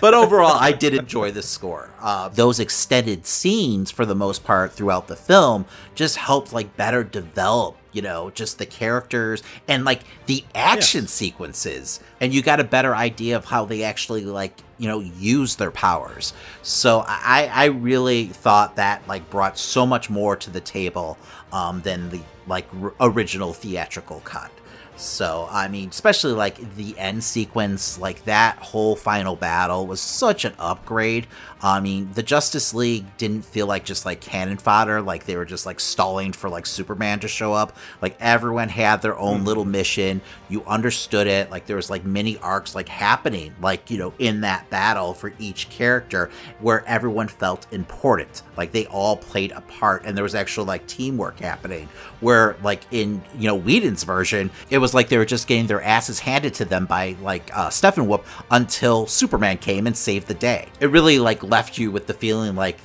but 0.00 0.12
overall, 0.12 0.56
I 0.58 0.72
did 0.72 0.94
enjoy 0.94 1.30
the 1.30 1.42
score. 1.42 1.90
Uh, 2.00 2.28
those 2.28 2.60
extended 2.60 3.24
scenes, 3.24 3.90
for 3.90 4.04
the 4.04 4.14
most 4.14 4.44
part, 4.44 4.72
throughout 4.72 5.08
the 5.08 5.16
film, 5.16 5.64
just 5.94 6.16
helped 6.16 6.52
like 6.52 6.76
better 6.76 7.04
develop 7.04 7.76
you 7.94 8.02
know 8.02 8.30
just 8.30 8.58
the 8.58 8.66
characters 8.66 9.42
and 9.68 9.84
like 9.84 10.00
the 10.26 10.44
action 10.54 11.06
sequences. 11.06 12.00
And 12.20 12.34
you 12.34 12.42
got 12.42 12.60
a 12.60 12.64
better 12.64 12.94
idea 12.94 13.36
of 13.36 13.46
how 13.46 13.64
they 13.64 13.84
actually 13.84 14.24
like 14.24 14.58
you 14.76 14.88
know 14.88 15.00
use 15.00 15.56
their 15.56 15.70
powers. 15.70 16.34
So 16.62 17.04
i 17.06 17.48
i 17.52 17.64
really 17.66 18.26
thought 18.26 18.76
that 18.76 19.06
like 19.08 19.30
brought 19.30 19.56
so 19.56 19.86
much 19.86 20.10
more 20.10 20.36
to 20.36 20.50
the 20.50 20.60
table 20.60 21.16
um 21.52 21.80
than 21.82 22.10
the 22.10 22.20
like 22.46 22.66
r- 22.82 22.92
original 23.00 23.52
theatrical 23.52 24.20
cut. 24.20 24.50
So 24.96 25.48
i 25.50 25.68
mean 25.68 25.88
especially 25.88 26.32
like 26.32 26.76
the 26.76 26.98
end 26.98 27.22
sequence 27.22 27.98
like 27.98 28.24
that 28.24 28.58
whole 28.58 28.96
final 28.96 29.36
battle 29.36 29.86
was 29.86 30.00
such 30.00 30.44
an 30.44 30.54
upgrade 30.58 31.26
i 31.64 31.80
mean 31.80 32.10
the 32.12 32.22
justice 32.22 32.72
league 32.74 33.04
didn't 33.16 33.44
feel 33.44 33.66
like 33.66 33.84
just 33.84 34.06
like 34.06 34.20
cannon 34.20 34.56
fodder 34.56 35.02
like 35.02 35.24
they 35.24 35.36
were 35.36 35.44
just 35.44 35.66
like 35.66 35.80
stalling 35.80 36.32
for 36.32 36.48
like 36.48 36.66
superman 36.66 37.20
to 37.20 37.28
show 37.28 37.52
up. 37.52 37.76
Like 38.00 38.16
everyone 38.20 38.68
had 38.68 39.02
their 39.02 39.18
own 39.18 39.44
little 39.44 39.64
mission. 39.64 40.20
You 40.48 40.64
understood 40.64 41.26
it. 41.26 41.50
Like 41.50 41.66
there 41.66 41.76
was 41.76 41.90
like 41.90 42.04
mini 42.04 42.38
arcs 42.38 42.74
like 42.74 42.88
happening 42.88 43.54
like 43.60 43.90
you 43.90 43.98
know 43.98 44.12
in 44.18 44.40
that 44.42 44.68
battle 44.70 45.14
for 45.14 45.32
each 45.38 45.68
character 45.70 46.30
where 46.60 46.84
everyone 46.86 47.28
felt 47.28 47.66
important. 47.72 48.42
Like 48.56 48.72
they 48.72 48.86
all 48.86 49.16
played 49.16 49.52
a 49.52 49.60
part 49.62 50.04
and 50.04 50.16
there 50.16 50.24
was 50.24 50.34
actual 50.34 50.64
like 50.64 50.86
teamwork 50.86 51.40
happening 51.40 51.88
where 52.20 52.56
like 52.62 52.82
in 52.90 53.22
you 53.38 53.46
know 53.46 53.54
Whedon's 53.56 54.04
version 54.04 54.50
it 54.70 54.78
was 54.78 54.94
like 54.94 55.08
they 55.08 55.18
were 55.18 55.24
just 55.24 55.46
getting 55.46 55.66
their 55.66 55.82
asses 55.82 56.18
handed 56.20 56.54
to 56.54 56.64
them 56.64 56.86
by 56.86 57.16
like 57.22 57.50
uh, 57.56 57.68
Steppenwolf 57.68 58.24
until 58.50 59.06
Superman 59.06 59.58
came 59.58 59.86
and 59.86 59.96
saved 59.96 60.28
the 60.28 60.34
day. 60.34 60.68
It 60.80 60.86
really 60.86 61.18
like 61.18 61.42
left 61.54 61.78
you 61.78 61.90
with 61.90 62.06
the 62.06 62.14
feeling 62.14 62.54
like 62.56 62.78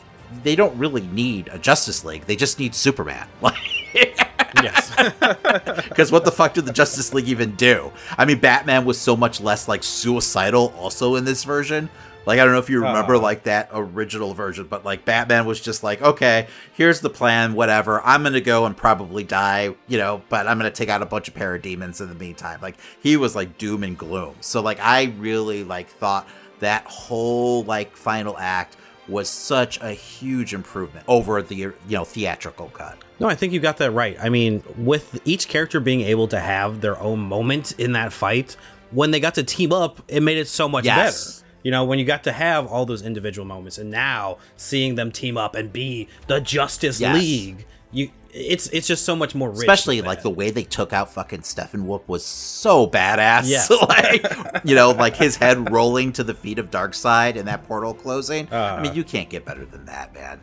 they 0.43 0.55
don't 0.55 0.77
really 0.77 1.05
need 1.07 1.47
a 1.51 1.57
Justice 1.57 2.05
League 2.05 2.23
they 2.25 2.35
just 2.35 2.59
need 2.59 2.75
Superman 2.75 3.27
yes. 4.63 4.93
because 5.89 6.11
what 6.11 6.25
the 6.25 6.31
fuck 6.31 6.53
did 6.53 6.65
the 6.65 6.73
Justice 6.73 7.13
League 7.13 7.27
even 7.27 7.55
do? 7.55 7.91
I 8.17 8.25
mean, 8.25 8.39
Batman 8.39 8.85
was 8.85 8.99
so 8.99 9.15
much 9.15 9.41
less 9.41 9.67
like 9.67 9.83
suicidal 9.83 10.73
also 10.77 11.15
in 11.15 11.25
this 11.25 11.43
version. 11.43 11.89
Like 12.25 12.39
I 12.39 12.43
don't 12.43 12.53
know 12.53 12.59
if 12.59 12.69
you 12.69 12.81
remember 12.81 13.15
Uh. 13.15 13.19
like 13.19 13.43
that 13.43 13.69
original 13.73 14.33
version, 14.33 14.67
but 14.69 14.85
like 14.85 15.05
Batman 15.05 15.45
was 15.45 15.59
just 15.61 15.83
like, 15.83 16.01
okay, 16.01 16.47
here's 16.73 16.99
the 16.99 17.09
plan, 17.09 17.53
whatever. 17.53 18.01
I'm 18.05 18.23
gonna 18.23 18.41
go 18.41 18.65
and 18.65 18.75
probably 18.75 19.23
die, 19.23 19.73
you 19.87 19.97
know, 19.97 20.21
but 20.29 20.47
I'm 20.47 20.57
gonna 20.57 20.69
take 20.71 20.89
out 20.89 21.01
a 21.01 21.05
bunch 21.07 21.27
of 21.27 21.33
parademons 21.33 22.01
in 22.01 22.09
the 22.09 22.15
meantime. 22.15 22.59
Like 22.61 22.75
he 23.01 23.17
was 23.17 23.35
like 23.35 23.57
doom 23.57 23.83
and 23.83 23.97
gloom. 23.97 24.35
So 24.41 24.61
like 24.61 24.79
I 24.79 25.13
really 25.17 25.63
like 25.63 25.89
thought 25.89 26.27
that 26.59 26.85
whole 26.85 27.63
like 27.63 27.95
final 27.95 28.37
act 28.37 28.77
was 29.07 29.27
such 29.27 29.81
a 29.81 29.91
huge 29.91 30.53
improvement 30.53 31.03
over 31.07 31.41
the 31.41 31.55
you 31.55 31.73
know 31.89 32.05
theatrical 32.05 32.67
cut. 32.69 32.97
No, 33.19 33.27
I 33.27 33.35
think 33.35 33.53
you 33.53 33.59
got 33.59 33.77
that 33.77 33.91
right. 33.91 34.15
I 34.21 34.29
mean, 34.29 34.63
with 34.77 35.19
each 35.25 35.47
character 35.47 35.79
being 35.79 36.01
able 36.01 36.27
to 36.29 36.39
have 36.39 36.81
their 36.81 36.97
own 36.99 37.19
moment 37.19 37.73
in 37.79 37.93
that 37.93 38.13
fight, 38.13 38.55
when 38.91 39.11
they 39.11 39.19
got 39.19 39.35
to 39.35 39.43
team 39.43 39.73
up, 39.73 40.01
it 40.07 40.21
made 40.21 40.37
it 40.37 40.47
so 40.47 40.69
much 40.69 40.85
Yes. 40.85 41.39
better. 41.41 41.45
You 41.63 41.71
know, 41.71 41.83
when 41.83 41.99
you 41.99 42.05
got 42.05 42.23
to 42.23 42.31
have 42.31 42.67
all 42.67 42.85
those 42.85 43.01
individual 43.01 43.45
moments, 43.45 43.77
and 43.77 43.89
now 43.91 44.37
seeing 44.55 44.95
them 44.95 45.11
team 45.11 45.37
up 45.37 45.55
and 45.55 45.73
be 45.73 46.07
the 46.27 46.39
Justice 46.39 47.01
Yes. 47.01 47.13
League, 47.15 47.65
you 47.91 48.11
it's 48.33 48.67
it's 48.67 48.87
just 48.87 49.05
so 49.05 49.15
much 49.15 49.33
more 49.35 49.49
rich. 49.49 49.59
especially 49.59 50.01
like 50.01 50.21
the 50.21 50.29
way 50.29 50.51
they 50.51 50.63
took 50.63 50.93
out 50.93 51.11
fucking 51.13 51.43
Stephen. 51.43 51.81
Steppenwolf 51.85 52.01
was 52.07 52.23
so 52.25 52.85
badass. 52.87 53.47
Yes. 53.49 53.69
like 53.89 54.25
you 54.63 54.75
know, 54.75 54.91
like 54.91 55.15
his 55.15 55.35
head 55.35 55.71
rolling 55.71 56.13
to 56.13 56.23
the 56.23 56.33
feet 56.33 56.59
of 56.59 56.69
Darkseid 56.71 57.35
and 57.37 57.47
that 57.47 57.67
portal 57.67 57.93
closing. 57.93 58.47
I 58.51 58.77
Uh. 58.77 58.81
mean, 58.81 58.93
you 58.95 59.03
can't 59.03 59.29
get 59.29 59.45
better 59.45 59.65
than 59.65 59.85
that, 59.85 60.13
man. 60.13 60.39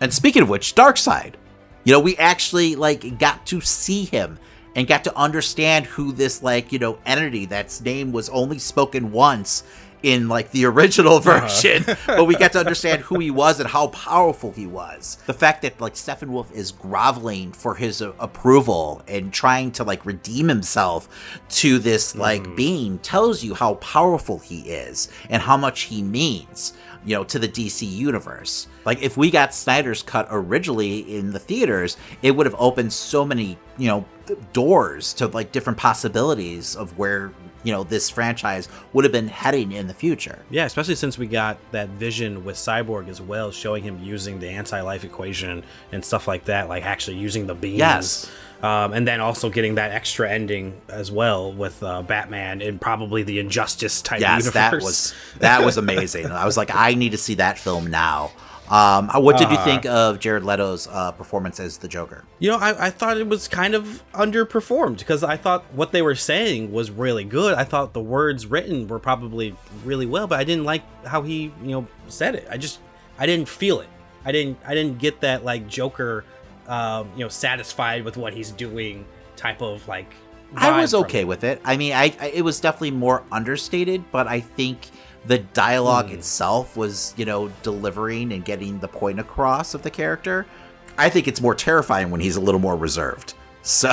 And 0.00 0.12
speaking 0.12 0.42
of 0.42 0.48
which, 0.48 0.74
Darkseid, 0.74 1.34
you 1.84 1.92
know, 1.92 2.00
we 2.00 2.16
actually 2.16 2.76
like 2.76 3.18
got 3.18 3.46
to 3.46 3.60
see 3.60 4.04
him 4.04 4.38
and 4.76 4.86
got 4.86 5.02
to 5.04 5.16
understand 5.16 5.86
who 5.86 6.12
this 6.12 6.42
like 6.42 6.70
you 6.72 6.78
know 6.78 6.98
entity 7.06 7.46
that's 7.46 7.80
name 7.80 8.12
was 8.12 8.28
only 8.28 8.58
spoken 8.58 9.10
once 9.10 9.62
in 10.02 10.28
like 10.28 10.50
the 10.50 10.64
original 10.64 11.20
version, 11.20 11.84
but 12.06 12.24
we 12.24 12.34
get 12.36 12.52
to 12.52 12.60
understand 12.60 13.02
who 13.02 13.18
he 13.18 13.30
was 13.30 13.60
and 13.60 13.68
how 13.68 13.88
powerful 13.88 14.52
he 14.52 14.66
was. 14.66 15.18
The 15.26 15.34
fact 15.34 15.62
that 15.62 15.80
like 15.80 15.94
Steppenwolf 15.94 16.52
is 16.52 16.72
groveling 16.72 17.52
for 17.52 17.74
his 17.74 18.02
uh, 18.02 18.12
approval 18.18 19.02
and 19.08 19.32
trying 19.32 19.72
to 19.72 19.84
like 19.84 20.04
redeem 20.06 20.48
himself 20.48 21.08
to 21.50 21.78
this 21.78 22.14
like 22.14 22.56
being 22.56 22.98
tells 22.98 23.42
you 23.42 23.54
how 23.54 23.74
powerful 23.74 24.38
he 24.38 24.60
is 24.60 25.08
and 25.28 25.42
how 25.42 25.56
much 25.56 25.82
he 25.82 26.02
means 26.02 26.74
you 27.04 27.14
know, 27.14 27.24
to 27.24 27.38
the 27.38 27.48
DC 27.48 27.90
universe. 27.90 28.68
Like 28.84 29.02
if 29.02 29.16
we 29.16 29.30
got 29.30 29.54
Snyder's 29.54 30.02
cut 30.02 30.28
originally 30.30 31.16
in 31.16 31.32
the 31.32 31.38
theaters, 31.38 31.96
it 32.22 32.32
would 32.32 32.46
have 32.46 32.56
opened 32.58 32.92
so 32.92 33.24
many, 33.24 33.58
you 33.76 33.88
know, 33.88 34.04
doors 34.52 35.14
to 35.14 35.26
like 35.28 35.52
different 35.52 35.78
possibilities 35.78 36.76
of 36.76 36.98
where, 36.98 37.32
you 37.64 37.72
know, 37.72 37.84
this 37.84 38.08
franchise 38.08 38.68
would 38.92 39.04
have 39.04 39.12
been 39.12 39.28
heading 39.28 39.72
in 39.72 39.86
the 39.88 39.94
future. 39.94 40.38
Yeah, 40.50 40.64
especially 40.64 40.94
since 40.94 41.18
we 41.18 41.26
got 41.26 41.58
that 41.72 41.88
vision 41.90 42.44
with 42.44 42.56
Cyborg 42.56 43.08
as 43.08 43.20
well, 43.20 43.50
showing 43.50 43.82
him 43.82 44.02
using 44.02 44.38
the 44.38 44.48
anti-life 44.48 45.04
equation 45.04 45.64
and 45.92 46.04
stuff 46.04 46.28
like 46.28 46.44
that, 46.44 46.68
like 46.68 46.84
actually 46.84 47.16
using 47.16 47.46
the 47.46 47.54
beams. 47.54 47.78
Yes. 47.78 48.30
Um, 48.62 48.92
and 48.92 49.06
then 49.06 49.20
also 49.20 49.50
getting 49.50 49.76
that 49.76 49.92
extra 49.92 50.28
ending 50.28 50.80
as 50.88 51.12
well 51.12 51.52
with 51.52 51.80
uh, 51.82 52.02
Batman 52.02 52.60
and 52.60 52.80
probably 52.80 53.22
the 53.22 53.38
Injustice 53.38 54.02
type 54.02 54.20
Yes, 54.20 54.46
universe. 54.46 54.54
that 54.54 54.72
was 54.74 55.14
that 55.38 55.64
was 55.64 55.76
amazing. 55.76 56.26
I 56.32 56.44
was 56.44 56.56
like, 56.56 56.74
I 56.74 56.94
need 56.94 57.12
to 57.12 57.18
see 57.18 57.34
that 57.34 57.56
film 57.58 57.86
now. 57.88 58.32
Um, 58.70 59.08
what 59.08 59.38
did 59.38 59.50
you 59.50 59.56
think 59.58 59.86
of 59.86 60.18
Jared 60.18 60.44
Leto's 60.44 60.86
uh, 60.88 61.12
performance 61.12 61.58
as 61.58 61.78
the 61.78 61.88
Joker? 61.88 62.24
You 62.38 62.50
know, 62.50 62.58
I, 62.58 62.86
I 62.86 62.90
thought 62.90 63.16
it 63.16 63.26
was 63.26 63.48
kind 63.48 63.74
of 63.74 64.02
underperformed 64.12 64.98
because 64.98 65.24
I 65.24 65.36
thought 65.36 65.64
what 65.72 65.92
they 65.92 66.02
were 66.02 66.14
saying 66.14 66.70
was 66.70 66.90
really 66.90 67.24
good. 67.24 67.54
I 67.54 67.64
thought 67.64 67.94
the 67.94 68.00
words 68.00 68.46
written 68.46 68.86
were 68.86 68.98
probably 68.98 69.56
really 69.84 70.06
well, 70.06 70.26
but 70.26 70.38
I 70.38 70.44
didn't 70.44 70.64
like 70.64 70.82
how 71.06 71.22
he, 71.22 71.44
you 71.62 71.70
know, 71.70 71.86
said 72.08 72.34
it. 72.34 72.46
I 72.50 72.58
just, 72.58 72.80
I 73.18 73.26
didn't 73.26 73.48
feel 73.48 73.80
it. 73.80 73.88
I 74.24 74.32
didn't, 74.32 74.58
I 74.66 74.74
didn't 74.74 74.98
get 74.98 75.20
that 75.22 75.44
like 75.44 75.66
Joker, 75.66 76.24
um, 76.66 77.10
you 77.14 77.24
know, 77.24 77.28
satisfied 77.28 78.04
with 78.04 78.16
what 78.16 78.34
he's 78.34 78.50
doing 78.50 79.06
type 79.36 79.62
of 79.62 79.86
like. 79.88 80.12
I 80.56 80.80
was 80.80 80.94
okay 80.94 81.24
with 81.24 81.44
it. 81.44 81.60
I 81.64 81.76
mean, 81.76 81.92
I, 81.92 82.14
I 82.20 82.28
it 82.28 82.42
was 82.42 82.58
definitely 82.60 82.92
more 82.92 83.22
understated, 83.30 84.02
but 84.10 84.26
I 84.26 84.40
think 84.40 84.88
the 85.28 85.38
dialogue 85.38 86.08
Hmm. 86.08 86.14
itself 86.14 86.76
was, 86.76 87.14
you 87.16 87.24
know, 87.24 87.48
delivering 87.62 88.32
and 88.32 88.44
getting 88.44 88.80
the 88.80 88.88
point 88.88 89.20
across 89.20 89.74
of 89.74 89.82
the 89.82 89.90
character. 89.90 90.46
I 90.96 91.08
think 91.08 91.28
it's 91.28 91.40
more 91.40 91.54
terrifying 91.54 92.10
when 92.10 92.20
he's 92.20 92.34
a 92.36 92.40
little 92.40 92.60
more 92.60 92.74
reserved. 92.76 93.34
So 93.62 93.92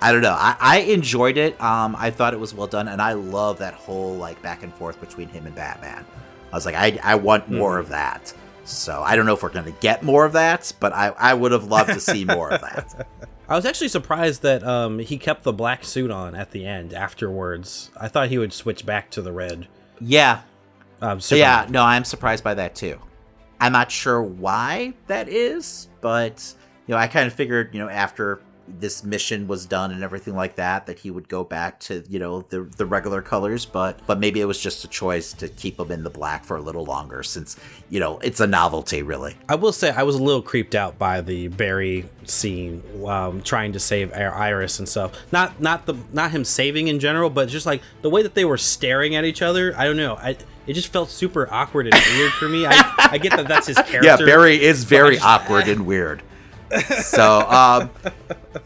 I 0.00 0.12
don't 0.12 0.22
know. 0.22 0.36
I, 0.38 0.54
I 0.60 0.78
enjoyed 0.82 1.36
it. 1.36 1.60
Um, 1.60 1.96
I 1.98 2.10
thought 2.10 2.32
it 2.32 2.38
was 2.38 2.54
well 2.54 2.68
done, 2.68 2.86
and 2.86 3.02
I 3.02 3.14
love 3.14 3.58
that 3.58 3.74
whole 3.74 4.14
like 4.14 4.40
back 4.40 4.62
and 4.62 4.72
forth 4.74 5.00
between 5.00 5.28
him 5.28 5.46
and 5.46 5.54
Batman. 5.54 6.04
I 6.52 6.54
was 6.56 6.64
like, 6.64 6.76
I, 6.76 7.00
I 7.02 7.16
want 7.16 7.44
Hmm. 7.44 7.56
more 7.56 7.78
of 7.78 7.88
that. 7.88 8.32
So 8.64 9.02
I 9.02 9.16
don't 9.16 9.26
know 9.26 9.34
if 9.34 9.42
we're 9.42 9.48
gonna 9.48 9.72
get 9.80 10.04
more 10.04 10.24
of 10.24 10.32
that, 10.34 10.72
but 10.78 10.92
I, 10.92 11.08
I 11.08 11.34
would 11.34 11.50
have 11.50 11.64
loved 11.64 11.90
to 11.94 11.98
see 11.98 12.24
more 12.24 12.50
of 12.52 12.60
that. 12.60 13.08
I 13.48 13.56
was 13.56 13.66
actually 13.66 13.88
surprised 13.88 14.42
that 14.42 14.62
um, 14.62 15.00
he 15.00 15.18
kept 15.18 15.42
the 15.42 15.52
black 15.52 15.82
suit 15.84 16.10
on 16.12 16.36
at 16.36 16.52
the 16.52 16.64
end 16.64 16.94
afterwards. 16.94 17.90
I 18.00 18.06
thought 18.08 18.28
he 18.28 18.38
would 18.38 18.52
switch 18.52 18.86
back 18.86 19.10
to 19.12 19.22
the 19.22 19.32
red. 19.32 19.66
Yeah, 20.00 20.42
Um, 21.00 21.20
yeah, 21.36 21.66
no, 21.68 21.82
I'm 21.82 22.04
surprised 22.04 22.44
by 22.44 22.54
that 22.54 22.74
too. 22.74 22.98
I'm 23.60 23.72
not 23.72 23.90
sure 23.90 24.22
why 24.22 24.94
that 25.06 25.28
is, 25.28 25.88
but 26.00 26.54
you 26.86 26.94
know, 26.94 27.00
I 27.00 27.06
kind 27.06 27.26
of 27.26 27.32
figured, 27.32 27.74
you 27.74 27.80
know, 27.80 27.88
after 27.88 28.40
this 28.66 29.04
mission 29.04 29.46
was 29.46 29.66
done 29.66 29.90
and 29.90 30.02
everything 30.02 30.34
like 30.34 30.56
that, 30.56 30.86
that 30.86 30.98
he 30.98 31.10
would 31.10 31.28
go 31.28 31.44
back 31.44 31.78
to, 31.80 32.02
you 32.08 32.18
know, 32.18 32.42
the 32.42 32.62
the 32.62 32.86
regular 32.86 33.22
colors, 33.22 33.64
but 33.66 33.98
but 34.06 34.18
maybe 34.18 34.40
it 34.40 34.46
was 34.46 34.58
just 34.60 34.84
a 34.84 34.88
choice 34.88 35.32
to 35.34 35.48
keep 35.48 35.78
him 35.78 35.90
in 35.90 36.02
the 36.02 36.10
black 36.10 36.44
for 36.44 36.56
a 36.56 36.60
little 36.62 36.84
longer 36.84 37.22
since, 37.22 37.56
you 37.90 38.00
know, 38.00 38.18
it's 38.20 38.40
a 38.40 38.46
novelty 38.46 39.02
really. 39.02 39.36
I 39.48 39.54
will 39.56 39.72
say 39.72 39.90
I 39.90 40.02
was 40.02 40.16
a 40.16 40.22
little 40.22 40.42
creeped 40.42 40.74
out 40.74 40.98
by 40.98 41.20
the 41.20 41.48
Barry 41.48 42.08
scene, 42.24 42.82
um, 43.06 43.42
trying 43.42 43.72
to 43.72 43.80
save 43.80 44.12
Iris 44.12 44.78
and 44.78 44.88
stuff. 44.88 45.12
Not 45.32 45.60
not 45.60 45.86
the 45.86 45.94
not 46.12 46.30
him 46.30 46.44
saving 46.44 46.88
in 46.88 47.00
general, 47.00 47.30
but 47.30 47.48
just 47.48 47.66
like 47.66 47.82
the 48.02 48.10
way 48.10 48.22
that 48.22 48.34
they 48.34 48.44
were 48.44 48.58
staring 48.58 49.14
at 49.16 49.24
each 49.24 49.42
other. 49.42 49.74
I 49.76 49.84
don't 49.84 49.96
know. 49.96 50.14
I 50.16 50.36
it 50.66 50.72
just 50.72 50.88
felt 50.88 51.10
super 51.10 51.46
awkward 51.52 51.86
and 51.88 51.94
weird 52.16 52.32
for 52.32 52.48
me. 52.48 52.64
I, 52.66 53.08
I 53.12 53.18
get 53.18 53.32
that 53.36 53.46
that's 53.46 53.66
his 53.66 53.76
character. 53.86 54.02
Yeah, 54.04 54.16
Barry 54.16 54.62
is 54.62 54.84
very 54.84 55.16
just- 55.16 55.26
awkward 55.26 55.68
and 55.68 55.84
weird. 55.86 56.22
So, 57.02 57.40
um, 57.48 57.90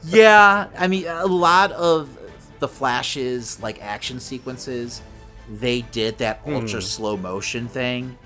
yeah, 0.05 0.69
I 0.77 0.87
mean, 0.89 1.07
a 1.07 1.27
lot 1.27 1.73
of 1.73 2.17
the 2.59 2.69
flashes, 2.69 3.61
like 3.63 3.83
action 3.83 4.21
sequences 4.21 5.03
they 5.51 5.83
did 5.83 6.19
that 6.19 6.41
ultra 6.47 6.83
slow 6.83 7.17
motion 7.17 7.69
thing, 7.69 8.17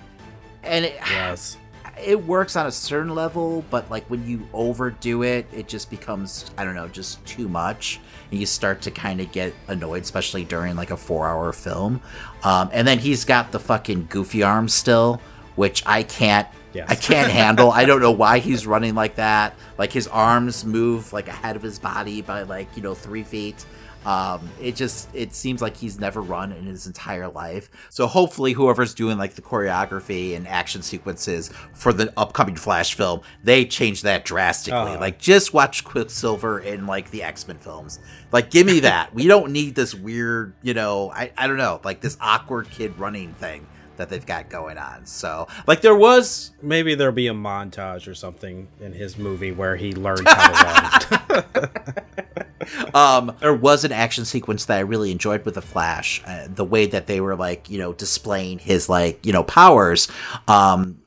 and 0.63 0.85
it, 0.85 0.97
Yes. 1.09 1.57
it 2.05 2.25
works 2.25 2.57
on 2.57 2.67
a 2.67 2.73
certain 2.73 3.15
level, 3.15 3.65
but 3.71 3.89
like 3.91 4.05
when 4.11 4.27
you 4.27 4.47
overdo 4.53 5.23
it, 5.23 5.47
it 5.53 5.69
just 5.69 5.91
becomes 5.91 6.51
I 6.59 6.65
don't 6.65 6.75
know, 6.75 6.89
just 6.89 7.25
too 7.25 7.49
much, 7.49 8.01
and 8.31 8.41
you 8.41 8.47
start 8.47 8.83
to 8.83 8.91
kind 8.91 9.21
of 9.21 9.31
get 9.33 9.55
annoyed, 9.69 10.03
especially 10.03 10.45
during 10.45 10.75
like 10.77 10.91
a 10.91 10.97
four-hour 10.97 11.53
film. 11.53 12.01
Um, 12.43 12.71
and 12.73 12.87
then 12.87 12.99
he's 12.99 13.25
got 13.25 13.53
the 13.53 13.61
fucking 13.61 14.07
goofy 14.11 14.43
arm 14.43 14.69
still, 14.69 15.21
which 15.55 15.83
I 15.87 16.03
can't. 16.03 16.49
Yes. 16.73 16.91
I 16.91 16.95
can't 16.95 17.31
handle. 17.31 17.71
I 17.71 17.85
don't 17.85 18.01
know 18.01 18.13
why 18.13 18.39
he's 18.39 18.67
running 18.67 18.95
like 18.95 19.17
that. 19.17 19.55
Like 19.79 19.93
his 19.93 20.09
arms 20.09 20.65
move 20.65 21.13
like 21.13 21.29
ahead 21.29 21.57
of 21.57 21.63
his 21.63 21.79
body 21.79 22.23
by 22.23 22.43
like 22.43 22.69
you 22.77 22.83
know 22.83 22.95
three 22.95 23.23
feet. 23.23 23.65
Um, 24.05 24.51
it 24.61 24.75
just 24.75 25.09
it 25.15 25.33
seems 25.33 25.63
like 25.63 25.77
he's 25.77 25.99
never 26.01 26.21
run 26.21 26.51
in 26.53 26.65
his 26.67 26.87
entire 26.87 27.29
life. 27.29 27.71
So 27.89 28.07
hopefully, 28.07 28.53
whoever's 28.53 28.95
doing 28.95 29.17
like 29.17 29.35
the 29.35 29.43
choreography 29.43 30.35
and 30.35 30.49
action 30.49 30.83
sequences 30.83 31.51
for 31.73 31.93
the 31.93 32.13
upcoming 32.17 32.57
Flash 32.57 32.95
film, 32.95 33.21
they 33.45 33.65
change 33.65 34.03
that 34.03 34.25
drastically. 34.25 34.79
Uh-huh. 34.79 34.99
Like 34.99 35.19
just 35.19 35.55
watch 35.55 35.85
Quicksilver 35.85 36.59
in 36.59 36.87
like 36.87 37.11
the 37.11 37.23
X 37.23 37.47
Men 37.47 37.59
films. 37.59 38.01
Like 38.33 38.51
give 38.51 38.67
me 38.67 38.81
that. 38.81 39.15
we 39.15 39.29
don't 39.29 39.53
need 39.53 39.75
this 39.77 39.95
weird, 39.95 40.55
you 40.63 40.75
know, 40.75 41.13
I 41.13 41.31
I 41.37 41.47
don't 41.47 41.59
know, 41.59 41.81
like 41.85 42.01
this 42.01 42.17
awkward 42.21 42.71
kid 42.71 42.99
running 42.99 43.35
thing 43.35 43.67
that 43.97 44.09
they've 44.09 44.25
got 44.27 44.49
going 44.49 44.79
on. 44.79 45.07
So 45.07 45.49
like 45.67 45.81
there 45.81 45.97
was 45.97 46.53
Maybe 46.63 46.95
there'll 46.95 47.13
be 47.13 47.29
a 47.29 47.35
montage 47.35 48.07
or 48.07 48.15
something 48.15 48.69
in 48.81 48.93
his 48.93 49.19
movie 49.19 49.53
where 49.53 49.77
he 49.77 49.93
learns 49.93 50.23
how 50.27 50.99
to 50.99 51.25
run. 51.25 51.85
um, 52.95 53.37
there 53.41 53.55
was 53.55 53.85
an 53.85 53.93
action 53.93 54.25
sequence 54.25 54.67
that 54.67 54.79
I 54.79 54.81
really 54.81 55.11
enjoyed 55.11 55.45
with 55.45 55.55
the 55.55 55.63
Flash. 55.63 56.23
Uh, 56.27 56.47
the 56.49 56.65
way 56.65 56.87
that 56.87 57.07
they 57.07 57.21
were 57.21 57.37
like, 57.37 57.71
you 57.71 57.79
know, 57.79 57.93
displaying 57.93 58.59
his 58.59 58.89
like, 58.89 59.25
you 59.25 59.33
know, 59.33 59.43
powers. 59.43 60.09
Um, 60.49 60.99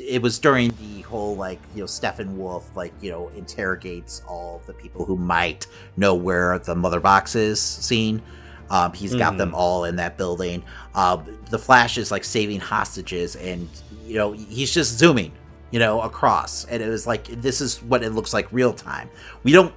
it 0.00 0.22
was 0.22 0.38
during 0.38 0.72
the 0.80 1.02
whole 1.02 1.36
like, 1.36 1.60
you 1.74 1.80
know, 1.80 1.86
Steppenwolf 1.86 2.74
like, 2.74 2.92
you 3.00 3.10
know, 3.10 3.28
interrogates 3.30 4.22
all 4.28 4.62
the 4.66 4.72
people 4.72 5.04
who 5.04 5.16
might 5.16 5.66
know 5.96 6.14
where 6.14 6.58
the 6.58 6.74
mother 6.74 7.00
box 7.00 7.34
is 7.34 7.60
scene. 7.60 8.22
Um, 8.70 8.92
he's 8.92 9.14
got 9.14 9.38
them 9.38 9.54
all 9.54 9.84
in 9.84 9.96
that 9.96 10.18
building. 10.18 10.62
Um, 10.94 11.38
the 11.50 11.58
Flash 11.58 11.96
is 11.96 12.10
like 12.10 12.24
saving 12.24 12.60
hostages, 12.60 13.36
and 13.36 13.68
you 14.04 14.16
know 14.16 14.32
he's 14.32 14.72
just 14.72 14.98
zooming, 14.98 15.32
you 15.70 15.78
know, 15.78 16.02
across, 16.02 16.64
and 16.66 16.82
it 16.82 16.88
was 16.88 17.06
like 17.06 17.26
this 17.26 17.60
is 17.60 17.82
what 17.82 18.02
it 18.02 18.10
looks 18.10 18.34
like 18.34 18.52
real 18.52 18.72
time. 18.72 19.08
We 19.42 19.52
don't 19.52 19.72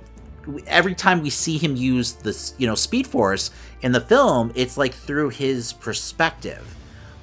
every 0.68 0.96
time 0.96 1.22
we 1.22 1.30
see 1.30 1.58
him 1.58 1.76
use 1.76 2.14
this, 2.14 2.54
you 2.58 2.68
know, 2.68 2.76
Speed 2.76 3.08
Force 3.08 3.52
in 3.82 3.92
the 3.92 4.02
film, 4.02 4.52
it's 4.56 4.78
like 4.78 4.94
through 4.94 5.30
his 5.30 5.74
perspective. 5.74 6.76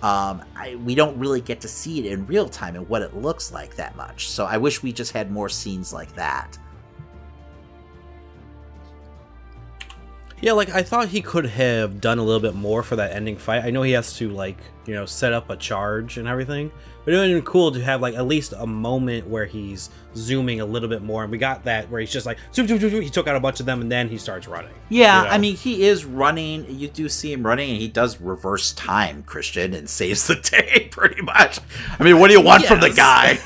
Um, 0.03 0.45
I, 0.55 0.77
we 0.77 0.95
don't 0.95 1.19
really 1.19 1.41
get 1.41 1.61
to 1.63 1.69
see 1.69 1.99
it 1.99 2.13
in 2.13 2.27
real 2.27 2.49
time 2.49 2.77
and 2.77 2.89
what 2.89 3.03
it 3.03 3.17
looks 3.17 3.53
like 3.53 3.75
that 3.77 3.97
much. 3.97 4.29
So 4.29 4.45
I 4.45 4.57
wish 4.57 4.83
we 4.83 4.93
just 4.93 5.13
had 5.13 5.31
more 5.31 5.49
scenes 5.49 5.93
like 5.93 6.15
that. 6.15 6.57
Yeah, 10.41 10.53
like 10.53 10.71
I 10.71 10.83
thought 10.83 11.09
he 11.09 11.21
could 11.21 11.47
have 11.47 12.01
done 12.01 12.19
a 12.19 12.23
little 12.23 12.41
bit 12.41 12.55
more 12.55 12.83
for 12.83 12.97
that 12.97 13.13
ending 13.13 13.37
fight. 13.37 13.65
I 13.65 13.71
know 13.71 13.83
he 13.83 13.93
has 13.93 14.15
to 14.19 14.31
like, 14.31 14.59
you 14.87 14.95
know, 14.95 15.05
set 15.05 15.33
up 15.33 15.51
a 15.51 15.57
charge 15.57 16.17
and 16.17 16.29
everything. 16.29 16.71
But 17.05 17.15
it 17.15 17.17
would 17.17 17.31
have 17.31 17.37
been 17.39 17.51
cool 17.51 17.73
to 17.73 17.83
have 17.83 18.03
like 18.03 18.15
at 18.15 18.27
least 18.27 18.53
a 18.57 18.67
moment 18.67 19.27
where 19.27 19.47
he's 19.47 19.89
zooming 20.15 20.61
a 20.61 20.67
little 20.67 20.91
bit 20.91 21.01
more. 21.01 21.23
And 21.23 21.33
we 21.33 21.39
got 21.39 21.65
that 21.65 21.89
where 21.91 22.01
he's 22.03 22.13
just 22.13 22.27
like 22.27 22.37
zoom, 22.53 22.69
zoom, 22.69 22.79
zoom, 22.79 22.91
zoom. 22.91 23.03
He 23.03 23.09
took 23.09 23.27
out 23.27 23.35
a 23.35 23.41
bunch 23.41 23.61
of 23.61 23.67
them 23.67 23.81
and 23.81 23.91
then 23.91 24.11
he 24.11 24.19
starts 24.19 24.47
running. 24.47 24.75
Yeah, 24.91 25.21
You 25.21 25.25
know? 25.25 25.31
I 25.31 25.39
mean, 25.39 25.57
he 25.57 25.85
is 25.85 26.05
running. 26.05 26.67
You 26.69 26.89
do 26.89 27.09
see 27.09 27.33
him 27.33 27.47
running, 27.47 27.71
and 27.71 27.81
he 27.81 27.89
does 27.89 28.21
reverse 28.21 28.73
time, 28.75 29.23
Christian, 29.23 29.73
and 29.73 29.89
saves 29.89 30.27
the 30.27 30.35
day 30.35 30.89
pretty 30.91 31.23
much. 31.23 31.61
I 31.99 32.05
mean, 32.05 32.19
what 32.19 32.29
do 32.29 32.35
you 32.35 32.43
want 32.43 32.67
from 32.67 32.81
the 32.81 32.91
guy? 32.91 33.39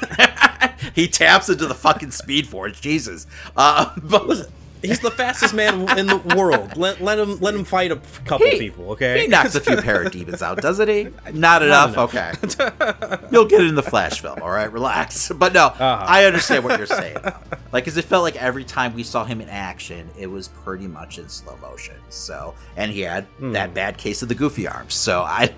he 0.94 1.06
taps 1.06 1.48
into 1.48 1.66
the 1.66 1.74
fucking 1.74 2.10
Speed 2.10 2.48
Force. 2.48 2.80
Jesus. 2.80 3.26
Uh, 3.56 3.94
but 4.02 4.50
He's 4.82 4.98
the 5.00 5.10
fastest 5.12 5.54
man 5.54 5.88
in 5.98 6.06
the 6.06 6.18
world. 6.36 6.76
Let, 6.76 7.00
let 7.00 7.18
him 7.18 7.38
let 7.40 7.54
him 7.54 7.64
fight 7.64 7.92
a 7.92 7.96
couple 8.24 8.46
He- 8.48 8.58
people, 8.58 8.90
okay? 8.92 9.22
he 9.22 9.26
knocks 9.28 9.54
a 9.54 9.60
few 9.60 9.76
parademons 9.76 10.42
out, 10.42 10.60
doesn't 10.60 10.88
he? 10.88 11.08
Not 11.32 11.62
enough. 11.62 11.96
Okay, 11.96 12.32
you'll 13.30 13.44
get 13.46 13.60
it 13.60 13.68
in 13.68 13.74
the 13.74 13.82
Flash 13.82 14.20
film. 14.20 14.40
All 14.42 14.50
right, 14.50 14.70
relax. 14.72 15.30
But 15.42 15.52
no, 15.54 15.66
Uh-huh. 15.66 16.04
I 16.06 16.24
understand 16.24 16.64
what 16.64 16.78
you're 16.78 16.86
saying. 16.86 17.16
Though. 17.22 17.32
Like, 17.72 17.84
because 17.84 17.96
it 17.96 18.04
felt 18.04 18.22
like 18.22 18.36
every 18.36 18.64
time 18.64 18.94
we 18.94 19.02
saw 19.02 19.24
him 19.24 19.40
in 19.40 19.48
action, 19.48 20.08
it 20.18 20.26
was 20.26 20.48
pretty 20.48 20.86
much 20.86 21.18
in 21.18 21.28
slow 21.28 21.56
motion. 21.62 21.94
So, 22.10 22.54
and 22.76 22.90
he 22.92 23.00
had 23.00 23.24
Hmm. 23.38 23.52
that 23.52 23.74
bad 23.74 23.96
case 23.98 24.22
of 24.22 24.28
the 24.28 24.34
goofy 24.34 24.66
arms. 24.68 24.94
So 24.94 25.22
I. 25.22 25.52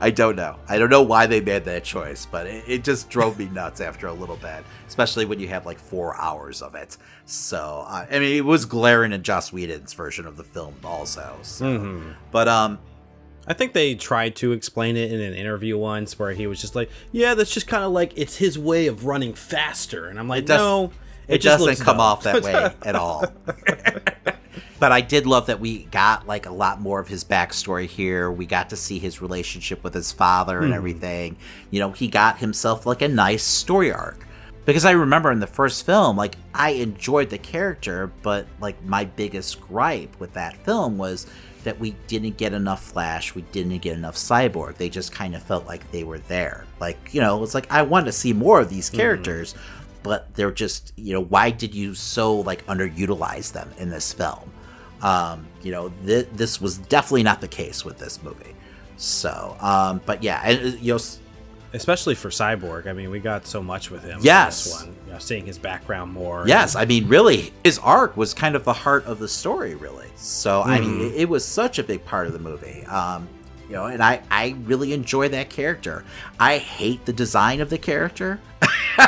I 0.00 0.10
don't 0.10 0.36
know. 0.36 0.56
I 0.68 0.78
don't 0.78 0.90
know 0.90 1.02
why 1.02 1.26
they 1.26 1.40
made 1.40 1.64
that 1.66 1.84
choice, 1.84 2.26
but 2.26 2.46
it, 2.46 2.64
it 2.66 2.84
just 2.84 3.10
drove 3.10 3.38
me 3.38 3.46
nuts 3.46 3.80
after 3.80 4.06
a 4.06 4.12
little 4.12 4.36
bit, 4.36 4.64
especially 4.88 5.24
when 5.26 5.38
you 5.40 5.48
have 5.48 5.66
like 5.66 5.78
four 5.78 6.16
hours 6.20 6.62
of 6.62 6.74
it. 6.74 6.96
So, 7.26 7.84
uh, 7.86 8.06
I 8.10 8.18
mean, 8.18 8.36
it 8.36 8.44
was 8.44 8.64
glaring 8.64 9.12
in 9.12 9.22
Joss 9.22 9.52
Whedon's 9.52 9.92
version 9.92 10.26
of 10.26 10.36
the 10.36 10.44
film, 10.44 10.74
also. 10.84 11.36
So, 11.42 11.64
Mm-hmm. 11.66 12.10
but 12.30 12.48
um, 12.48 12.78
I 13.46 13.52
think 13.52 13.72
they 13.74 13.94
tried 13.94 14.36
to 14.36 14.52
explain 14.52 14.96
it 14.96 15.12
in 15.12 15.20
an 15.20 15.34
interview 15.34 15.76
once 15.78 16.18
where 16.18 16.32
he 16.32 16.46
was 16.46 16.60
just 16.60 16.74
like, 16.74 16.90
"Yeah, 17.12 17.34
that's 17.34 17.52
just 17.52 17.66
kind 17.66 17.84
of 17.84 17.92
like 17.92 18.12
it's 18.16 18.36
his 18.36 18.58
way 18.58 18.86
of 18.86 19.04
running 19.04 19.34
faster," 19.34 20.06
and 20.08 20.18
I'm 20.18 20.28
like, 20.28 20.44
It 20.44 20.46
does- 20.46 20.58
"No, 20.60 20.92
it, 21.28 21.38
just 21.38 21.64
doesn't 21.64 21.84
come 21.84 21.96
dumb." 21.98 22.00
off 22.00 22.22
that 22.24 22.42
way 22.42 22.54
at 22.88 22.94
all. 22.96 23.24
but 24.84 24.92
I 24.92 25.00
did 25.00 25.26
love 25.26 25.46
that 25.46 25.60
we 25.60 25.84
got 25.84 26.26
like 26.26 26.44
a 26.44 26.52
lot 26.52 26.78
more 26.78 27.00
of 27.00 27.08
his 27.08 27.24
backstory 27.24 27.86
here. 27.86 28.30
We 28.30 28.44
got 28.44 28.68
to 28.68 28.76
see 28.76 28.98
his 28.98 29.22
relationship 29.22 29.82
with 29.82 29.94
his 29.94 30.12
father 30.12 30.58
Hmm. 30.58 30.64
and 30.64 30.74
everything. 30.74 31.36
You 31.70 31.80
know, 31.80 31.92
he 31.92 32.06
got 32.06 32.36
himself 32.36 32.84
like 32.84 33.00
a 33.00 33.08
nice 33.08 33.42
story 33.42 33.90
arc. 33.90 34.26
Because 34.66 34.84
I 34.84 34.90
remember 34.90 35.32
in 35.32 35.40
the 35.40 35.46
first 35.46 35.86
film, 35.86 36.18
like 36.18 36.36
I 36.52 36.72
enjoyed 36.72 37.30
the 37.30 37.38
character, 37.38 38.12
but 38.20 38.44
like 38.60 38.84
my 38.84 39.06
biggest 39.06 39.58
gripe 39.62 40.20
with 40.20 40.34
that 40.34 40.54
film 40.66 40.98
was 40.98 41.28
that 41.62 41.80
we 41.80 41.92
didn't 42.06 42.36
get 42.36 42.52
enough 42.52 42.84
Flash, 42.84 43.34
we 43.34 43.40
didn't 43.52 43.78
get 43.78 43.96
enough 43.96 44.16
Cyborg. 44.16 44.76
They 44.76 44.90
just 44.90 45.12
kind 45.12 45.34
of 45.34 45.42
felt 45.42 45.64
like 45.66 45.90
they 45.92 46.04
were 46.04 46.18
there. 46.18 46.66
Like, 46.78 46.98
you 47.14 47.22
know, 47.22 47.42
it's 47.42 47.54
like 47.54 47.72
I 47.72 47.80
wanted 47.80 48.04
to 48.04 48.12
see 48.12 48.34
more 48.34 48.60
of 48.60 48.68
these 48.68 48.90
characters, 48.90 49.54
but 50.02 50.34
they're 50.34 50.52
just, 50.52 50.92
you 50.96 51.14
know, 51.14 51.22
why 51.22 51.48
did 51.48 51.74
you 51.74 51.94
so 51.94 52.40
like 52.40 52.66
underutilize 52.66 53.50
them 53.52 53.70
in 53.78 53.88
this 53.88 54.12
film? 54.12 54.50
Um, 55.04 55.46
you 55.62 55.70
know, 55.72 55.90
th- 56.06 56.28
this 56.32 56.60
was 56.60 56.78
definitely 56.78 57.22
not 57.22 57.40
the 57.40 57.48
case 57.48 57.84
with 57.84 57.98
this 57.98 58.22
movie. 58.22 58.54
So, 58.96 59.56
um, 59.60 60.00
but 60.06 60.22
yeah, 60.22 60.40
and, 60.44 60.58
uh, 60.74 60.76
you 60.80 60.94
know, 60.94 61.00
especially 61.74 62.14
for 62.14 62.28
Cyborg. 62.30 62.86
I 62.86 62.92
mean, 62.92 63.10
we 63.10 63.18
got 63.18 63.46
so 63.46 63.62
much 63.62 63.90
with 63.90 64.02
him. 64.04 64.18
in 64.18 64.24
Yes. 64.24 64.64
this 64.64 64.72
one, 64.82 64.96
you 65.06 65.12
know, 65.12 65.18
seeing 65.18 65.44
his 65.44 65.58
background 65.58 66.12
more. 66.12 66.46
Yes, 66.46 66.76
I 66.76 66.84
mean, 66.84 67.08
really, 67.08 67.52
his 67.64 67.78
arc 67.80 68.16
was 68.16 68.32
kind 68.32 68.54
of 68.54 68.64
the 68.64 68.72
heart 68.72 69.04
of 69.06 69.18
the 69.18 69.28
story, 69.28 69.74
really. 69.74 70.08
So, 70.16 70.62
I 70.62 70.80
mean, 70.80 71.00
it, 71.00 71.14
it 71.22 71.28
was 71.28 71.44
such 71.44 71.78
a 71.78 71.82
big 71.84 72.04
part 72.04 72.26
of 72.28 72.32
the 72.32 72.38
movie. 72.38 72.84
Um, 72.86 73.28
you 73.68 73.74
know, 73.74 73.86
and 73.86 74.02
I, 74.02 74.22
I 74.30 74.54
really 74.64 74.92
enjoy 74.92 75.28
that 75.30 75.50
character. 75.50 76.04
I 76.38 76.58
hate 76.58 77.04
the 77.06 77.12
design 77.12 77.60
of 77.60 77.70
the 77.70 77.78
character. 77.78 78.38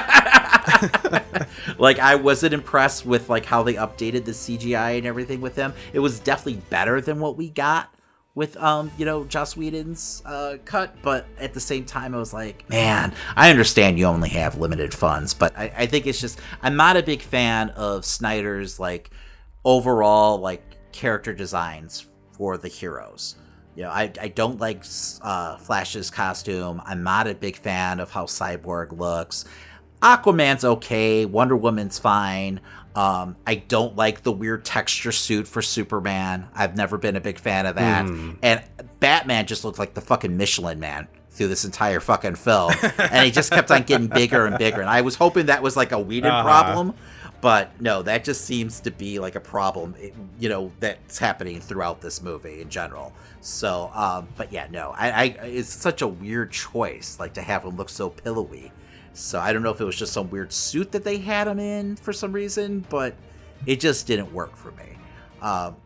like, 1.79 1.99
I 1.99 2.15
wasn't 2.17 2.55
impressed 2.55 3.07
with 3.07 3.29
like 3.29 3.45
how 3.45 3.63
they 3.63 3.75
updated 3.75 4.25
the 4.25 4.33
CGI 4.33 4.99
and 4.99 5.07
everything 5.07 5.41
with 5.41 5.57
him. 5.57 5.73
It 5.93 6.01
was 6.01 6.21
definitely 6.21 6.63
better 6.71 7.01
than 7.01 7.21
what 7.21 7.37
we 7.37 7.51
got 7.51 7.93
with 8.37 8.57
um 8.59 8.93
you 8.97 9.05
know 9.05 9.25
Joss 9.25 9.57
Whedon's 9.57 10.23
uh 10.25 10.59
cut 10.65 10.95
but 11.03 11.27
at 11.41 11.55
the 11.55 11.61
same 11.61 11.85
time 11.85 12.15
I 12.15 12.19
was 12.19 12.33
like 12.33 12.69
man 12.69 13.13
I 13.35 13.51
understand 13.51 13.99
you 13.99 14.05
only 14.05 14.29
have 14.29 14.59
limited 14.59 14.95
funds 14.95 15.35
but 15.35 15.59
I, 15.59 15.73
I 15.77 15.87
think 15.87 16.07
it's 16.07 16.21
just 16.21 16.39
I'm 16.63 16.77
not 16.77 16.97
a 16.97 17.03
big 17.03 17.23
fan 17.23 17.71
of 17.71 18.05
Snyder's 18.05 18.79
like 18.79 19.11
overall 19.65 20.39
like 20.39 20.63
character 20.93 21.33
designs 21.35 22.07
for 22.33 22.57
the 22.57 22.69
heroes. 22.69 23.37
You 23.75 23.85
know 23.85 23.91
I, 23.91 24.13
I 24.21 24.29
don't 24.29 24.61
like 24.61 24.85
uh 25.23 25.57
Flash's 25.57 26.11
costume. 26.11 26.83
I'm 26.85 27.03
not 27.03 27.27
a 27.27 27.35
big 27.35 27.57
fan 27.57 28.01
of 28.01 28.11
how 28.11 28.27
Cyborg 28.27 28.97
looks 28.97 29.47
Aquaman's 30.03 30.65
okay 30.65 31.25
Wonder 31.25 31.57
Woman's 31.57 31.99
fine 31.99 32.61
um, 32.95 33.37
I 33.47 33.57
don't 33.57 33.95
like 33.95 34.23
the 34.23 34.33
weird 34.33 34.65
texture 34.65 35.13
suit 35.13 35.47
for 35.47 35.61
Superman. 35.61 36.49
I've 36.55 36.79
never 36.79 36.97
been 36.97 37.15
a 37.15 37.21
big 37.21 37.39
fan 37.39 37.67
of 37.67 37.75
that. 37.77 38.07
And 38.43 38.63
Batman 39.01 39.45
just 39.47 39.65
looked 39.67 39.79
like 39.79 39.93
the 39.93 40.01
fucking 40.01 40.35
Michelin 40.39 40.81
man 40.81 41.07
through 41.29 41.49
this 41.49 41.67
entire 41.67 42.01
fucking 42.01 42.37
film. 42.37 42.73
and 42.99 43.27
he 43.27 43.31
just 43.31 43.53
kept 43.53 43.71
on 43.71 43.83
getting 43.83 44.07
bigger 44.07 44.47
and 44.47 44.57
bigger. 44.57 44.81
And 44.81 44.89
I 44.89 45.03
was 45.03 45.15
hoping 45.15 45.45
that 45.47 45.63
was 45.63 45.77
like 45.77 45.93
a 45.93 45.99
Whedon 46.01 46.31
Uh-huh. 46.31 46.43
problem. 46.43 46.95
But 47.43 47.79
no, 47.83 48.01
that 48.01 48.25
just 48.25 48.47
seems 48.47 48.81
to 48.81 48.91
be 48.91 49.19
like 49.19 49.35
a 49.35 49.41
problem, 49.41 49.95
you 50.41 50.49
know, 50.49 50.73
that's 50.81 51.19
happening 51.19 51.61
throughout 51.61 52.01
this 52.01 52.23
movie 52.23 52.63
in 52.63 52.71
general. 52.71 53.13
So, 53.43 53.91
um, 53.93 54.27
but 54.39 54.51
yeah, 54.51 54.69
no, 54.71 54.95
I, 54.97 55.11
I, 55.11 55.25
it's 55.45 55.69
such 55.69 56.01
a 56.01 56.09
weird 56.09 56.51
choice, 56.51 57.19
like 57.21 57.35
to 57.35 57.43
have 57.43 57.63
him 57.63 57.77
look 57.77 57.91
so 57.91 58.09
pillowy. 58.09 58.73
So 59.19 59.41
I 59.41 59.53
don't 59.53 59.63
know 59.63 59.71
if 59.71 59.81
it 59.81 59.85
was 59.85 59.97
just 59.97 60.13
some 60.13 60.31
weird 60.31 60.53
suit 60.53 60.93
that 60.93 61.05
they 61.05 61.19
had 61.19 61.49
him 61.49 61.59
in 61.59 61.97
for 61.97 62.13
some 62.13 62.33
reason, 62.33 62.85
but 62.91 63.15
it 63.67 63.81
just 63.81 64.07
didn't 64.07 64.33
work 64.33 64.57
for 64.57 64.71
me. 64.73 64.97
Um, 65.43 65.77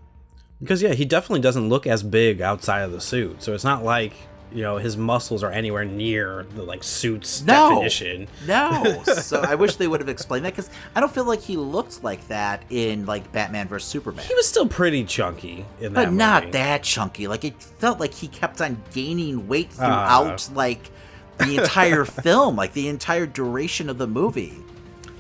Because 0.61 0.83
yeah, 0.83 0.93
he 0.93 1.05
definitely 1.05 1.41
doesn't 1.41 1.69
look 1.69 1.87
as 1.87 2.03
big 2.03 2.41
outside 2.41 2.81
of 2.83 2.93
the 2.93 3.01
suit. 3.01 3.43
So 3.43 3.55
it's 3.55 3.65
not 3.65 3.85
like 3.85 4.13
you 4.53 4.63
know 4.63 4.79
his 4.79 4.97
muscles 4.97 5.45
are 5.45 5.53
anywhere 5.53 5.85
near 5.85 6.45
the 6.57 6.63
like 6.65 6.83
suit's 6.83 7.43
No. 7.45 7.69
definition. 7.71 8.27
No. 8.49 9.01
so 9.05 9.41
I 9.41 9.55
wish 9.55 9.77
they 9.77 9.87
would 9.87 10.01
have 10.01 10.09
explained 10.09 10.45
that 10.45 10.51
because 10.57 10.69
I 10.97 10.99
don't 11.01 11.13
feel 11.15 11.25
like 11.25 11.41
he 11.41 11.57
looked 11.57 12.03
like 12.03 12.27
that 12.29 12.65
in 12.69 13.07
like 13.07 13.31
Batman 13.31 13.69
vs 13.69 13.89
Superman. 13.89 14.25
He 14.27 14.35
was 14.35 14.49
still 14.49 14.67
pretty 14.67 15.05
chunky 15.05 15.65
in 15.81 15.93
that 15.93 16.07
but 16.07 16.13
not 16.13 16.43
movie. 16.45 16.53
that 16.53 16.83
chunky. 16.83 17.29
Like 17.29 17.45
it 17.45 17.63
felt 17.63 18.01
like 18.01 18.13
he 18.13 18.27
kept 18.27 18.61
on 18.61 18.83
gaining 18.93 19.47
weight 19.47 19.71
Ah. 19.79 20.27
throughout 20.27 20.51
like 20.57 20.91
the 21.41 21.59
entire 21.59 22.05
film, 22.05 22.57
like 22.57 22.73
the 22.73 22.89
entire 22.89 23.27
duration 23.27 23.89
of 23.91 23.99
the 23.99 24.07
movie. 24.07 24.55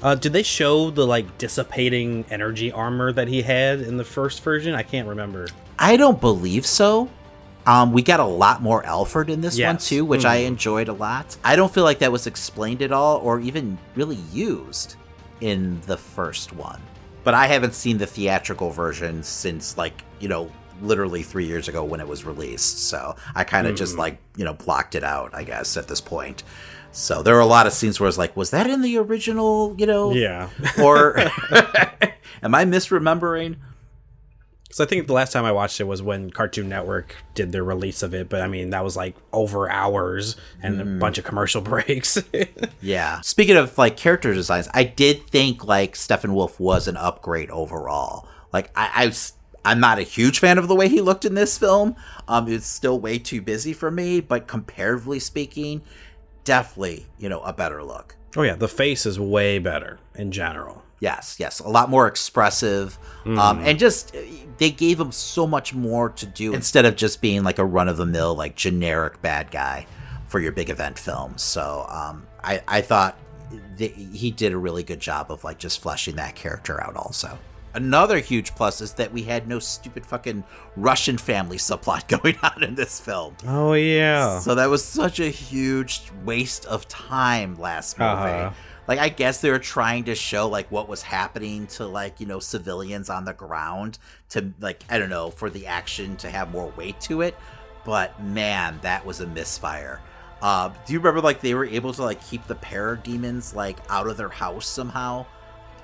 Uh, 0.02 0.14
did 0.14 0.32
they 0.32 0.42
show 0.42 0.90
the 0.90 1.06
like 1.06 1.36
dissipating 1.38 2.24
energy 2.30 2.72
armor 2.72 3.12
that 3.12 3.28
he 3.28 3.42
had 3.42 3.80
in 3.80 3.96
the 3.96 4.04
first 4.04 4.42
version? 4.42 4.74
I 4.74 4.82
can't 4.82 5.06
remember. 5.08 5.48
I 5.78 5.96
don't 5.96 6.20
believe 6.20 6.64
so. 6.66 7.08
Um, 7.66 7.92
we 7.92 8.02
got 8.02 8.20
a 8.20 8.24
lot 8.24 8.62
more 8.62 8.84
Alfred 8.86 9.28
in 9.28 9.42
this 9.42 9.60
one 9.60 9.76
too, 9.76 10.04
which 10.06 10.24
I 10.24 10.40
Mhm. 10.40 10.46
enjoyed 10.46 10.88
a 10.88 10.94
lot. 10.94 11.36
I 11.44 11.56
don't 11.56 11.72
feel 11.72 11.84
like 11.84 11.98
that 11.98 12.10
was 12.10 12.26
explained 12.26 12.80
at 12.80 12.90
all, 12.92 13.18
or 13.18 13.38
even 13.40 13.76
really 13.94 14.18
used 14.32 14.96
in 15.42 15.80
the 15.86 15.96
first 15.98 16.54
one. 16.54 16.80
But 17.22 17.34
I 17.34 17.46
haven't 17.46 17.74
seen 17.74 17.98
the 17.98 18.06
theatrical 18.06 18.70
version 18.70 19.22
since 19.22 19.76
like 19.76 20.02
you 20.20 20.28
know 20.28 20.50
literally 20.80 21.22
three 21.22 21.46
years 21.46 21.68
ago 21.68 21.84
when 21.84 22.00
it 22.00 22.08
was 22.08 22.24
released. 22.24 22.88
So 22.88 23.16
I 23.34 23.44
kind 23.44 23.66
of 23.66 23.76
just 23.76 23.94
Mhm. 23.94 23.98
like 23.98 24.18
you 24.36 24.44
know 24.44 24.54
blocked 24.54 24.94
it 24.94 25.04
out, 25.04 25.34
I 25.34 25.44
guess, 25.44 25.76
at 25.76 25.88
this 25.88 26.00
point. 26.00 26.42
So 26.92 27.22
there 27.22 27.34
were 27.34 27.40
a 27.40 27.46
lot 27.46 27.66
of 27.68 27.72
scenes 27.72 28.00
where 28.00 28.06
I 28.06 28.08
was 28.08 28.18
like, 28.18 28.36
was 28.36 28.50
that 28.50 28.66
in 28.68 28.82
the 28.82 28.98
original? 28.98 29.74
You 29.78 29.86
know, 29.86 30.12
Yeah. 30.12 30.48
or 30.82 31.16
am 32.42 32.54
I 32.54 32.64
misremembering? 32.64 33.56
So 34.72 34.84
I 34.84 34.86
think 34.86 35.08
the 35.08 35.12
last 35.12 35.32
time 35.32 35.44
I 35.44 35.50
watched 35.50 35.80
it 35.80 35.84
was 35.84 36.00
when 36.00 36.30
Cartoon 36.30 36.68
Network 36.68 37.16
did 37.34 37.50
their 37.50 37.64
release 37.64 38.04
of 38.04 38.14
it, 38.14 38.28
but 38.28 38.40
I 38.40 38.46
mean 38.46 38.70
that 38.70 38.84
was 38.84 38.96
like 38.96 39.16
over 39.32 39.68
hours 39.68 40.36
and 40.62 40.80
a 40.80 40.84
Mm. 40.84 40.98
bunch 41.00 41.18
of 41.18 41.24
commercial 41.24 41.60
breaks. 41.72 42.18
Yeah. 42.80 43.20
Speaking 43.22 43.56
of 43.56 43.76
like 43.76 43.96
character 43.96 44.32
designs, 44.32 44.68
I 44.72 44.84
did 44.84 45.26
think 45.28 45.64
like 45.64 45.94
Steppenwolf 45.94 46.60
was 46.60 46.86
an 46.86 46.96
upgrade 46.96 47.50
overall. 47.50 48.28
Like 48.52 48.70
I, 48.76 48.90
I 48.94 49.06
was, 49.06 49.32
I'm 49.64 49.80
not 49.80 49.98
a 49.98 50.02
huge 50.02 50.38
fan 50.38 50.56
of 50.58 50.68
the 50.68 50.74
way 50.74 50.88
he 50.88 51.00
looked 51.00 51.24
in 51.24 51.34
this 51.34 51.58
film. 51.58 51.94
Um, 52.28 52.48
it's 52.48 52.66
still 52.66 52.98
way 52.98 53.18
too 53.18 53.42
busy 53.42 53.72
for 53.72 53.90
me, 53.90 54.20
but 54.20 54.46
comparatively 54.46 55.18
speaking, 55.18 55.82
definitely 56.44 57.06
you 57.18 57.28
know 57.28 57.40
a 57.40 57.52
better 57.52 57.82
look. 57.82 58.16
oh 58.36 58.42
yeah, 58.42 58.54
the 58.54 58.68
face 58.68 59.06
is 59.06 59.18
way 59.18 59.58
better 59.58 59.98
in 60.14 60.30
general. 60.32 60.82
Yes, 61.00 61.36
yes, 61.38 61.60
a 61.60 61.68
lot 61.68 61.88
more 61.88 62.06
expressive, 62.06 62.98
um, 63.24 63.34
Mm. 63.60 63.66
and 63.66 63.78
just 63.78 64.14
they 64.58 64.70
gave 64.70 65.00
him 65.00 65.12
so 65.12 65.46
much 65.46 65.72
more 65.74 66.10
to 66.10 66.26
do 66.26 66.52
instead 66.52 66.84
of 66.84 66.94
just 66.96 67.20
being 67.22 67.42
like 67.42 67.58
a 67.58 67.64
run 67.64 67.88
of 67.88 67.96
the 67.96 68.04
mill, 68.06 68.34
like 68.34 68.54
generic 68.54 69.20
bad 69.22 69.50
guy 69.50 69.86
for 70.26 70.40
your 70.40 70.52
big 70.52 70.68
event 70.70 70.98
films. 70.98 71.42
So 71.42 71.86
um, 71.88 72.26
I 72.44 72.62
I 72.68 72.80
thought 72.82 73.18
th- 73.78 73.94
he 74.12 74.30
did 74.30 74.52
a 74.52 74.58
really 74.58 74.82
good 74.82 75.00
job 75.00 75.30
of 75.30 75.42
like 75.42 75.58
just 75.58 75.80
fleshing 75.80 76.16
that 76.16 76.34
character 76.34 76.82
out. 76.82 76.96
Also, 76.96 77.38
another 77.74 78.18
huge 78.18 78.54
plus 78.54 78.80
is 78.80 78.94
that 78.94 79.12
we 79.12 79.22
had 79.22 79.48
no 79.48 79.58
stupid 79.58 80.04
fucking 80.06 80.44
Russian 80.76 81.18
family 81.18 81.56
subplot 81.56 82.08
going 82.22 82.36
on 82.42 82.62
in 82.62 82.74
this 82.74 83.00
film. 83.00 83.36
Oh 83.46 83.74
yeah. 83.74 84.38
So 84.40 84.54
that 84.54 84.66
was 84.66 84.84
such 84.84 85.20
a 85.20 85.28
huge 85.28 86.02
waste 86.24 86.66
of 86.66 86.88
time 86.88 87.58
last 87.58 87.98
movie. 87.98 88.10
Uh-huh. 88.10 88.52
Like 88.88 88.98
I 88.98 89.08
guess 89.08 89.40
they 89.40 89.50
were 89.50 89.58
trying 89.58 90.04
to 90.04 90.14
show 90.14 90.48
like 90.48 90.70
what 90.70 90.88
was 90.88 91.02
happening 91.02 91.66
to 91.68 91.86
like, 91.86 92.20
you 92.20 92.26
know, 92.26 92.40
civilians 92.40 93.08
on 93.08 93.24
the 93.24 93.32
ground 93.32 93.98
to 94.30 94.52
like 94.60 94.82
I 94.90 94.98
don't 94.98 95.10
know, 95.10 95.30
for 95.30 95.50
the 95.50 95.66
action 95.66 96.16
to 96.16 96.30
have 96.30 96.50
more 96.50 96.72
weight 96.76 97.00
to 97.02 97.22
it. 97.22 97.36
But 97.84 98.22
man, 98.22 98.78
that 98.82 99.06
was 99.06 99.20
a 99.20 99.26
misfire. 99.26 100.00
Uh, 100.42 100.70
do 100.86 100.92
you 100.92 100.98
remember 100.98 101.20
like 101.20 101.40
they 101.40 101.54
were 101.54 101.66
able 101.66 101.92
to 101.92 102.02
like 102.02 102.22
keep 102.24 102.46
the 102.46 102.54
parademons 102.54 103.54
like 103.54 103.78
out 103.88 104.06
of 104.06 104.16
their 104.16 104.28
house 104.28 104.66
somehow? 104.66 105.26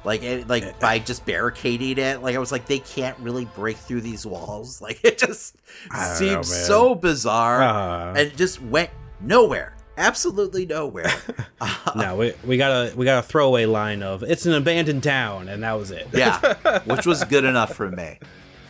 Like 0.06 0.22
it, 0.22 0.48
like 0.48 0.62
eh, 0.62 0.68
eh. 0.68 0.72
by 0.80 0.98
just 1.00 1.26
barricading 1.26 1.98
it. 1.98 2.22
Like 2.22 2.36
I 2.36 2.38
was 2.38 2.52
like 2.52 2.66
they 2.66 2.78
can't 2.78 3.18
really 3.18 3.44
break 3.44 3.76
through 3.76 4.00
these 4.02 4.24
walls. 4.24 4.80
Like 4.86 5.04
it 5.04 5.18
just 5.18 5.56
don't 5.90 5.98
know, 6.00 6.14
seems 6.14 6.54
so 6.66 6.94
bizarre 6.94 7.62
Uh. 7.62 8.14
and 8.14 8.36
just 8.36 8.62
went 8.62 8.90
nowhere. 9.20 9.74
Absolutely 9.98 10.64
nowhere. 10.66 11.12
Uh, 11.58 11.74
no, 11.96 12.16
we, 12.16 12.34
we 12.44 12.58
got 12.58 12.70
a 12.70 12.94
we 12.96 13.06
got 13.06 13.18
a 13.18 13.26
throwaway 13.26 13.64
line 13.64 14.02
of 14.02 14.22
it's 14.22 14.44
an 14.44 14.52
abandoned 14.52 15.02
town, 15.02 15.48
and 15.48 15.62
that 15.62 15.72
was 15.72 15.90
it. 15.90 16.06
yeah, 16.12 16.80
which 16.84 17.06
was 17.06 17.24
good 17.24 17.44
enough 17.44 17.74
for 17.74 17.90
me. 17.90 18.18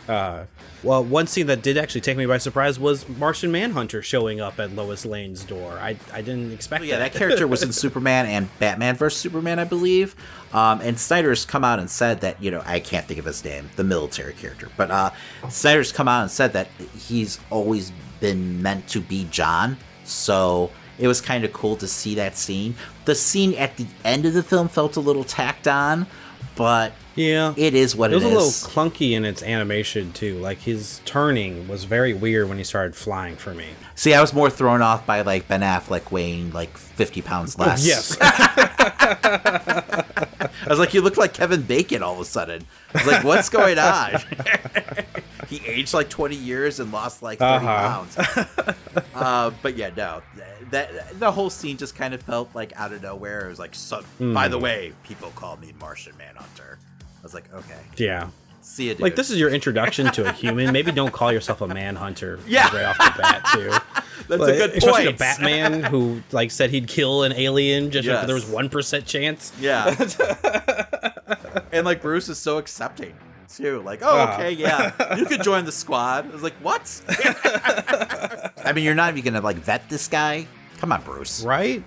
Uh, 0.07 0.45
well, 0.83 1.03
one 1.03 1.27
scene 1.27 1.47
that 1.47 1.61
did 1.61 1.77
actually 1.77 2.01
take 2.01 2.17
me 2.17 2.25
by 2.25 2.37
surprise 2.37 2.79
was 2.79 3.07
Martian 3.09 3.51
Manhunter 3.51 4.01
showing 4.01 4.39
up 4.39 4.59
at 4.59 4.71
Lois 4.73 5.05
Lane's 5.05 5.43
door. 5.43 5.73
I 5.79 5.97
I 6.13 6.21
didn't 6.21 6.51
expect. 6.53 6.81
That. 6.81 6.87
Yeah, 6.87 6.99
that 6.99 7.13
character 7.13 7.47
was 7.47 7.63
in 7.63 7.71
Superman 7.73 8.25
and 8.25 8.49
Batman 8.59 8.95
vs 8.95 9.19
Superman, 9.19 9.59
I 9.59 9.65
believe. 9.65 10.15
Um, 10.53 10.79
and 10.81 10.97
Snyder's 10.97 11.45
come 11.45 11.63
out 11.63 11.79
and 11.79 11.89
said 11.89 12.21
that 12.21 12.41
you 12.41 12.51
know 12.51 12.63
I 12.65 12.79
can't 12.79 13.05
think 13.05 13.19
of 13.19 13.25
his 13.25 13.43
name, 13.43 13.69
the 13.75 13.83
military 13.83 14.33
character, 14.33 14.69
but 14.77 14.91
uh, 14.91 15.11
Snyder's 15.49 15.91
come 15.91 16.07
out 16.07 16.21
and 16.21 16.31
said 16.31 16.53
that 16.53 16.67
he's 16.97 17.39
always 17.49 17.91
been 18.19 18.61
meant 18.61 18.87
to 18.89 19.01
be 19.01 19.27
John. 19.31 19.77
So 20.05 20.71
it 20.99 21.07
was 21.07 21.21
kind 21.21 21.43
of 21.43 21.51
cool 21.53 21.75
to 21.77 21.87
see 21.87 22.15
that 22.15 22.37
scene. 22.37 22.75
The 23.05 23.15
scene 23.15 23.53
at 23.55 23.77
the 23.77 23.85
end 24.03 24.25
of 24.25 24.33
the 24.33 24.43
film 24.43 24.67
felt 24.67 24.95
a 24.95 24.99
little 24.99 25.23
tacked 25.23 25.67
on, 25.67 26.07
but 26.55 26.93
yeah, 27.17 27.53
it 27.57 27.73
is 27.73 27.93
what 27.95 28.13
it 28.13 28.17
is. 28.17 28.23
it 28.23 28.25
was 28.27 28.33
a 28.33 28.37
little 28.37 28.51
clunky 28.91 29.11
in 29.11 29.25
its 29.25 29.43
animation 29.43 30.13
too. 30.13 30.37
Like 30.39 30.59
his 30.59 31.01
turning 31.03 31.67
was 31.67 31.83
very 31.83 32.13
weird 32.13 32.47
when 32.47 32.57
he 32.57 32.63
started 32.63 32.95
flying 32.95 33.35
for 33.35 33.53
me. 33.53 33.67
See, 33.95 34.13
I 34.13 34.21
was 34.21 34.33
more 34.33 34.49
thrown 34.49 34.81
off 34.81 35.05
by 35.05 35.21
like 35.21 35.47
Ben 35.49 35.61
Affleck 35.61 36.11
weighing 36.11 36.51
like 36.53 36.77
50 36.77 37.21
pounds 37.23 37.57
less. 37.59 37.85
yes. 37.85 38.15
I 39.39 40.69
was 40.69 40.79
like, 40.79 40.93
you 40.93 41.01
look 41.01 41.17
like 41.17 41.33
Kevin 41.33 41.61
Bacon 41.61 42.03
all 42.03 42.13
of 42.13 42.19
a 42.19 42.25
sudden. 42.25 42.65
I 42.93 42.97
was 42.99 43.07
like, 43.07 43.23
what's 43.23 43.49
going 43.49 43.77
on? 43.79 44.15
he 45.49 45.61
aged 45.65 45.93
like 45.93 46.09
20 46.09 46.35
years 46.35 46.79
and 46.79 46.91
lost 46.91 47.21
like 47.23 47.39
30 47.39 47.65
Uh-huh. 47.65 47.87
pounds. 48.05 48.17
uh, 49.15 49.51
but 49.61 49.77
yeah, 49.77 49.91
no, 49.95 50.21
that 50.71 51.19
the 51.19 51.31
whole 51.31 51.49
scene 51.49 51.77
just 51.77 51.95
kind 51.95 52.13
of 52.13 52.21
felt 52.21 52.49
like 52.53 52.73
out 52.75 52.91
of 52.91 53.01
nowhere. 53.01 53.45
It 53.45 53.49
was 53.49 53.59
like, 53.59 53.75
so, 53.75 54.03
by 54.19 54.47
the 54.47 54.57
Hmm. 54.57 54.63
way, 54.63 54.93
people 55.03 55.31
call 55.35 55.57
me 55.57 55.73
Martian 55.79 56.17
Manhunter. 56.17 56.79
I 57.27 57.29
was 57.29 57.33
like, 57.33 57.53
okay, 57.53 57.77
Yeah. 57.97 58.29
see 58.61 58.85
you, 58.87 58.93
dude. 58.93 59.01
Like 59.01 59.17
this 59.17 59.29
is 59.29 59.37
your 59.37 59.49
introduction 59.49 60.09
to 60.13 60.29
a 60.29 60.31
human. 60.43 60.71
Maybe 60.71 60.93
don't 60.93 61.11
call 61.11 61.33
yourself 61.33 61.59
a 61.59 61.67
manhunter 61.67 62.39
Yeah. 62.47 62.73
right 62.73 62.85
off 62.85 62.97
the 62.97 63.21
bat 63.21 63.45
too. 63.53 63.69
That's 64.29 64.41
Like, 64.41 64.53
a 64.55 64.57
good 64.57 64.69
especially 64.77 65.03
point. 65.05 65.17
to 65.17 65.19
Batman 65.19 65.83
who 65.83 66.21
like 66.31 66.51
said 66.51 66.69
he'd 66.69 66.87
kill 66.87 67.23
an 67.23 67.33
alien 67.33 67.91
just 67.91 68.07
Yes. 68.07 68.21
if 68.21 68.27
there 68.27 68.35
was 68.35 68.45
one 68.45 68.69
percent 68.69 69.05
chance. 69.05 69.51
Yeah. 69.59 69.93
and 71.73 71.85
like 71.85 72.01
Bruce 72.01 72.29
is 72.29 72.37
so 72.37 72.57
accepting 72.59 73.13
too. 73.53 73.81
Like, 73.81 73.99
oh, 74.03 74.07
Uh-huh. 74.19 74.33
okay, 74.35 74.51
yeah, 74.53 75.15
you 75.17 75.25
could 75.25 75.43
join 75.43 75.65
the 75.65 75.71
squad. 75.71 76.27
I 76.29 76.29
was 76.33 76.43
like, 76.43 76.53
what? 76.61 77.01
I 78.65 78.71
mean, 78.73 78.83
you're 78.85 78.95
not 78.95 79.15
even 79.17 79.33
gonna 79.33 79.43
like 79.43 79.57
vet 79.57 79.89
this 79.89 80.07
guy. 80.07 80.47
Come 80.79 80.91
on, 80.91 81.01
Bruce. 81.01 81.43
Right? 81.43 81.83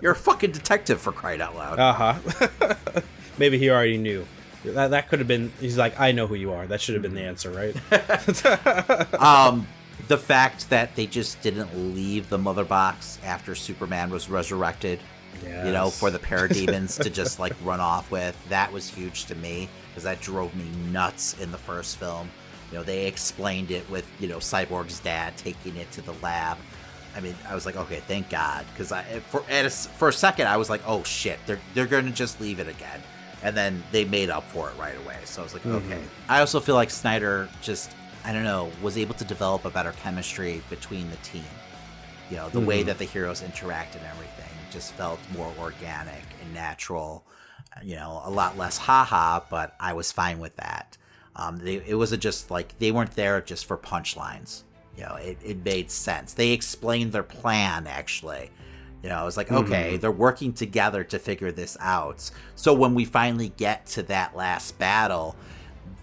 You're 0.00 0.12
a 0.12 0.16
fucking 0.16 0.50
detective 0.52 1.00
for 1.00 1.12
crying 1.12 1.40
out 1.40 1.54
loud. 1.54 1.78
Uh 1.78 1.92
huh. 1.92 3.02
Maybe 3.40 3.58
he 3.58 3.70
already 3.70 3.96
knew. 3.98 4.26
That, 4.64 4.90
that 4.90 5.08
could 5.08 5.18
have 5.18 5.26
been. 5.26 5.50
He's 5.58 5.78
like, 5.78 5.98
I 5.98 6.12
know 6.12 6.26
who 6.26 6.34
you 6.34 6.52
are. 6.52 6.66
That 6.66 6.80
should 6.80 6.94
have 6.94 7.02
been 7.02 7.14
the 7.14 7.22
answer, 7.22 7.50
right? 7.50 7.74
um, 9.20 9.66
the 10.08 10.18
fact 10.18 10.68
that 10.70 10.94
they 10.96 11.06
just 11.06 11.40
didn't 11.40 11.94
leave 11.94 12.28
the 12.28 12.38
mother 12.38 12.64
box 12.64 13.18
after 13.24 13.54
Superman 13.54 14.10
was 14.10 14.28
resurrected, 14.28 15.00
you 15.66 15.72
know, 15.72 15.88
for 15.90 16.10
the 16.10 16.18
parademons 16.18 17.00
to 17.02 17.08
just 17.10 17.38
like 17.38 17.54
run 17.64 17.80
off 17.80 18.10
with, 18.10 18.36
that 18.50 18.70
was 18.72 18.88
huge 18.88 19.24
to 19.26 19.34
me 19.36 19.68
because 19.88 20.04
that 20.04 20.20
drove 20.20 20.54
me 20.54 20.64
nuts 20.92 21.38
in 21.40 21.50
the 21.50 21.58
first 21.58 21.96
film. 21.96 22.30
You 22.70 22.78
know, 22.78 22.84
they 22.84 23.06
explained 23.06 23.70
it 23.70 23.88
with 23.90 24.06
you 24.20 24.28
know 24.28 24.38
Cyborg's 24.38 25.00
dad 25.00 25.36
taking 25.36 25.76
it 25.76 25.90
to 25.92 26.02
the 26.02 26.12
lab. 26.22 26.58
I 27.16 27.20
mean, 27.20 27.34
I 27.48 27.54
was 27.56 27.66
like, 27.66 27.74
okay, 27.76 28.00
thank 28.06 28.28
God, 28.30 28.64
because 28.72 28.92
I 28.92 29.02
for 29.30 29.42
at 29.48 29.64
a, 29.64 29.66
s- 29.66 29.86
for 29.86 30.08
a 30.08 30.12
second 30.12 30.46
I 30.46 30.56
was 30.56 30.68
like, 30.70 30.82
oh 30.86 31.02
shit, 31.02 31.38
they're 31.46 31.58
they're 31.74 31.86
going 31.86 32.04
to 32.06 32.12
just 32.12 32.40
leave 32.40 32.60
it 32.60 32.68
again, 32.68 33.00
and 33.42 33.56
then 33.56 33.82
they 33.92 34.04
made 34.04 34.30
up 34.30 34.44
for 34.50 34.68
it 34.70 34.76
right 34.78 34.96
away. 35.04 35.16
So 35.24 35.40
I 35.40 35.44
was 35.44 35.54
like, 35.54 35.64
okay. 35.66 36.00
I 36.28 36.40
also 36.40 36.60
feel 36.60 36.74
like 36.74 36.90
Snyder 36.90 37.48
just 37.62 37.90
I 38.24 38.32
don't 38.32 38.44
know 38.44 38.70
was 38.82 38.98
able 38.98 39.14
to 39.14 39.24
develop 39.24 39.64
a 39.64 39.70
better 39.70 39.92
chemistry 39.92 40.62
between 40.68 41.10
the 41.10 41.16
team. 41.18 41.44
You 42.30 42.36
know, 42.36 42.48
the 42.50 42.60
way 42.60 42.82
Mhm. 42.82 42.86
that 42.86 42.98
the 42.98 43.04
heroes 43.06 43.42
interact 43.42 43.96
and 43.96 44.04
everything 44.06 44.44
just 44.70 44.92
felt 44.92 45.18
more 45.36 45.52
organic 45.58 46.22
and 46.42 46.54
natural. 46.54 47.24
You 47.82 47.96
know, 47.96 48.20
a 48.24 48.30
lot 48.30 48.58
less 48.58 48.76
haha, 48.78 49.40
but 49.50 49.74
I 49.80 49.92
was 49.94 50.12
fine 50.12 50.38
with 50.38 50.56
that. 50.56 50.96
Um, 51.36 51.58
they, 51.58 51.76
it 51.86 51.94
wasn't 51.94 52.22
just 52.22 52.50
like 52.50 52.78
they 52.78 52.90
weren't 52.92 53.12
there 53.12 53.40
just 53.40 53.64
for 53.66 53.76
punchlines. 53.78 54.62
You 54.96 55.04
know, 55.04 55.14
it, 55.14 55.38
it 55.42 55.64
made 55.64 55.90
sense. 55.90 56.34
They 56.34 56.50
explained 56.50 57.12
their 57.12 57.22
plan 57.22 57.86
actually. 57.86 58.50
You 59.02 59.08
know, 59.08 59.16
I 59.16 59.24
was 59.24 59.36
like, 59.36 59.50
okay, 59.50 59.94
Mhm. 59.96 60.00
they're 60.00 60.10
working 60.10 60.52
together 60.52 61.04
to 61.04 61.18
figure 61.18 61.50
this 61.50 61.76
out. 61.80 62.30
So 62.54 62.74
when 62.74 62.94
we 62.94 63.04
finally 63.06 63.52
get 63.56 63.86
to 63.88 64.02
that 64.04 64.36
last 64.36 64.78
battle, 64.78 65.36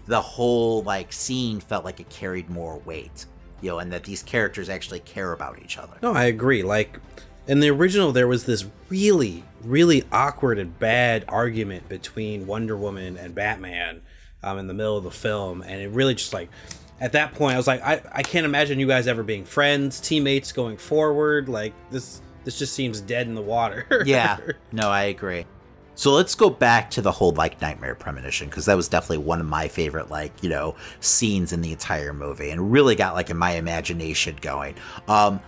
the 0.06 0.20
whole 0.20 0.82
like 0.82 1.12
scene 1.12 1.60
felt 1.60 1.84
like 1.84 2.00
it 2.00 2.08
carried 2.08 2.50
more 2.50 2.78
weight, 2.84 3.26
you 3.60 3.70
know, 3.70 3.78
and 3.78 3.92
that 3.92 4.04
these 4.04 4.22
characters 4.22 4.68
actually 4.68 5.00
care 5.00 5.32
about 5.32 5.60
each 5.62 5.78
other. 5.78 5.94
No, 6.02 6.12
I 6.12 6.24
agree. 6.24 6.62
Like 6.62 6.98
in 7.46 7.60
the 7.60 7.70
original, 7.70 8.10
there 8.12 8.26
was 8.26 8.44
this 8.46 8.64
really, 8.88 9.44
really 9.62 10.02
awkward 10.10 10.58
and 10.58 10.76
bad 10.78 11.24
argument 11.28 11.88
between 11.88 12.46
Wonder 12.46 12.76
Woman 12.76 13.16
and 13.16 13.34
Batman 13.34 14.00
um, 14.42 14.58
in 14.58 14.66
the 14.66 14.74
middle 14.74 14.96
of 14.96 15.04
the 15.04 15.10
film, 15.10 15.62
and 15.62 15.80
it 15.80 15.90
really 15.90 16.14
just 16.14 16.32
like 16.32 16.48
at 17.00 17.12
that 17.12 17.32
point, 17.34 17.54
I 17.54 17.56
was 17.56 17.68
like, 17.68 17.80
I, 17.82 18.00
I 18.12 18.22
can't 18.24 18.44
imagine 18.44 18.80
you 18.80 18.86
guys 18.88 19.06
ever 19.06 19.22
being 19.22 19.44
friends, 19.44 20.00
teammates 20.00 20.50
going 20.50 20.76
forward. 20.76 21.48
Like 21.48 21.72
this, 21.92 22.20
this 22.48 22.58
just 22.58 22.72
seems 22.72 23.02
dead 23.02 23.26
in 23.26 23.34
the 23.34 23.42
water. 23.42 23.86
yeah, 24.06 24.38
no, 24.72 24.88
I 24.88 25.02
agree. 25.02 25.44
So 25.96 26.12
let's 26.12 26.34
go 26.34 26.48
back 26.48 26.90
to 26.92 27.02
the 27.02 27.12
whole 27.12 27.32
like 27.32 27.60
nightmare 27.60 27.94
premonition 27.94 28.48
because 28.48 28.64
that 28.64 28.74
was 28.74 28.88
definitely 28.88 29.18
one 29.18 29.38
of 29.38 29.44
my 29.44 29.68
favorite 29.68 30.10
like 30.10 30.32
you 30.42 30.48
know 30.48 30.74
scenes 31.00 31.52
in 31.52 31.60
the 31.60 31.72
entire 31.72 32.14
movie 32.14 32.48
and 32.48 32.72
really 32.72 32.94
got 32.94 33.12
like 33.12 33.28
in 33.28 33.36
my 33.36 33.50
imagination 33.56 34.34
going. 34.40 34.76
Um, 35.08 35.40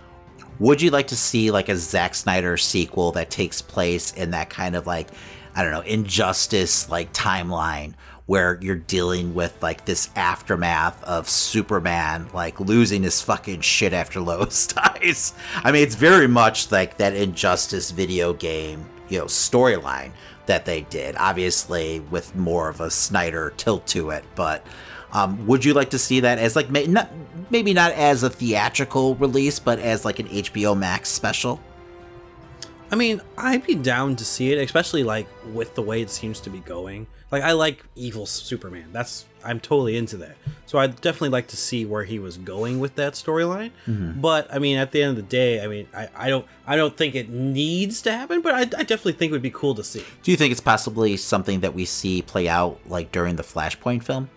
would 0.59 0.79
you 0.79 0.91
like 0.91 1.07
to 1.07 1.15
see 1.15 1.49
like 1.49 1.69
a 1.69 1.75
Zack 1.75 2.13
Snyder 2.13 2.55
sequel 2.55 3.11
that 3.13 3.31
takes 3.31 3.63
place 3.63 4.13
in 4.13 4.29
that 4.29 4.51
kind 4.51 4.75
of 4.75 4.85
like 4.85 5.07
I 5.55 5.63
don't 5.63 5.71
know 5.71 5.81
injustice 5.81 6.87
like 6.87 7.11
timeline 7.13 7.95
where 8.25 8.57
you're 8.61 8.75
dealing 8.75 9.33
with 9.33 9.61
like 9.61 9.85
this 9.85 10.09
aftermath 10.15 11.03
of 11.03 11.29
Superman 11.29 12.27
like 12.33 12.59
losing 12.59 13.03
his 13.03 13.21
fucking 13.21 13.61
shit 13.61 13.93
after 13.93 14.19
Lois 14.21 14.67
dies. 14.67 15.33
I 15.55 15.71
mean, 15.71 15.83
it's 15.83 15.95
very 15.95 16.27
much 16.27 16.71
like 16.71 16.97
that 16.97 17.13
Injustice 17.13 17.91
video 17.91 18.33
game, 18.33 18.85
you 19.09 19.19
know, 19.19 19.25
storyline 19.25 20.11
that 20.45 20.65
they 20.65 20.81
did. 20.81 21.15
Obviously, 21.17 21.99
with 21.99 22.35
more 22.35 22.69
of 22.69 22.81
a 22.81 22.91
Snyder 22.91 23.53
tilt 23.57 23.87
to 23.87 24.11
it, 24.11 24.23
but. 24.35 24.65
Um, 25.13 25.45
would 25.45 25.65
you 25.65 25.73
like 25.73 25.89
to 25.89 25.99
see 25.99 26.21
that 26.21 26.39
as 26.39 26.55
like 26.55 26.69
may- 26.69 26.87
not, 26.87 27.11
maybe 27.49 27.73
not 27.73 27.91
as 27.91 28.23
a 28.23 28.29
theatrical 28.29 29.15
release, 29.15 29.59
but 29.59 29.77
as 29.77 30.05
like 30.05 30.19
an 30.19 30.27
HBO 30.29 30.77
Max 30.77 31.09
special? 31.09 31.59
I 32.91 32.95
mean, 32.95 33.21
I'd 33.37 33.65
be 33.65 33.75
down 33.75 34.17
to 34.17 34.25
see 34.25 34.51
it, 34.51 34.57
especially 34.57 35.03
like 35.03 35.27
with 35.53 35.75
the 35.75 35.81
way 35.81 36.01
it 36.01 36.09
seems 36.09 36.41
to 36.41 36.49
be 36.49 36.59
going. 36.59 37.07
Like 37.31 37.43
I 37.43 37.53
like 37.53 37.83
evil 37.95 38.25
Superman. 38.25 38.89
That's 38.91 39.25
I'm 39.43 39.59
totally 39.59 39.97
into 39.97 40.17
that. 40.17 40.35
So 40.65 40.77
I'd 40.77 40.99
definitely 41.01 41.29
like 41.29 41.47
to 41.47 41.57
see 41.57 41.85
where 41.85 42.03
he 42.03 42.19
was 42.19 42.37
going 42.37 42.79
with 42.79 42.95
that 42.95 43.13
storyline. 43.13 43.71
Mm-hmm. 43.87 44.21
But 44.21 44.53
I 44.53 44.59
mean, 44.59 44.77
at 44.77 44.91
the 44.91 45.01
end 45.01 45.11
of 45.11 45.15
the 45.15 45.29
day, 45.29 45.63
I 45.63 45.67
mean, 45.67 45.87
I, 45.95 46.09
I 46.15 46.29
don't 46.29 46.45
I 46.67 46.75
don't 46.75 46.95
think 46.95 47.15
it 47.15 47.29
needs 47.29 48.01
to 48.03 48.11
happen, 48.11 48.41
but 48.41 48.53
I, 48.53 48.61
I 48.61 48.83
definitely 48.83 49.13
think 49.13 49.29
it 49.29 49.33
would 49.33 49.41
be 49.41 49.51
cool 49.51 49.75
to 49.75 49.83
see. 49.83 50.03
Do 50.23 50.31
you 50.31 50.37
think 50.37 50.51
it's 50.51 50.61
possibly 50.61 51.17
something 51.17 51.61
that 51.61 51.73
we 51.73 51.85
see 51.85 52.21
play 52.21 52.47
out 52.47 52.79
like 52.87 53.11
during 53.11 53.37
the 53.37 53.43
Flashpoint 53.43 54.03
film? 54.03 54.29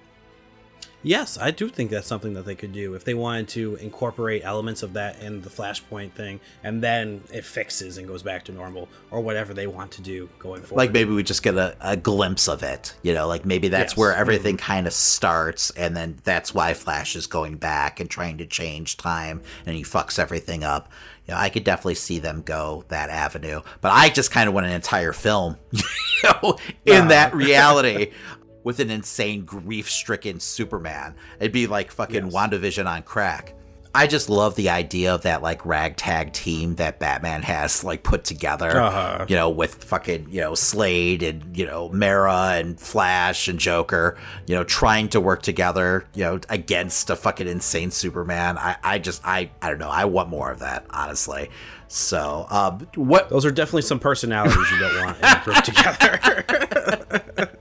Yes, 1.05 1.39
I 1.39 1.51
do 1.51 1.69
think 1.69 1.91
that's 1.91 2.07
something 2.07 2.33
that 2.33 2.47
they 2.47 2.55
could 2.55 2.73
do 2.73 2.95
if 2.95 3.05
they 3.05 3.13
wanted 3.13 3.49
to 3.49 3.77
incorporate 3.77 4.43
elements 4.43 4.83
of 4.83 4.95
that 4.95 5.23
in 5.23 5.43
the 5.43 5.51
Flashpoint 5.51 6.13
thing, 6.13 6.41
and 6.63 6.83
then 6.83 7.23
it 7.33 7.45
fixes 7.45 7.99
and 7.99 8.09
goes 8.09 8.23
back 8.23 8.45
to 8.47 8.53
normal, 8.53 8.89
or 9.11 9.21
whatever 9.21 9.53
they 9.53 9.67
want 9.67 9.93
to 9.93 10.03
do 10.03 10.31
going 10.39 10.63
forward. 10.63 10.79
Like 10.79 10.93
maybe 10.93 11.13
we 11.13 11.23
just 11.23 11.43
get 11.43 11.57
a, 11.57 11.77
a 11.81 11.97
glimpse 11.97 12.49
of 12.49 12.63
it, 12.63 12.95
you 13.03 13.13
know, 13.13 13.29
like 13.29 13.45
maybe 13.45 13.69
that's 13.69 13.93
Yes. 13.93 13.97
where 13.99 14.15
everything 14.15 14.57
mm-hmm. 14.57 14.67
kind 14.67 14.87
of 14.87 14.95
starts, 14.95 15.71
and 15.71 15.95
then 15.95 16.17
that's 16.25 16.55
why 16.55 16.73
Flash 16.73 17.15
is 17.15 17.27
going 17.27 17.57
back 17.57 18.01
and 18.01 18.09
trying 18.09 18.39
to 18.39 18.47
change 18.47 18.97
time, 18.97 19.43
and 19.67 19.77
he 19.77 19.83
fucks 19.83 20.19
everything 20.19 20.65
up. 20.65 20.91
You 21.27 21.35
know, 21.35 21.41
I 21.41 21.49
could 21.51 21.65
definitely 21.65 21.95
see 21.97 22.19
them 22.19 22.43
go 22.43 22.85
that 22.89 23.11
avenue, 23.11 23.61
but 23.83 23.93
I 23.93 24.09
just 24.09 24.31
kind 24.31 24.49
of 24.49 24.55
want 24.55 24.67
an 24.67 24.73
entire 24.73 25.13
film, 25.13 25.59
you 25.71 25.83
know, 26.25 26.59
in 26.87 27.09
that 27.09 27.35
reality. 27.35 28.13
With 28.65 28.81
an 28.81 28.91
insane 28.91 29.45
grief-stricken 29.45 30.41
Superman, 30.41 31.15
it'd 31.39 31.53
be 31.53 31.67
like 31.67 31.93
fucking 31.93 32.31
WandaVision 32.31 32.87
on 32.87 33.03
crack. 33.03 33.55
I 33.97 34.09
just 34.09 34.29
love 34.29 34.57
the 34.57 34.71
idea 34.71 35.15
of 35.15 35.23
that 35.23 35.41
like 35.41 35.65
ragtag 35.65 36.33
team 36.33 36.75
that 36.77 36.99
Batman 36.99 37.43
has 37.43 37.85
like 37.85 38.03
put 38.03 38.25
together. 38.25 38.81
Uh-huh. 38.81 39.27
You 39.29 39.37
know, 39.37 39.51
with 39.51 39.85
fucking 39.85 40.27
you 40.31 40.41
know 40.41 40.57
Slade 40.57 41.23
and 41.23 41.57
you 41.57 41.65
know 41.65 41.91
Mera 41.91 42.55
and 42.55 42.79
Flash 42.79 43.47
and 43.47 43.61
Joker. 43.61 44.19
You 44.49 44.57
know, 44.57 44.65
trying 44.65 45.11
to 45.11 45.21
work 45.21 45.43
together. 45.43 46.09
You 46.13 46.25
know, 46.25 46.41
against 46.49 47.09
a 47.09 47.15
fucking 47.15 47.47
insane 47.47 47.93
Superman. 47.93 48.59
I 48.59 48.77
I 48.83 48.99
just 48.99 49.25
I 49.25 49.51
I 49.63 49.71
don't 49.71 49.79
know. 49.79 49.91
I 49.91 50.07
want 50.07 50.29
more 50.29 50.51
of 50.51 50.59
that 50.59 50.87
honestly. 50.91 51.51
So 51.87 52.47
um, 52.51 52.89
what 52.97 53.29
Those 53.29 53.45
are 53.45 53.53
definitely 53.53 53.83
some 53.83 54.01
personalities 54.01 54.69
you 54.73 54.79
don't 54.81 55.05
want 55.05 55.19
in 55.19 55.25
a 55.25 55.41
group 55.45 55.57
together. 55.63 56.94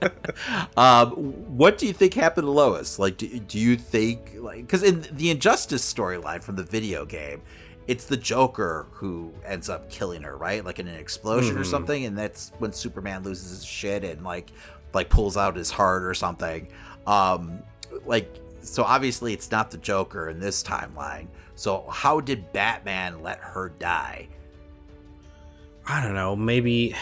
Um, 0.76 1.10
what 1.56 1.78
do 1.78 1.86
you 1.86 1.92
think 1.92 2.14
happened 2.14 2.46
to 2.46 2.50
Lois? 2.50 2.98
Like, 2.98 3.16
do, 3.16 3.38
do 3.38 3.58
you 3.58 3.76
think 3.76 4.34
like 4.36 4.62
because 4.62 4.82
in 4.82 5.06
the 5.12 5.30
Injustice 5.30 5.92
storyline 5.92 6.42
from 6.42 6.56
the 6.56 6.64
video 6.64 7.04
game, 7.04 7.42
it's 7.86 8.06
the 8.06 8.16
Joker 8.16 8.86
who 8.90 9.32
ends 9.44 9.68
up 9.68 9.88
killing 9.90 10.22
her, 10.22 10.36
right? 10.36 10.64
Like 10.64 10.78
in 10.78 10.88
an 10.88 10.96
explosion 10.96 11.56
or 11.56 11.64
something, 11.64 12.04
and 12.06 12.18
that's 12.18 12.52
when 12.58 12.72
Superman 12.72 13.22
loses 13.22 13.50
his 13.50 13.64
shit 13.64 14.04
and 14.04 14.24
like 14.24 14.50
like 14.92 15.08
pulls 15.08 15.36
out 15.36 15.56
his 15.56 15.70
heart 15.70 16.02
or 16.02 16.14
something. 16.14 16.68
Um, 17.06 17.62
like 18.04 18.34
so 18.60 18.82
obviously 18.82 19.32
it's 19.32 19.50
not 19.50 19.70
the 19.70 19.78
Joker 19.78 20.30
in 20.30 20.40
this 20.40 20.62
timeline. 20.62 21.28
So 21.54 21.86
how 21.90 22.20
did 22.20 22.52
Batman 22.52 23.22
let 23.22 23.38
her 23.38 23.70
die? 23.78 24.28
I 25.86 26.02
don't 26.02 26.14
know. 26.14 26.34
Maybe, 26.34 26.96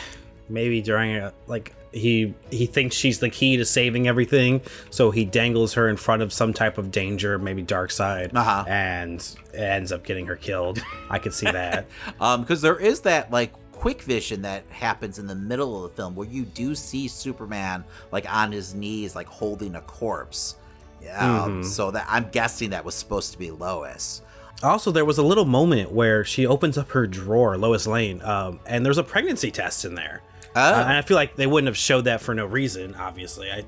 maybe 0.48 0.82
during 0.82 1.16
a 1.16 1.32
like 1.46 1.74
he 1.92 2.34
he 2.50 2.66
thinks 2.66 2.96
she's 2.96 3.18
the 3.18 3.28
key 3.30 3.56
to 3.58 3.64
saving 3.64 4.08
everything, 4.08 4.60
so 4.90 5.10
he 5.10 5.24
dangles 5.24 5.74
her 5.74 5.88
in 5.88 5.96
front 5.96 6.22
of 6.22 6.32
some 6.32 6.52
type 6.52 6.78
of 6.78 6.90
danger, 6.90 7.38
maybe 7.38 7.62
Darkseid, 7.62 8.34
Uh-huh. 8.34 8.64
and 8.66 9.36
ends 9.54 9.92
up 9.92 10.04
getting 10.04 10.26
her 10.26 10.36
killed. 10.36 10.82
I 11.10 11.18
could 11.18 11.34
see 11.34 11.46
that. 11.50 11.86
Um, 12.20 12.40
because 12.42 12.62
there 12.62 12.78
is 12.78 13.00
that 13.02 13.30
like 13.30 13.52
quick 13.72 14.02
vision 14.02 14.42
that 14.42 14.64
happens 14.70 15.18
in 15.18 15.26
the 15.26 15.34
middle 15.34 15.84
of 15.84 15.90
the 15.90 15.96
film 15.96 16.14
where 16.14 16.28
you 16.28 16.44
do 16.44 16.74
see 16.74 17.08
Superman 17.08 17.84
like 18.12 18.32
on 18.32 18.52
his 18.52 18.74
knees, 18.74 19.14
like 19.16 19.26
holding 19.26 19.74
a 19.74 19.80
corpse. 19.80 20.56
Yeah. 21.02 21.42
Um, 21.42 21.64
so 21.64 21.90
that 21.90 22.06
I'm 22.08 22.28
guessing 22.30 22.70
that 22.70 22.84
was 22.84 22.94
supposed 22.94 23.32
to 23.32 23.38
be 23.38 23.50
Lois. 23.50 24.22
Also, 24.62 24.92
there 24.92 25.04
was 25.04 25.18
a 25.18 25.22
little 25.24 25.44
moment 25.44 25.90
where 25.90 26.24
she 26.24 26.46
opens 26.46 26.78
up 26.78 26.90
her 26.90 27.08
drawer, 27.08 27.58
Lois 27.58 27.88
Lane, 27.88 28.22
um, 28.22 28.60
and 28.66 28.86
there's 28.86 28.98
a 28.98 29.02
pregnancy 29.02 29.50
test 29.50 29.84
in 29.84 29.96
there. 29.96 30.22
Oh, 30.54 30.60
Uh, 30.60 30.82
and 30.86 30.92
I 30.92 31.02
feel 31.02 31.16
like 31.16 31.36
they 31.36 31.46
wouldn't 31.46 31.66
have 31.68 31.76
showed 31.76 32.02
that 32.02 32.20
for 32.20 32.34
no 32.34 32.46
reason. 32.46 32.94
Obviously, 32.96 33.50
I 33.50 33.64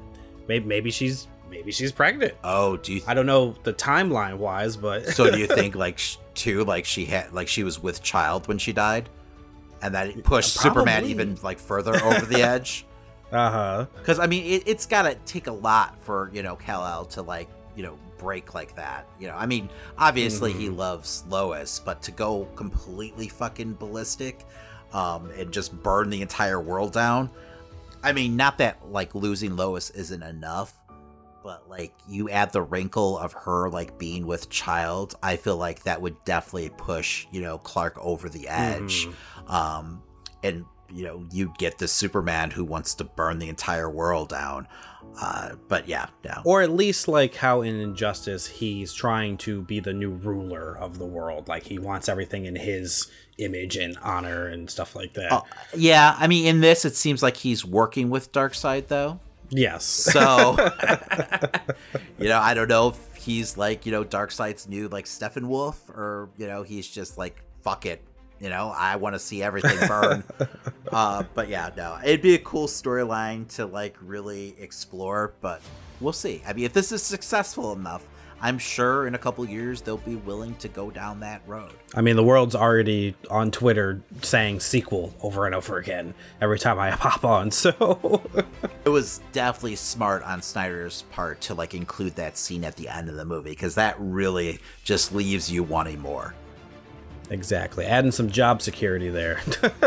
maybe, 0.49 0.67
maybe 0.67 0.91
she's 0.91 1.27
maybe 1.51 1.73
she's 1.73 1.93
pregnant. 1.93 2.35
oh, 2.45 2.77
do 2.77 2.95
you? 2.95 3.03
I 3.07 3.15
don't 3.15 3.27
know 3.27 3.55
the 3.63 3.73
timeline 3.73 4.37
wise, 4.39 4.77
but 4.77 5.07
so 5.09 5.31
do 5.31 5.39
you 5.39 5.47
think 5.59 5.75
like 5.75 5.99
sh- 5.99 6.17
too 6.35 6.65
like 6.65 6.85
she 6.85 7.05
had 7.07 7.33
like 7.33 7.49
she 7.49 7.63
was 7.65 7.83
with 7.83 8.03
child 8.03 8.49
when 8.49 8.59
she 8.59 8.73
died, 8.73 9.09
and 9.83 9.95
that 9.95 10.09
it 10.09 10.25
pushed 10.25 10.55
Superman 10.55 11.05
even 11.07 11.39
like 11.43 11.59
further 11.59 11.95
over 12.05 12.27
the 12.27 12.43
edge? 12.55 12.85
uh 13.33 13.51
huh. 13.51 13.87
Because 13.97 14.19
I 14.19 14.27
mean, 14.27 14.45
it, 14.45 14.65
it's 14.67 14.87
got 14.87 15.03
to 15.03 15.15
take 15.27 15.47
a 15.47 15.53
lot 15.53 15.97
for 16.03 16.31
you 16.35 16.43
know 16.43 16.57
Kal 16.57 16.85
El 16.87 17.05
to 17.07 17.23
like 17.23 17.49
you 17.77 17.83
know 17.83 17.97
break 18.19 18.55
like 18.55 18.77
that. 18.77 19.07
You 19.19 19.29
know, 19.29 19.35
I 19.37 19.47
mean, 19.47 19.69
obviously 19.99 20.53
he 20.53 20.69
loves 20.69 21.25
Lois, 21.29 21.79
but 21.79 22.01
to 22.03 22.11
go 22.11 22.45
completely 22.57 23.29
fucking 23.29 23.75
ballistic, 23.75 24.45
um, 24.95 25.31
and 25.37 25.53
just 25.53 25.83
burn 25.83 26.09
the 26.09 26.23
entire 26.23 26.61
world 26.61 26.93
down. 26.93 27.29
I 28.03 28.13
mean, 28.13 28.37
not 28.37 28.59
that 28.59 28.91
like 28.91 29.15
losing 29.15 29.57
Lois 29.57 29.91
isn't 29.91 30.23
enough, 30.23 30.79
but 31.43 31.69
like 31.69 31.93
you 32.09 32.31
add 32.31 32.53
the 32.53 32.63
wrinkle 32.63 33.19
of 33.19 33.33
her 33.33 33.69
like 33.69 33.99
being 33.99 34.27
with 34.27 34.49
child, 34.49 35.15
I 35.23 35.37
feel 35.37 35.57
like 35.57 35.83
that 35.83 36.01
would 36.01 36.23
definitely 36.25 36.71
push 36.71 37.27
you 37.33 37.43
know 37.43 37.59
Clark 37.59 37.99
over 38.01 38.29
the 38.29 38.49
edge. 38.49 39.07
Um, 39.47 40.03
and 40.43 40.65
you 40.95 41.05
know 41.05 41.27
you 41.33 41.53
get 41.59 41.79
the 41.79 41.89
Superman 41.89 42.51
who 42.51 42.65
wants 42.65 42.95
to 42.95 43.05
burn 43.05 43.39
the 43.39 43.49
entire 43.49 43.91
world 43.91 44.29
down. 44.31 44.69
Uh, 45.21 45.51
but 45.69 45.87
yeah, 45.87 46.07
no. 46.25 46.43
Or 46.45 46.63
at 46.63 46.71
least 46.71 47.07
like 47.07 47.37
how 47.37 47.61
in 47.61 47.77
Injustice 47.77 48.47
he's 48.47 48.93
trying 48.93 49.37
to 49.39 49.63
be 49.63 49.79
the 49.79 49.93
new 49.93 50.11
ruler 50.11 50.77
of 50.77 50.99
the 50.99 51.07
world. 51.07 51.47
Like 51.47 51.65
he 51.65 51.79
wants 51.79 52.09
everything 52.09 52.47
in 52.47 52.57
his 52.57 53.11
image 53.39 53.77
and 53.77 53.97
honor 54.03 54.47
and 54.47 54.71
stuff 54.71 54.95
like 54.95 55.15
that. 55.15 55.33
Oh, 55.33 55.43
yeah, 55.77 56.17
I 56.19 56.27
mean, 56.27 56.47
in 56.47 56.61
this, 56.61 56.85
it 56.85 56.97
seems 56.97 57.23
like 57.23 57.37
he's 57.37 57.65
working 57.65 58.11
with 58.11 58.33
Darkseid, 58.33 58.89
though. 58.89 59.21
yes. 59.51 59.85
So, 59.85 60.57
you 62.19 62.29
know, 62.29 62.39
I 62.39 62.55
don't 62.55 62.69
know 62.69 62.89
if 62.89 63.17
he's 63.17 63.57
like, 63.57 63.87
you 63.87 63.93
know, 63.93 64.05
Darkseid's 64.05 64.69
new, 64.69 64.89
like, 64.89 65.07
Steppenwolf, 65.07 65.89
or, 65.91 66.31
you 66.37 66.47
know, 66.47 66.63
he's 66.63 66.89
just 66.89 67.19
like, 67.19 67.43
fuck 67.63 67.87
it. 67.87 68.03
You 68.41 68.51
know, 68.51 68.75
I 68.77 68.97
want 68.97 69.15
to 69.15 69.19
see 69.19 69.43
everything 69.43 69.79
burn. 69.89 70.25
uh, 70.93 71.23
but 71.35 71.49
yeah, 71.49 71.71
no, 71.77 71.99
it'd 72.05 72.23
be 72.23 72.35
a 72.35 72.39
cool 72.39 72.67
storyline 72.67 73.49
to, 73.55 73.67
like, 73.67 73.97
really 74.03 74.55
explore, 74.59 75.35
but 75.41 75.63
we'll 76.01 76.13
see. 76.13 76.43
I 76.47 76.53
mean, 76.53 76.65
if 76.65 76.73
this 76.73 76.93
is 76.93 77.03
successful 77.03 77.73
enough, 77.73 78.05
I'm 78.45 78.59
sure 78.59 79.07
in 79.07 79.15
a 79.15 79.19
couple 79.19 79.49
years 79.49 79.81
they'll 79.81 79.97
be 79.97 80.17
willing 80.17 80.55
to 80.57 80.69
go 80.69 80.91
down 80.91 81.21
that 81.21 81.41
road. 81.47 81.73
I 81.95 82.03
mean, 82.03 82.15
the 82.15 82.23
world's 82.23 82.55
already 82.55 83.15
on 83.31 83.51
Twitter 83.51 84.03
saying 84.21 84.61
sequel 84.61 85.15
over 85.23 85.47
and 85.47 85.55
over 85.55 85.79
again 85.79 86.13
every 86.43 86.59
time 86.59 86.79
I 86.79 86.91
hop 86.91 87.25
on. 87.25 87.51
So 87.51 88.21
it 88.85 88.91
was 88.91 89.23
definitely 89.33 89.77
smart 89.77 90.23
on 90.25 90.43
Snyder's 90.43 91.03
part 91.11 91.41
to 91.43 91.55
like 91.55 91.73
include 91.73 92.17
that 92.17 92.37
scene 92.37 92.65
at 92.65 92.77
the 92.77 92.87
end 92.87 93.09
of 93.09 93.17
the 93.17 93.25
movie 93.25 93.51
because 93.51 93.77
that 93.77 93.97
really 93.99 94.59
just 94.83 95.15
leaves 95.15 95.51
you 95.51 95.63
wanting 95.63 96.01
more. 96.01 96.35
Exactly, 97.31 97.87
adding 97.87 98.13
some 98.13 98.31
job 98.31 98.63
security 98.63 99.09
there. 99.09 99.41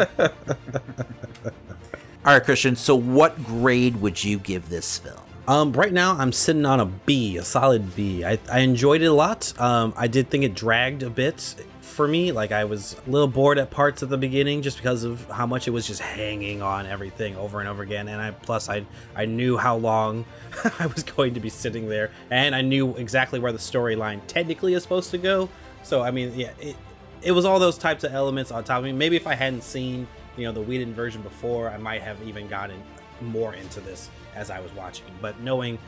All 2.25 2.33
right, 2.33 2.43
Christian. 2.43 2.75
So, 2.75 2.95
what 2.95 3.41
grade 3.43 4.01
would 4.01 4.23
you 4.23 4.39
give 4.39 4.69
this 4.69 4.97
film? 4.97 5.19
Um, 5.47 5.71
right 5.71 5.93
now 5.93 6.17
I'm 6.17 6.33
sitting 6.33 6.65
on 6.65 6.81
a 6.81 6.85
B, 6.85 7.37
a 7.37 7.43
solid 7.43 7.95
B. 7.95 8.25
I, 8.25 8.37
I 8.51 8.59
enjoyed 8.59 9.01
it 9.01 9.05
a 9.05 9.13
lot. 9.13 9.53
Um, 9.59 9.93
I 9.95 10.07
did 10.07 10.29
think 10.29 10.43
it 10.43 10.53
dragged 10.53 11.03
a 11.03 11.09
bit 11.09 11.55
for 11.79 12.05
me. 12.05 12.33
Like 12.33 12.51
I 12.51 12.65
was 12.65 12.97
a 13.07 13.09
little 13.09 13.29
bored 13.29 13.57
at 13.57 13.71
parts 13.71 14.03
at 14.03 14.09
the 14.09 14.17
beginning 14.17 14.61
just 14.61 14.75
because 14.75 15.05
of 15.05 15.25
how 15.29 15.45
much 15.45 15.67
it 15.67 15.71
was 15.71 15.87
just 15.87 16.01
hanging 16.01 16.61
on 16.61 16.85
everything 16.85 17.37
over 17.37 17.61
and 17.61 17.69
over 17.69 17.81
again. 17.81 18.09
And 18.09 18.21
I 18.21 18.31
plus 18.31 18.67
I 18.67 18.85
I 19.15 19.25
knew 19.25 19.57
how 19.57 19.77
long 19.77 20.25
I 20.79 20.87
was 20.87 21.03
going 21.03 21.33
to 21.33 21.39
be 21.39 21.49
sitting 21.49 21.87
there, 21.87 22.11
and 22.29 22.53
I 22.53 22.61
knew 22.61 22.93
exactly 22.97 23.39
where 23.39 23.53
the 23.53 23.57
storyline 23.57 24.19
technically 24.27 24.73
is 24.73 24.83
supposed 24.83 25.11
to 25.11 25.17
go. 25.17 25.47
So 25.83 26.01
I 26.01 26.11
mean, 26.11 26.33
yeah, 26.35 26.51
it 26.59 26.75
it 27.21 27.31
was 27.31 27.45
all 27.45 27.59
those 27.59 27.77
types 27.77 28.03
of 28.03 28.13
elements 28.13 28.51
on 28.51 28.63
top 28.63 28.79
of 28.79 28.83
me. 28.83 28.91
Maybe 28.91 29.15
if 29.15 29.27
I 29.27 29.35
hadn't 29.35 29.63
seen 29.63 30.07
you 30.37 30.45
know 30.45 30.51
the 30.51 30.61
Whedon 30.61 30.93
version 30.93 31.21
before, 31.21 31.69
I 31.69 31.77
might 31.77 32.01
have 32.01 32.21
even 32.27 32.47
gotten 32.47 32.81
more 33.21 33.53
into 33.53 33.79
this 33.81 34.09
as 34.35 34.49
I 34.49 34.59
was 34.59 34.73
watching. 34.73 35.07
But 35.21 35.39
knowing 35.39 35.79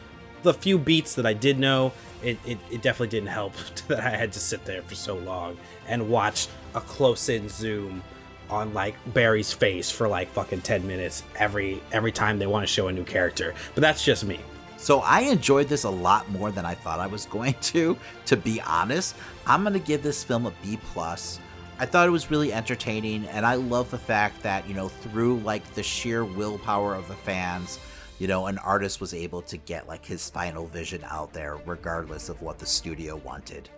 the 0.41 0.53
few 0.53 0.77
beats 0.77 1.15
that 1.15 1.25
I 1.25 1.33
did 1.33 1.59
know, 1.59 1.91
it, 2.23 2.37
it, 2.45 2.57
it 2.71 2.81
definitely 2.81 3.09
didn't 3.09 3.29
help 3.29 3.53
that 3.87 3.99
I 3.99 4.09
had 4.09 4.33
to 4.33 4.39
sit 4.39 4.65
there 4.65 4.81
for 4.81 4.95
so 4.95 5.15
long 5.17 5.57
and 5.87 6.09
watch 6.09 6.47
a 6.75 6.81
close 6.81 7.29
in 7.29 7.49
zoom 7.49 8.03
on 8.49 8.73
like 8.73 8.95
Barry's 9.13 9.53
face 9.53 9.91
for 9.91 10.07
like 10.07 10.29
fucking 10.31 10.61
10 10.61 10.87
minutes 10.87 11.23
every 11.35 11.81
every 11.91 12.11
time 12.11 12.39
they 12.39 12.47
want 12.47 12.63
to 12.63 12.67
show 12.67 12.87
a 12.87 12.91
new 12.91 13.03
character. 13.03 13.53
But 13.75 13.81
that's 13.81 14.03
just 14.03 14.25
me. 14.25 14.39
So 14.77 15.01
I 15.01 15.21
enjoyed 15.21 15.67
this 15.67 15.83
a 15.83 15.89
lot 15.89 16.29
more 16.31 16.51
than 16.51 16.65
I 16.65 16.73
thought 16.73 16.99
I 16.99 17.07
was 17.07 17.25
going 17.31 17.55
to, 17.61 17.97
to 18.25 18.37
be 18.37 18.61
honest. 18.61 19.15
I'm 19.49 19.63
going 19.63 19.73
to 19.73 19.79
give 19.79 20.03
this 20.03 20.23
film 20.23 20.45
a 20.45 20.53
B 20.61 20.77
plus. 20.93 21.39
I 21.79 21.87
thought 21.87 22.07
it 22.07 22.11
was 22.11 22.29
really 22.29 22.53
entertaining 22.53 23.25
and 23.29 23.47
I 23.47 23.55
love 23.55 23.89
the 23.89 23.97
fact 23.97 24.43
that, 24.43 24.67
you 24.67 24.75
know, 24.75 24.89
through 24.89 25.39
like 25.39 25.73
the 25.73 25.81
sheer 25.81 26.23
willpower 26.23 26.93
of 26.93 27.07
the 27.07 27.15
fans, 27.15 27.79
you 28.19 28.27
know, 28.27 28.45
an 28.45 28.59
artist 28.59 29.01
was 29.01 29.11
able 29.11 29.41
to 29.43 29.57
get 29.57 29.87
like 29.87 30.05
his 30.05 30.29
final 30.29 30.67
vision 30.67 31.03
out 31.09 31.33
there, 31.33 31.57
regardless 31.65 32.29
of 32.29 32.39
what 32.43 32.59
the 32.59 32.65
studio 32.67 33.15
wanted. 33.15 33.69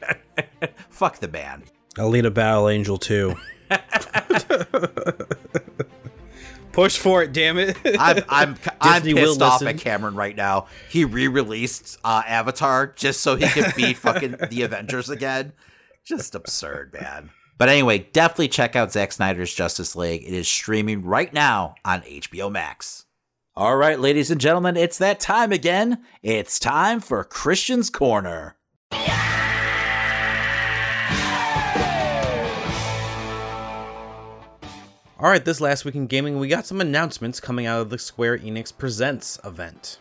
Fuck 0.88 1.18
the 1.18 1.28
band. 1.28 1.64
Alita 1.96 2.32
Battle 2.32 2.70
Angel 2.70 2.96
2. 2.96 3.36
Push 6.78 6.98
for 6.98 7.24
it, 7.24 7.32
damn 7.32 7.58
it. 7.58 7.76
I'm 7.98 8.22
I'm 8.28 8.56
I'm 8.80 9.02
pissed 9.02 9.42
off 9.42 9.62
listen. 9.62 9.66
at 9.66 9.78
Cameron 9.78 10.14
right 10.14 10.36
now. 10.36 10.68
He 10.88 11.04
re-released 11.04 11.98
uh, 12.04 12.22
Avatar 12.24 12.92
just 12.94 13.20
so 13.20 13.34
he 13.34 13.48
could 13.48 13.74
beat 13.74 13.96
fucking 13.96 14.36
the 14.48 14.62
Avengers 14.62 15.10
again. 15.10 15.54
Just 16.04 16.36
absurd, 16.36 16.94
man. 17.00 17.30
But 17.58 17.68
anyway, 17.68 18.06
definitely 18.12 18.46
check 18.46 18.76
out 18.76 18.92
Zack 18.92 19.10
Snyder's 19.10 19.52
Justice 19.52 19.96
League. 19.96 20.22
It 20.22 20.32
is 20.32 20.46
streaming 20.46 21.02
right 21.02 21.34
now 21.34 21.74
on 21.84 22.02
HBO 22.02 22.48
Max. 22.48 23.06
All 23.56 23.76
right, 23.76 23.98
ladies 23.98 24.30
and 24.30 24.40
gentlemen, 24.40 24.76
it's 24.76 24.98
that 24.98 25.18
time 25.18 25.50
again. 25.50 26.04
It's 26.22 26.60
time 26.60 27.00
for 27.00 27.24
Christian's 27.24 27.90
Corner. 27.90 28.54
All 35.20 35.28
right, 35.28 35.44
this 35.44 35.60
last 35.60 35.84
week 35.84 35.96
in 35.96 36.06
gaming, 36.06 36.38
we 36.38 36.46
got 36.46 36.64
some 36.64 36.80
announcements 36.80 37.40
coming 37.40 37.66
out 37.66 37.80
of 37.80 37.90
the 37.90 37.98
Square 37.98 38.38
Enix 38.38 38.72
Presents 38.76 39.36
event. 39.44 39.98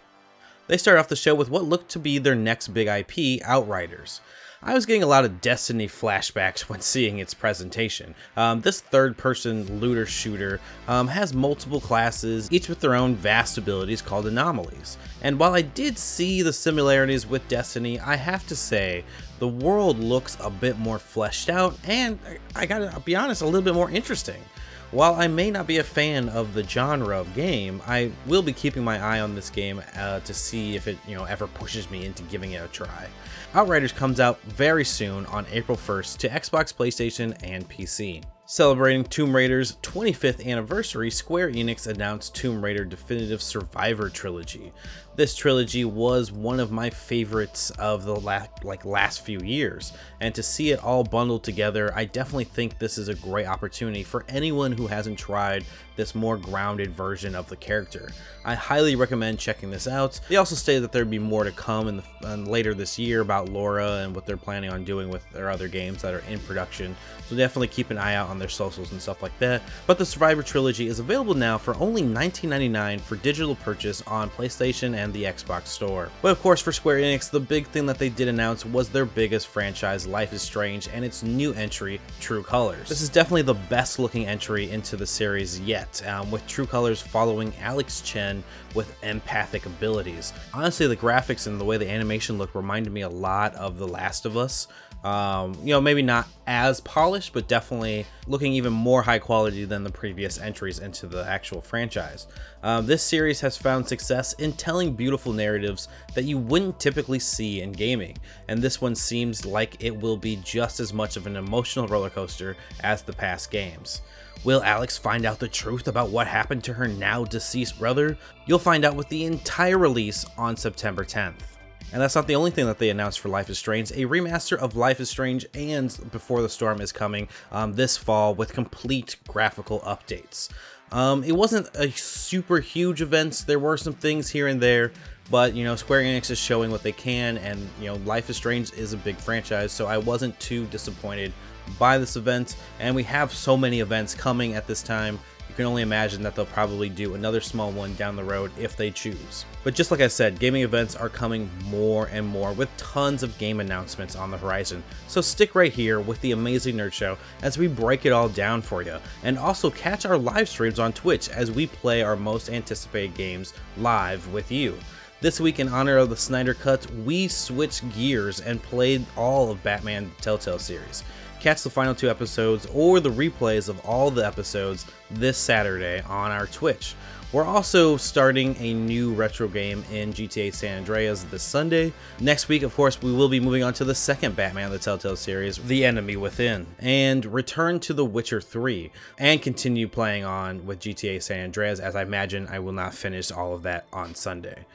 They 0.68 0.78
start 0.78 1.00
off 1.00 1.08
the 1.08 1.16
show 1.16 1.34
with 1.34 1.50
what 1.50 1.64
looked 1.64 1.90
to 1.94 2.00
be 2.00 2.20
their 2.20 2.36
next 2.36 2.68
big 2.68 2.86
IP, 2.86 3.42
Outriders. 3.44 4.22
I 4.62 4.76
was 4.76 4.86
getting 4.86 5.02
a 5.02 5.08
lot 5.08 5.26
of 5.26 5.42
Destiny 5.42 5.88
flashbacks 5.88 6.60
when 6.70 6.82
seeing 6.82 7.18
its 7.18 7.34
presentation. 7.34 8.14
Um, 8.36 8.62
this 8.62 8.80
third 8.80 9.18
person 9.18 9.80
looter 9.80 10.06
shooter 10.06 10.60
um, 10.88 11.08
has 11.08 11.34
multiple 11.34 11.82
classes, 11.82 12.48
each 12.52 12.70
with 12.70 12.80
their 12.80 12.94
own 12.94 13.16
vast 13.16 13.58
abilities 13.58 14.04
called 14.04 14.28
anomalies. 14.28 15.00
And 15.24 15.40
while 15.40 15.56
I 15.56 15.64
did 15.64 15.98
see 15.98 16.44
the 16.44 16.54
similarities 16.54 17.26
with 17.26 17.48
Destiny, 17.48 18.00
I 18.00 18.18
have 18.18 18.46
to 18.50 18.56
say, 18.56 19.04
the 19.40 19.48
world 19.48 19.98
looks 19.98 20.38
a 20.40 20.52
bit 20.52 20.78
more 20.78 21.00
fleshed 21.00 21.50
out 21.50 21.76
and, 21.86 22.20
I 22.56 22.68
gotta 22.68 23.00
be 23.00 23.16
honest, 23.16 23.42
a 23.42 23.46
little 23.46 23.64
bit 23.64 23.74
more 23.74 23.90
interesting. 23.90 24.44
While 24.92 25.16
I 25.16 25.28
may 25.28 25.52
not 25.52 25.68
be 25.68 25.80
a 25.80 25.84
fan 25.84 26.30
of 26.30 26.54
the 26.54 26.64
genre 26.64 27.20
of 27.20 27.36
game, 27.36 27.82
I 27.86 28.10
will 28.26 28.42
be 28.42 28.54
keeping 28.54 28.86
my 28.86 28.98
eye 29.04 29.20
on 29.20 29.36
this 29.36 29.50
game 29.50 29.82
uh, 29.98 30.22
to 30.22 30.34
see 30.34 30.78
if 30.78 30.88
it, 30.88 30.98
you 31.06 31.14
know, 31.14 31.26
ever 31.26 31.46
pushes 31.48 31.92
me 31.92 32.06
into 32.06 32.24
giving 32.24 32.54
it 32.54 32.64
a 32.64 32.70
try. 32.70 33.08
Outriders 33.54 33.92
comes 33.92 34.22
out 34.22 34.42
very 34.44 34.86
soon 34.86 35.26
on 35.26 35.46
April 35.52 35.78
1st 35.78 36.18
to 36.20 36.30
Xbox, 36.30 36.74
PlayStation, 36.74 37.38
and 37.44 37.68
PC. 37.68 38.24
Celebrating 38.46 39.04
Tomb 39.04 39.36
Raider's 39.36 39.76
25th 39.82 40.46
anniversary, 40.46 41.12
Square 41.12 41.52
Enix 41.52 41.88
announced 41.88 42.34
Tomb 42.34 42.64
Raider 42.64 42.86
Definitive 42.86 43.42
Survivor 43.42 44.08
Trilogy. 44.10 44.72
This 45.18 45.34
trilogy 45.34 45.84
was 45.84 46.32
one 46.32 46.60
of 46.60 46.72
my 46.72 46.92
favorites 46.92 47.72
of 47.80 48.06
the 48.06 48.20
la- 48.20 48.46
like 48.62 48.86
last 48.86 49.22
few 49.22 49.40
years, 49.40 49.94
and 50.22 50.36
to 50.36 50.44
see 50.44 50.70
it 50.70 50.84
all 50.84 51.04
bundled 51.04 51.44
together, 51.44 51.92
I 51.96 52.06
definitely 52.06 52.44
think 52.44 52.78
this 52.78 53.00
is 53.00 53.08
a 53.08 53.16
great 53.16 53.48
opportunity 53.48 54.04
for 54.04 54.26
anyone 54.30 54.72
who 54.72 54.86
hasn't 54.86 55.18
tried 55.18 55.66
this 55.96 56.14
more 56.14 56.38
grounded 56.38 56.96
version 56.96 57.34
of 57.34 57.50
the 57.50 57.56
character. 57.56 58.10
I 58.46 58.54
highly 58.54 58.96
recommend 58.96 59.40
checking 59.40 59.72
this 59.72 59.88
out. 59.88 60.22
They 60.30 60.38
also 60.38 60.56
stated 60.56 60.84
that 60.84 60.92
there'd 60.92 61.10
be 61.10 61.20
more 61.20 61.44
to 61.44 61.52
come 61.52 61.88
in, 61.88 62.04
the, 62.22 62.38
later 62.50 62.74
this 62.74 62.98
year 62.98 63.22
about 63.22 63.50
Laura 63.50 64.04
and 64.04 64.16
what 64.16 64.26
they're 64.26 64.38
planning 64.38 64.70
on 64.70 64.86
doing 64.86 65.10
with 65.10 65.30
their 65.32 65.50
other 65.50 65.68
games 65.68 66.02
that 66.04 66.14
are 66.14 66.24
in 66.30 66.40
production. 66.42 66.96
So 67.28 67.36
definitely 67.36 67.68
keep 67.68 67.90
an 67.90 67.98
eye 67.98 68.16
out 68.16 68.30
on 68.30 68.40
their 68.40 68.48
socials 68.48 68.92
and 68.92 69.02
stuff 69.02 69.22
like 69.22 69.38
that. 69.40 69.62
But 69.86 69.98
the 69.98 70.06
Survivor 70.06 70.44
trilogy 70.44 70.88
is 70.88 71.00
available 71.00 71.34
now 71.34 71.58
for 71.58 71.76
only 71.76 72.04
$19.99 72.04 73.02
for 73.02 73.18
digital 73.18 73.56
purchase 73.56 74.02
on 74.04 74.30
PlayStation 74.30 74.96
and 74.96 75.07
the 75.12 75.24
Xbox 75.24 75.68
Store. 75.68 76.10
But 76.22 76.32
of 76.32 76.42
course, 76.42 76.62
for 76.62 76.72
Square 76.72 77.00
Enix, 77.00 77.30
the 77.30 77.40
big 77.40 77.68
thing 77.68 77.86
that 77.86 77.98
they 77.98 78.10
did 78.10 78.28
announce 78.28 78.66
was 78.66 78.90
their 78.90 79.06
biggest 79.06 79.48
franchise, 79.48 80.08
Life 80.08 80.34
is 80.34 80.42
Strange, 80.42 80.88
and 80.94 81.04
its 81.04 81.24
new 81.24 81.54
entry, 81.54 82.00
True 82.20 82.44
Colors. 82.44 82.90
This 82.90 83.02
is 83.02 83.10
definitely 83.10 83.44
the 83.44 83.54
best 83.54 84.00
looking 84.00 84.26
entry 84.26 84.70
into 84.70 84.96
the 84.96 85.06
series 85.06 85.60
yet, 85.60 86.06
um, 86.08 86.32
with 86.32 86.46
True 86.48 86.66
Colors 86.66 87.02
following 87.02 87.54
Alex 87.62 88.02
Chen 88.02 88.44
with 88.76 88.94
empathic 89.04 89.66
abilities. 89.66 90.34
Honestly, 90.54 90.88
the 90.88 90.96
graphics 90.96 91.48
and 91.48 91.60
the 91.60 91.66
way 91.66 91.78
the 91.78 91.90
animation 91.90 92.38
looked 92.38 92.56
reminded 92.56 92.92
me 92.94 93.02
a 93.02 93.10
lot 93.10 93.56
of 93.56 93.78
The 93.78 93.88
Last 93.88 94.26
of 94.26 94.38
Us, 94.38 94.68
um, 95.04 95.56
you 95.62 95.70
know, 95.70 95.80
maybe 95.80 96.02
not 96.02 96.28
as 96.48 96.82
polished, 96.82 97.34
but 97.34 97.48
definitely 97.48 98.06
looking 98.28 98.54
even 98.54 98.74
more 98.74 99.02
high 99.02 99.20
quality 99.20 99.64
than 99.64 99.84
the 99.84 99.92
previous 99.92 100.40
entries 100.40 100.80
into 100.80 101.08
the 101.08 101.26
actual 101.28 101.62
franchise. 101.62 102.28
Um, 102.64 102.86
this 102.86 103.04
series 103.04 103.40
has 103.42 103.56
found 103.56 103.88
success 103.88 104.34
in 104.34 104.54
telling 104.54 104.94
beautiful 104.94 105.34
narratives 105.34 105.88
that 106.16 106.26
you 106.26 106.38
wouldn't 106.38 106.80
typically 106.80 107.20
see 107.20 107.62
in 107.62 107.72
gaming, 107.72 108.18
and 108.48 108.62
this 108.62 108.82
one 108.82 108.96
seems 108.96 109.46
like 109.46 109.84
it 109.84 109.96
will 109.96 110.18
be 110.18 110.38
just 110.38 110.80
as 110.80 110.94
much 110.94 111.16
of 111.16 111.28
an 111.28 111.36
emotional 111.36 111.88
roller 111.88 112.10
coaster 112.10 112.58
as 112.82 113.04
the 113.04 113.14
past 113.14 113.52
games. 113.52 114.02
Will 114.44 114.64
Alex 114.64 114.98
find 114.98 115.26
out 115.26 115.40
the 115.40 115.48
truth 115.48 115.88
about 115.88 116.10
what 116.10 116.28
happened 116.28 116.64
to 116.66 116.74
her 116.74 116.88
now 116.88 117.24
deceased 117.24 117.80
brother? 117.80 118.18
You'll 118.46 118.60
find 118.60 118.86
out 118.86 118.96
with 118.96 119.10
the 119.10 119.26
entire 119.26 119.78
release 119.78 120.26
on 120.38 120.56
September 120.56 121.04
10th. 121.04 121.57
And 121.94 122.02
that's 122.02 122.16
not 122.16 122.28
the 122.28 122.36
only 122.36 122.52
thing 122.52 122.66
that 122.66 122.80
they 122.80 122.90
announced 122.90 123.20
for 123.20 123.30
Life 123.30 123.50
is 123.50 123.58
Strange. 123.58 123.92
A 123.92 124.06
remaster 124.06 124.58
of 124.58 124.76
Life 124.76 125.00
is 125.00 125.10
Strange 125.10 125.46
and 125.54 125.98
Before 126.12 126.42
the 126.42 126.50
Storm 126.50 126.82
is 126.82 126.92
coming 126.92 127.30
um, 127.52 127.74
this 127.74 127.96
fall 127.96 128.36
with 128.36 128.52
complete 128.52 129.16
graphical 129.28 129.80
updates. 129.82 130.50
Um, 130.92 131.24
it 131.24 131.34
wasn't 131.34 131.70
a 131.76 131.90
super 131.92 132.60
huge 132.60 133.02
event. 133.02 133.46
There 133.48 133.60
were 133.60 133.78
some 133.78 133.94
things 133.94 134.30
here 134.30 134.48
and 134.48 134.62
there, 134.62 134.92
but 135.32 135.54
you 135.54 135.64
know, 135.64 135.76
Square 135.76 136.04
Enix 136.04 136.30
is 136.30 136.38
showing 136.38 136.72
what 136.72 136.84
they 136.84 136.92
can, 136.92 137.38
and 137.40 137.68
you 137.80 137.88
know, 137.88 137.96
Life 138.06 138.30
is 138.30 138.38
Strange 138.38 138.74
is 138.74 138.94
a 138.94 138.98
big 138.98 139.18
franchise, 139.18 139.72
so 139.72 139.86
I 139.86 139.98
wasn't 139.98 140.38
too 140.40 140.66
disappointed 140.68 141.34
by 141.78 141.98
this 141.98 142.16
event. 142.16 142.56
And 142.80 142.96
we 142.96 143.04
have 143.04 143.34
so 143.34 143.58
many 143.58 143.80
events 143.80 144.14
coming 144.14 144.54
at 144.54 144.68
this 144.68 144.82
time 144.82 145.20
can 145.58 145.66
only 145.66 145.82
imagine 145.82 146.22
that 146.22 146.36
they'll 146.36 146.46
probably 146.46 146.88
do 146.88 147.16
another 147.16 147.42
small 147.42 147.72
one 147.72 147.94
down 147.96 148.16
the 148.16 148.24
road 148.24 148.52
if 148.60 148.78
they 148.78 148.92
choose. 148.92 149.44
But 149.64 149.74
just 149.74 149.90
like 149.90 150.02
I 150.02 150.08
said, 150.08 150.40
gaming 150.40 150.62
events 150.62 150.96
are 150.96 151.10
coming 151.10 151.50
more 151.66 152.06
and 152.06 152.26
more 152.26 152.54
with 152.54 152.70
tons 152.78 153.24
of 153.24 153.38
game 153.40 153.60
announcements 153.60 154.16
on 154.16 154.30
the 154.30 154.38
horizon. 154.38 154.84
So 155.08 155.20
stick 155.20 155.56
right 155.56 155.74
here 155.74 156.00
with 156.00 156.22
the 156.22 156.32
Amazing 156.32 156.78
Nerd 156.78 156.94
Show 156.94 157.18
as 157.42 157.58
we 157.58 157.68
break 157.68 158.06
it 158.06 158.14
all 158.14 158.30
down 158.30 158.62
for 158.62 158.84
you. 158.84 158.98
And 159.24 159.38
also 159.38 159.72
catch 159.72 160.06
our 160.06 160.18
live 160.18 160.48
streams 160.48 160.78
on 160.78 160.94
Twitch 160.94 161.28
as 161.28 161.52
we 161.52 161.66
play 161.66 162.04
our 162.04 162.16
most 162.16 162.52
anticipated 162.52 163.16
games 163.16 163.56
live 163.78 164.32
with 164.32 164.52
you. 164.52 164.78
This 165.20 165.40
week, 165.40 165.60
in 165.60 165.68
honor 165.68 165.98
of 165.98 166.12
the 166.12 166.16
Snyder 166.16 166.54
Cut, 166.54 166.86
we 167.04 167.28
switched 167.28 167.92
gears 167.96 168.42
and 168.42 168.62
played 168.62 169.04
all 169.18 169.50
of 169.50 169.64
Batman 169.64 170.12
Telltale 170.22 170.60
series. 170.60 171.04
Catch 171.40 171.64
the 171.64 171.70
final 171.70 171.94
two 171.94 172.10
episodes 172.10 172.66
or 172.74 173.00
the 173.00 173.12
replays 173.12 173.70
of 173.70 173.80
all 173.86 174.10
the 174.10 174.26
episodes 174.26 174.86
this 175.12 175.38
Saturday 175.38 176.02
on 176.02 176.32
our 176.32 176.48
Twitch. 176.48 176.96
We're 177.34 177.44
also 177.44 177.98
starting 177.98 178.56
a 178.58 178.74
new 178.74 179.14
retro 179.14 179.50
game 179.50 179.84
in 179.92 180.14
GTA 180.14 180.54
San 180.54 180.78
Andreas 180.78 181.24
this 181.24 181.44
Sunday. 181.44 181.92
Next 182.22 182.48
week, 182.48 182.64
of 182.64 182.74
course, 182.74 183.02
we 183.02 183.12
will 183.12 183.28
be 183.28 183.42
moving 183.42 183.64
on 183.64 183.74
to 183.74 183.84
the 183.84 183.94
second 183.94 184.38
Batman 184.38 184.72
the 184.72 184.80
Telltale 184.80 185.18
series, 185.18 185.58
The 185.58 185.84
Enemy 185.84 186.16
Within, 186.16 186.66
and 186.80 187.26
return 187.26 187.82
to 187.82 187.94
The 187.94 188.06
Witcher 188.06 188.40
3, 188.40 188.92
and 189.20 189.42
continue 189.42 189.90
playing 189.90 190.24
on 190.24 190.66
with 190.66 190.80
GTA 190.80 191.22
San 191.22 191.44
Andreas, 191.44 191.82
as 191.82 191.98
I 191.98 192.04
imagine 192.04 192.48
I 192.50 192.60
will 192.60 192.72
not 192.72 192.94
finish 192.94 193.30
all 193.30 193.54
of 193.54 193.64
that 193.64 193.88
on 193.92 194.16
Sunday. 194.16 194.66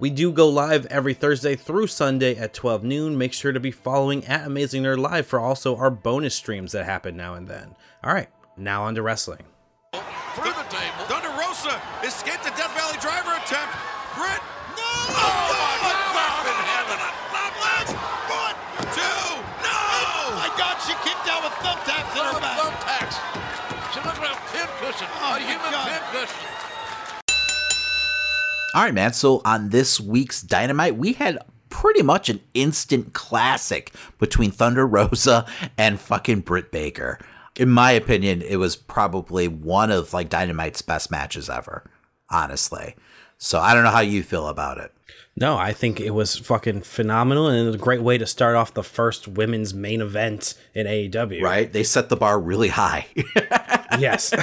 We 0.00 0.08
do 0.08 0.32
go 0.32 0.48
live 0.48 0.86
every 0.86 1.12
Thursday 1.12 1.56
through 1.56 1.88
Sunday 1.88 2.34
at 2.34 2.54
12 2.54 2.82
noon. 2.82 3.18
Make 3.18 3.34
sure 3.34 3.52
to 3.52 3.60
be 3.60 3.70
following 3.70 4.24
at 4.24 4.46
Amazing 4.46 4.82
Nerd 4.84 4.96
Live 4.96 5.26
for 5.26 5.38
also 5.38 5.76
our 5.76 5.90
bonus 5.90 6.34
streams 6.34 6.72
that 6.72 6.86
happen 6.86 7.18
now 7.18 7.34
and 7.34 7.46
then. 7.46 7.76
All 8.02 8.14
right, 8.14 8.32
now 8.56 8.84
on 8.84 8.94
to 8.94 9.02
wrestling. 9.02 9.44
Through 9.92 10.56
the 10.56 10.64
table. 10.72 11.04
Thunder 11.04 11.28
Rosa 11.36 11.76
escaped 12.00 12.48
the 12.48 12.54
Death 12.56 12.72
Valley 12.72 12.96
driver 12.96 13.28
attempt. 13.44 13.76
Britt. 14.16 14.40
No! 14.72 14.88
Oh, 14.88 15.84
my 15.84 15.92
God 16.16 16.48
in 16.48 16.56
heaven. 16.64 16.96
One, 18.32 18.56
two. 18.96 19.28
No! 19.60 19.68
Oh, 19.68 20.32
my 20.32 20.48
God, 20.56 20.80
she 20.80 20.96
kicked 21.04 21.28
out 21.28 21.44
with 21.44 21.52
thumbtacks 21.60 22.16
in 22.16 22.24
her 22.24 22.40
back. 22.40 22.56
Thumbtacks. 22.56 23.20
She 23.92 24.00
looks 24.00 24.16
like 24.16 24.32
a 24.32 24.40
pincushion. 24.48 25.12
Oh, 25.20 25.36
a 25.36 25.44
human 25.44 25.68
pincushion. 25.76 26.69
All 28.74 28.82
right, 28.82 28.94
man. 28.94 29.12
So 29.12 29.42
on 29.44 29.70
this 29.70 30.00
week's 30.00 30.42
Dynamite, 30.42 30.96
we 30.96 31.14
had 31.14 31.38
pretty 31.70 32.02
much 32.02 32.28
an 32.28 32.40
instant 32.54 33.12
classic 33.14 33.92
between 34.18 34.50
Thunder 34.50 34.86
Rosa 34.86 35.46
and 35.78 35.98
fucking 35.98 36.40
Britt 36.40 36.70
Baker. 36.70 37.18
In 37.56 37.68
my 37.68 37.90
opinion, 37.92 38.42
it 38.42 38.56
was 38.56 38.76
probably 38.76 39.48
one 39.48 39.90
of 39.90 40.12
like 40.12 40.28
Dynamite's 40.28 40.82
best 40.82 41.10
matches 41.10 41.50
ever, 41.50 41.90
honestly. 42.30 42.94
So 43.38 43.58
I 43.58 43.74
don't 43.74 43.84
know 43.84 43.90
how 43.90 44.00
you 44.00 44.22
feel 44.22 44.48
about 44.48 44.78
it. 44.78 44.92
No, 45.36 45.56
I 45.56 45.72
think 45.72 46.00
it 46.00 46.10
was 46.10 46.36
fucking 46.36 46.82
phenomenal 46.82 47.48
and 47.48 47.58
it 47.58 47.64
was 47.64 47.76
a 47.76 47.78
great 47.78 48.02
way 48.02 48.18
to 48.18 48.26
start 48.26 48.56
off 48.56 48.74
the 48.74 48.82
first 48.82 49.26
women's 49.26 49.72
main 49.72 50.00
event 50.00 50.54
in 50.74 50.86
AEW. 50.86 51.40
Right? 51.40 51.72
They 51.72 51.82
set 51.82 52.08
the 52.08 52.16
bar 52.16 52.38
really 52.38 52.68
high. 52.68 53.06
Yes. 54.00 54.32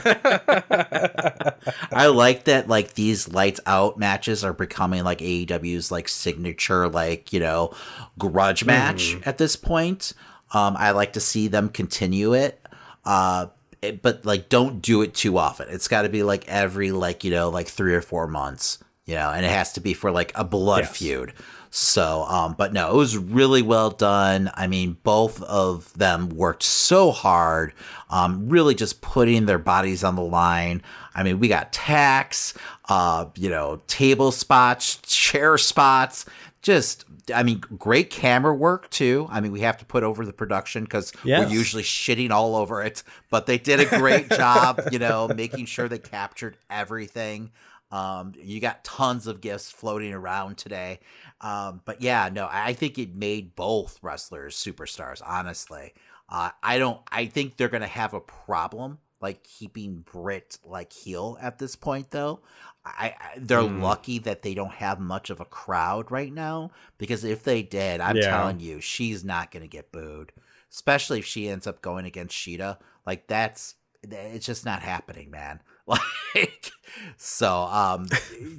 I 1.91 2.07
like 2.07 2.45
that 2.45 2.67
like 2.67 2.93
these 2.93 3.27
lights 3.29 3.59
out 3.65 3.97
matches 3.97 4.43
are 4.43 4.53
becoming 4.53 5.03
like 5.03 5.19
AEW's 5.19 5.91
like 5.91 6.07
signature 6.07 6.87
like, 6.87 7.33
you 7.33 7.39
know, 7.39 7.73
grudge 8.17 8.65
match 8.65 9.17
at 9.25 9.37
this 9.37 9.55
point. 9.55 10.13
Um 10.53 10.75
I 10.77 10.91
like 10.91 11.13
to 11.13 11.19
see 11.19 11.47
them 11.47 11.69
continue 11.69 12.33
it. 12.33 12.65
Uh 13.05 13.47
it- 13.81 14.01
but 14.01 14.25
like 14.25 14.49
don't 14.49 14.81
do 14.81 15.01
it 15.01 15.13
too 15.13 15.37
often. 15.37 15.67
It's 15.69 15.87
got 15.87 16.01
to 16.03 16.09
be 16.09 16.23
like 16.23 16.47
every 16.47 16.91
like, 16.91 17.23
you 17.23 17.31
know, 17.31 17.49
like 17.49 17.67
3 17.67 17.93
or 17.93 18.01
4 18.01 18.27
months, 18.27 18.79
you 19.05 19.15
know, 19.15 19.29
and 19.29 19.45
it 19.45 19.49
has 19.51 19.73
to 19.73 19.81
be 19.81 19.93
for 19.93 20.11
like 20.11 20.31
a 20.35 20.43
blood 20.43 20.79
Yes. 20.83 20.97
feud. 20.97 21.33
So, 21.69 22.23
um, 22.23 22.55
but 22.57 22.73
no, 22.73 22.89
it 22.91 22.95
was 22.95 23.17
really 23.17 23.61
well 23.61 23.89
done. 23.89 24.49
I 24.55 24.67
mean, 24.67 24.97
both 25.03 25.41
of 25.43 25.93
them 25.93 26.29
worked 26.29 26.63
so 26.63 27.11
hard, 27.11 27.73
um, 28.09 28.47
really 28.49 28.73
just 28.75 29.01
putting 29.01 29.45
their 29.45 29.59
bodies 29.59 30.03
on 30.03 30.15
the 30.15 30.21
line. 30.23 30.81
I 31.13 31.23
mean, 31.23 31.39
we 31.39 31.47
got 31.47 31.73
tacks, 31.73 32.53
uh, 32.89 33.25
you 33.35 33.49
know, 33.49 33.81
table 33.87 34.31
spots, 34.31 34.97
chair 35.03 35.57
spots, 35.57 36.25
just, 36.61 37.05
I 37.33 37.43
mean, 37.43 37.59
great 37.59 38.09
camera 38.09 38.53
work 38.55 38.89
too. 38.89 39.27
I 39.29 39.41
mean, 39.41 39.51
we 39.51 39.61
have 39.61 39.77
to 39.77 39.85
put 39.85 40.03
over 40.03 40.25
the 40.25 40.33
production 40.33 40.83
because 40.83 41.11
Yes. 41.23 41.45
we're 41.47 41.53
usually 41.53 41.83
shitting 41.83 42.31
all 42.31 42.55
over 42.55 42.81
it, 42.81 43.03
but 43.29 43.45
they 43.45 43.57
did 43.57 43.79
a 43.79 43.85
great 43.85 44.29
job, 44.31 44.81
you 44.91 44.99
know, 44.99 45.27
making 45.27 45.65
sure 45.65 45.87
they 45.87 45.99
captured 45.99 46.57
everything. 46.69 47.51
Um, 47.89 48.33
you 48.37 48.59
got 48.59 48.83
tons 48.83 49.27
of 49.27 49.39
gifts 49.39 49.69
floating 49.71 50.13
around 50.13 50.57
today. 50.57 50.99
Um, 51.41 51.81
but 51.85 52.01
yeah, 52.01 52.29
no, 52.31 52.47
I 52.51 52.73
think 52.73 52.97
it 52.97 53.15
made 53.15 53.55
both 53.55 53.99
wrestlers 54.01 54.55
superstars, 54.55 55.21
honestly. 55.25 55.93
Uh, 56.29 56.49
I 56.63 56.77
don't, 56.79 56.99
I 57.11 57.25
think 57.27 57.57
they're 57.57 57.69
going 57.69 57.81
to 57.81 57.87
have 57.87 58.13
a 58.13 58.19
problem 58.19 58.99
like 59.21 59.43
keeping 59.43 60.01
Britt 60.11 60.57
like 60.63 60.93
heel 60.93 61.37
at 61.41 61.57
this 61.59 61.75
point, 61.75 62.11
though. 62.11 62.41
I, 62.85 63.15
I 63.19 63.37
they're 63.39 63.63
lucky 63.63 64.19
that 64.19 64.41
they 64.43 64.53
don't 64.53 64.73
have 64.73 64.99
much 64.99 65.29
of 65.29 65.39
a 65.39 65.45
crowd 65.45 66.11
right 66.11 66.31
now 66.31 66.71
because 66.97 67.23
if 67.23 67.43
they 67.43 67.63
did, 67.63 67.99
I'm 67.99 68.17
Yeah. 68.17 68.29
telling 68.29 68.59
you, 68.59 68.79
she's 68.79 69.23
not 69.23 69.51
going 69.51 69.63
to 69.63 69.67
get 69.67 69.91
booed, 69.91 70.31
especially 70.71 71.19
if 71.19 71.25
she 71.25 71.49
ends 71.49 71.67
up 71.67 71.81
going 71.81 72.05
against 72.05 72.35
Shida. 72.35 72.77
Like 73.05 73.27
that's 73.27 73.75
it's 74.03 74.45
just 74.45 74.65
not 74.65 74.81
happening, 74.81 75.31
man. 75.31 75.61
Like 76.35 76.71
so 77.15 77.51
um 77.63 78.07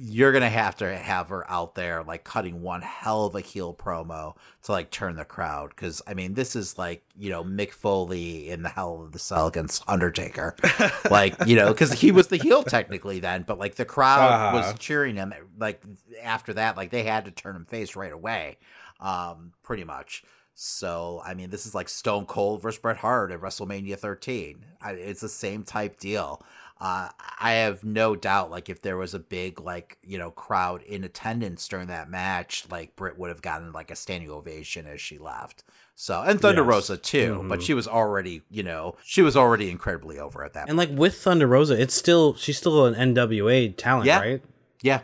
you're 0.01 0.31
to 0.31 0.49
have 0.49 0.75
to 0.77 0.97
have 0.97 1.29
her 1.29 1.49
out 1.51 1.75
there 1.75 2.03
like 2.03 2.23
cutting 2.23 2.61
one 2.61 2.81
hell 2.81 3.25
of 3.25 3.35
a 3.35 3.41
heel 3.41 3.73
promo 3.73 4.35
to 4.63 4.71
like 4.71 4.89
turn 4.91 5.15
the 5.15 5.25
crowd 5.25 5.75
cuz 5.75 6.01
I 6.07 6.13
mean 6.13 6.33
this 6.33 6.55
is 6.55 6.77
like, 6.77 7.03
you 7.17 7.29
know, 7.29 7.43
Mick 7.43 7.71
Foley 7.71 8.49
in 8.49 8.63
the 8.63 8.69
Hell 8.69 9.01
of 9.03 9.11
the 9.11 9.19
Cell 9.19 9.47
against 9.47 9.83
Undertaker. 9.87 10.55
like, 11.11 11.35
you 11.45 11.55
know, 11.55 11.73
cuz 11.73 11.91
he 11.93 12.11
was 12.11 12.27
the 12.27 12.37
heel 12.37 12.63
technically 12.63 13.19
then, 13.19 13.43
but 13.43 13.59
like 13.59 13.75
the 13.75 13.85
crowd 13.85 14.31
Uh-huh. 14.31 14.57
was 14.57 14.79
cheering 14.79 15.15
him 15.15 15.33
like 15.57 15.81
after 16.23 16.53
that 16.53 16.75
like 16.77 16.89
they 16.91 17.03
had 17.03 17.25
to 17.25 17.31
turn 17.31 17.55
him 17.55 17.65
face 17.65 17.95
right 17.95 18.11
away. 18.13 18.57
Um 18.99 19.53
pretty 19.63 19.83
much. 19.83 20.23
So, 20.61 21.21
I 21.25 21.35
mean, 21.35 21.51
this 21.51 21.65
is 21.65 21.73
like 21.73 21.87
Stone 21.87 22.25
Cold 22.25 22.61
versus 22.61 22.81
Bret 22.81 22.97
Hart 22.97 23.31
at 23.31 23.39
WrestleMania 23.39 23.97
13. 23.97 24.65
I, 24.81 24.91
it's 24.91 25.21
the 25.21 25.29
same 25.29 25.63
type 25.63 25.97
deal. 25.97 26.43
Uh, 26.81 27.09
I 27.39 27.51
have 27.53 27.83
no 27.83 28.15
doubt, 28.15 28.49
like, 28.51 28.69
if 28.69 28.81
there 28.81 28.95
was 28.95 29.13
a 29.13 29.19
big, 29.19 29.59
like, 29.59 29.97
you 30.01 30.17
know, 30.17 30.31
crowd 30.31 30.81
in 30.83 31.03
attendance 31.03 31.67
during 31.67 31.87
that 31.87 32.09
match, 32.09 32.65
like, 32.71 32.95
Britt 32.95 33.17
would 33.19 33.29
have 33.29 33.41
gotten, 33.41 33.73
like, 33.73 33.91
a 33.91 33.95
standing 33.97 34.29
ovation 34.29 34.87
as 34.87 35.01
she 35.01 35.17
left. 35.17 35.65
So, 35.95 36.21
and 36.21 36.39
Thunder 36.39 36.61
Yes. 36.61 36.69
Rosa, 36.69 36.95
too, 36.97 37.45
but 37.49 37.61
she 37.61 37.73
was 37.73 37.85
already, 37.85 38.43
you 38.49 38.63
know, 38.63 38.95
she 39.03 39.21
was 39.21 39.35
already 39.35 39.69
incredibly 39.69 40.17
over 40.17 40.45
at 40.45 40.53
that 40.53 40.69
and 40.69 40.77
like 40.77 40.89
with 40.91 41.17
Thunder 41.21 41.45
Rosa, 41.47 41.73
it's 41.81 41.93
still 41.93 42.35
she's 42.35 42.57
still 42.57 42.85
an 42.85 42.95
NWA 42.95 43.75
talent, 43.75 44.05
Yeah. 44.07 44.19
right? 44.21 44.41
Yeah. 44.81 45.01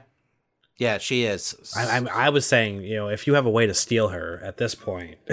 Yeah, 0.77 0.97
she 0.97 1.23
is. 1.23 1.55
I, 1.75 1.99
I, 1.99 2.25
I 2.25 2.29
was 2.29 2.45
saying, 2.45 2.81
you 2.81 2.95
know, 2.97 3.07
if 3.07 3.27
you 3.27 3.35
have 3.35 3.45
a 3.45 3.49
way 3.49 3.65
to 3.65 3.73
steal 3.73 4.09
her 4.09 4.41
at 4.43 4.57
this 4.57 4.75
point, 4.75 5.15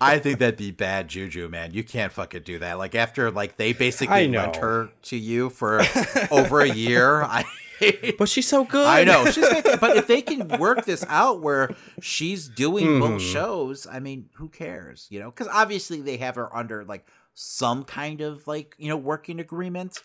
I 0.00 0.18
think 0.18 0.38
that'd 0.40 0.56
be 0.56 0.70
bad 0.72 1.08
juju, 1.08 1.48
man. 1.48 1.72
You 1.72 1.84
can't 1.84 2.12
fucking 2.12 2.42
do 2.42 2.58
that. 2.58 2.78
Like 2.78 2.94
after 2.94 3.30
like 3.30 3.56
they 3.56 3.72
basically 3.72 4.14
I 4.14 4.26
lent 4.26 4.56
her 4.56 4.90
to 5.02 5.16
you 5.16 5.50
for 5.50 5.82
over 6.30 6.60
a 6.60 6.68
year. 6.68 7.22
I 7.22 7.44
but 8.18 8.28
she's 8.28 8.46
so 8.48 8.64
good. 8.64 8.86
I 8.86 9.04
know 9.04 9.24
she's 9.26 9.48
but 9.80 9.96
if 9.96 10.06
they 10.06 10.22
can 10.22 10.48
work 10.58 10.84
this 10.84 11.04
out 11.08 11.40
where 11.40 11.70
she's 12.00 12.48
doing 12.48 13.00
both 13.00 13.20
Hmm. 13.22 13.28
shows, 13.28 13.86
I 13.90 14.00
mean, 14.00 14.28
who 14.34 14.48
cares? 14.48 15.06
You 15.10 15.20
know, 15.20 15.30
because 15.30 15.48
obviously 15.48 16.00
they 16.00 16.16
have 16.18 16.34
her 16.36 16.54
under 16.56 16.84
like 16.84 17.06
some 17.34 17.84
kind 17.84 18.20
of 18.20 18.46
like 18.46 18.74
you 18.78 18.88
know 18.88 18.96
working 18.96 19.38
agreement. 19.40 19.98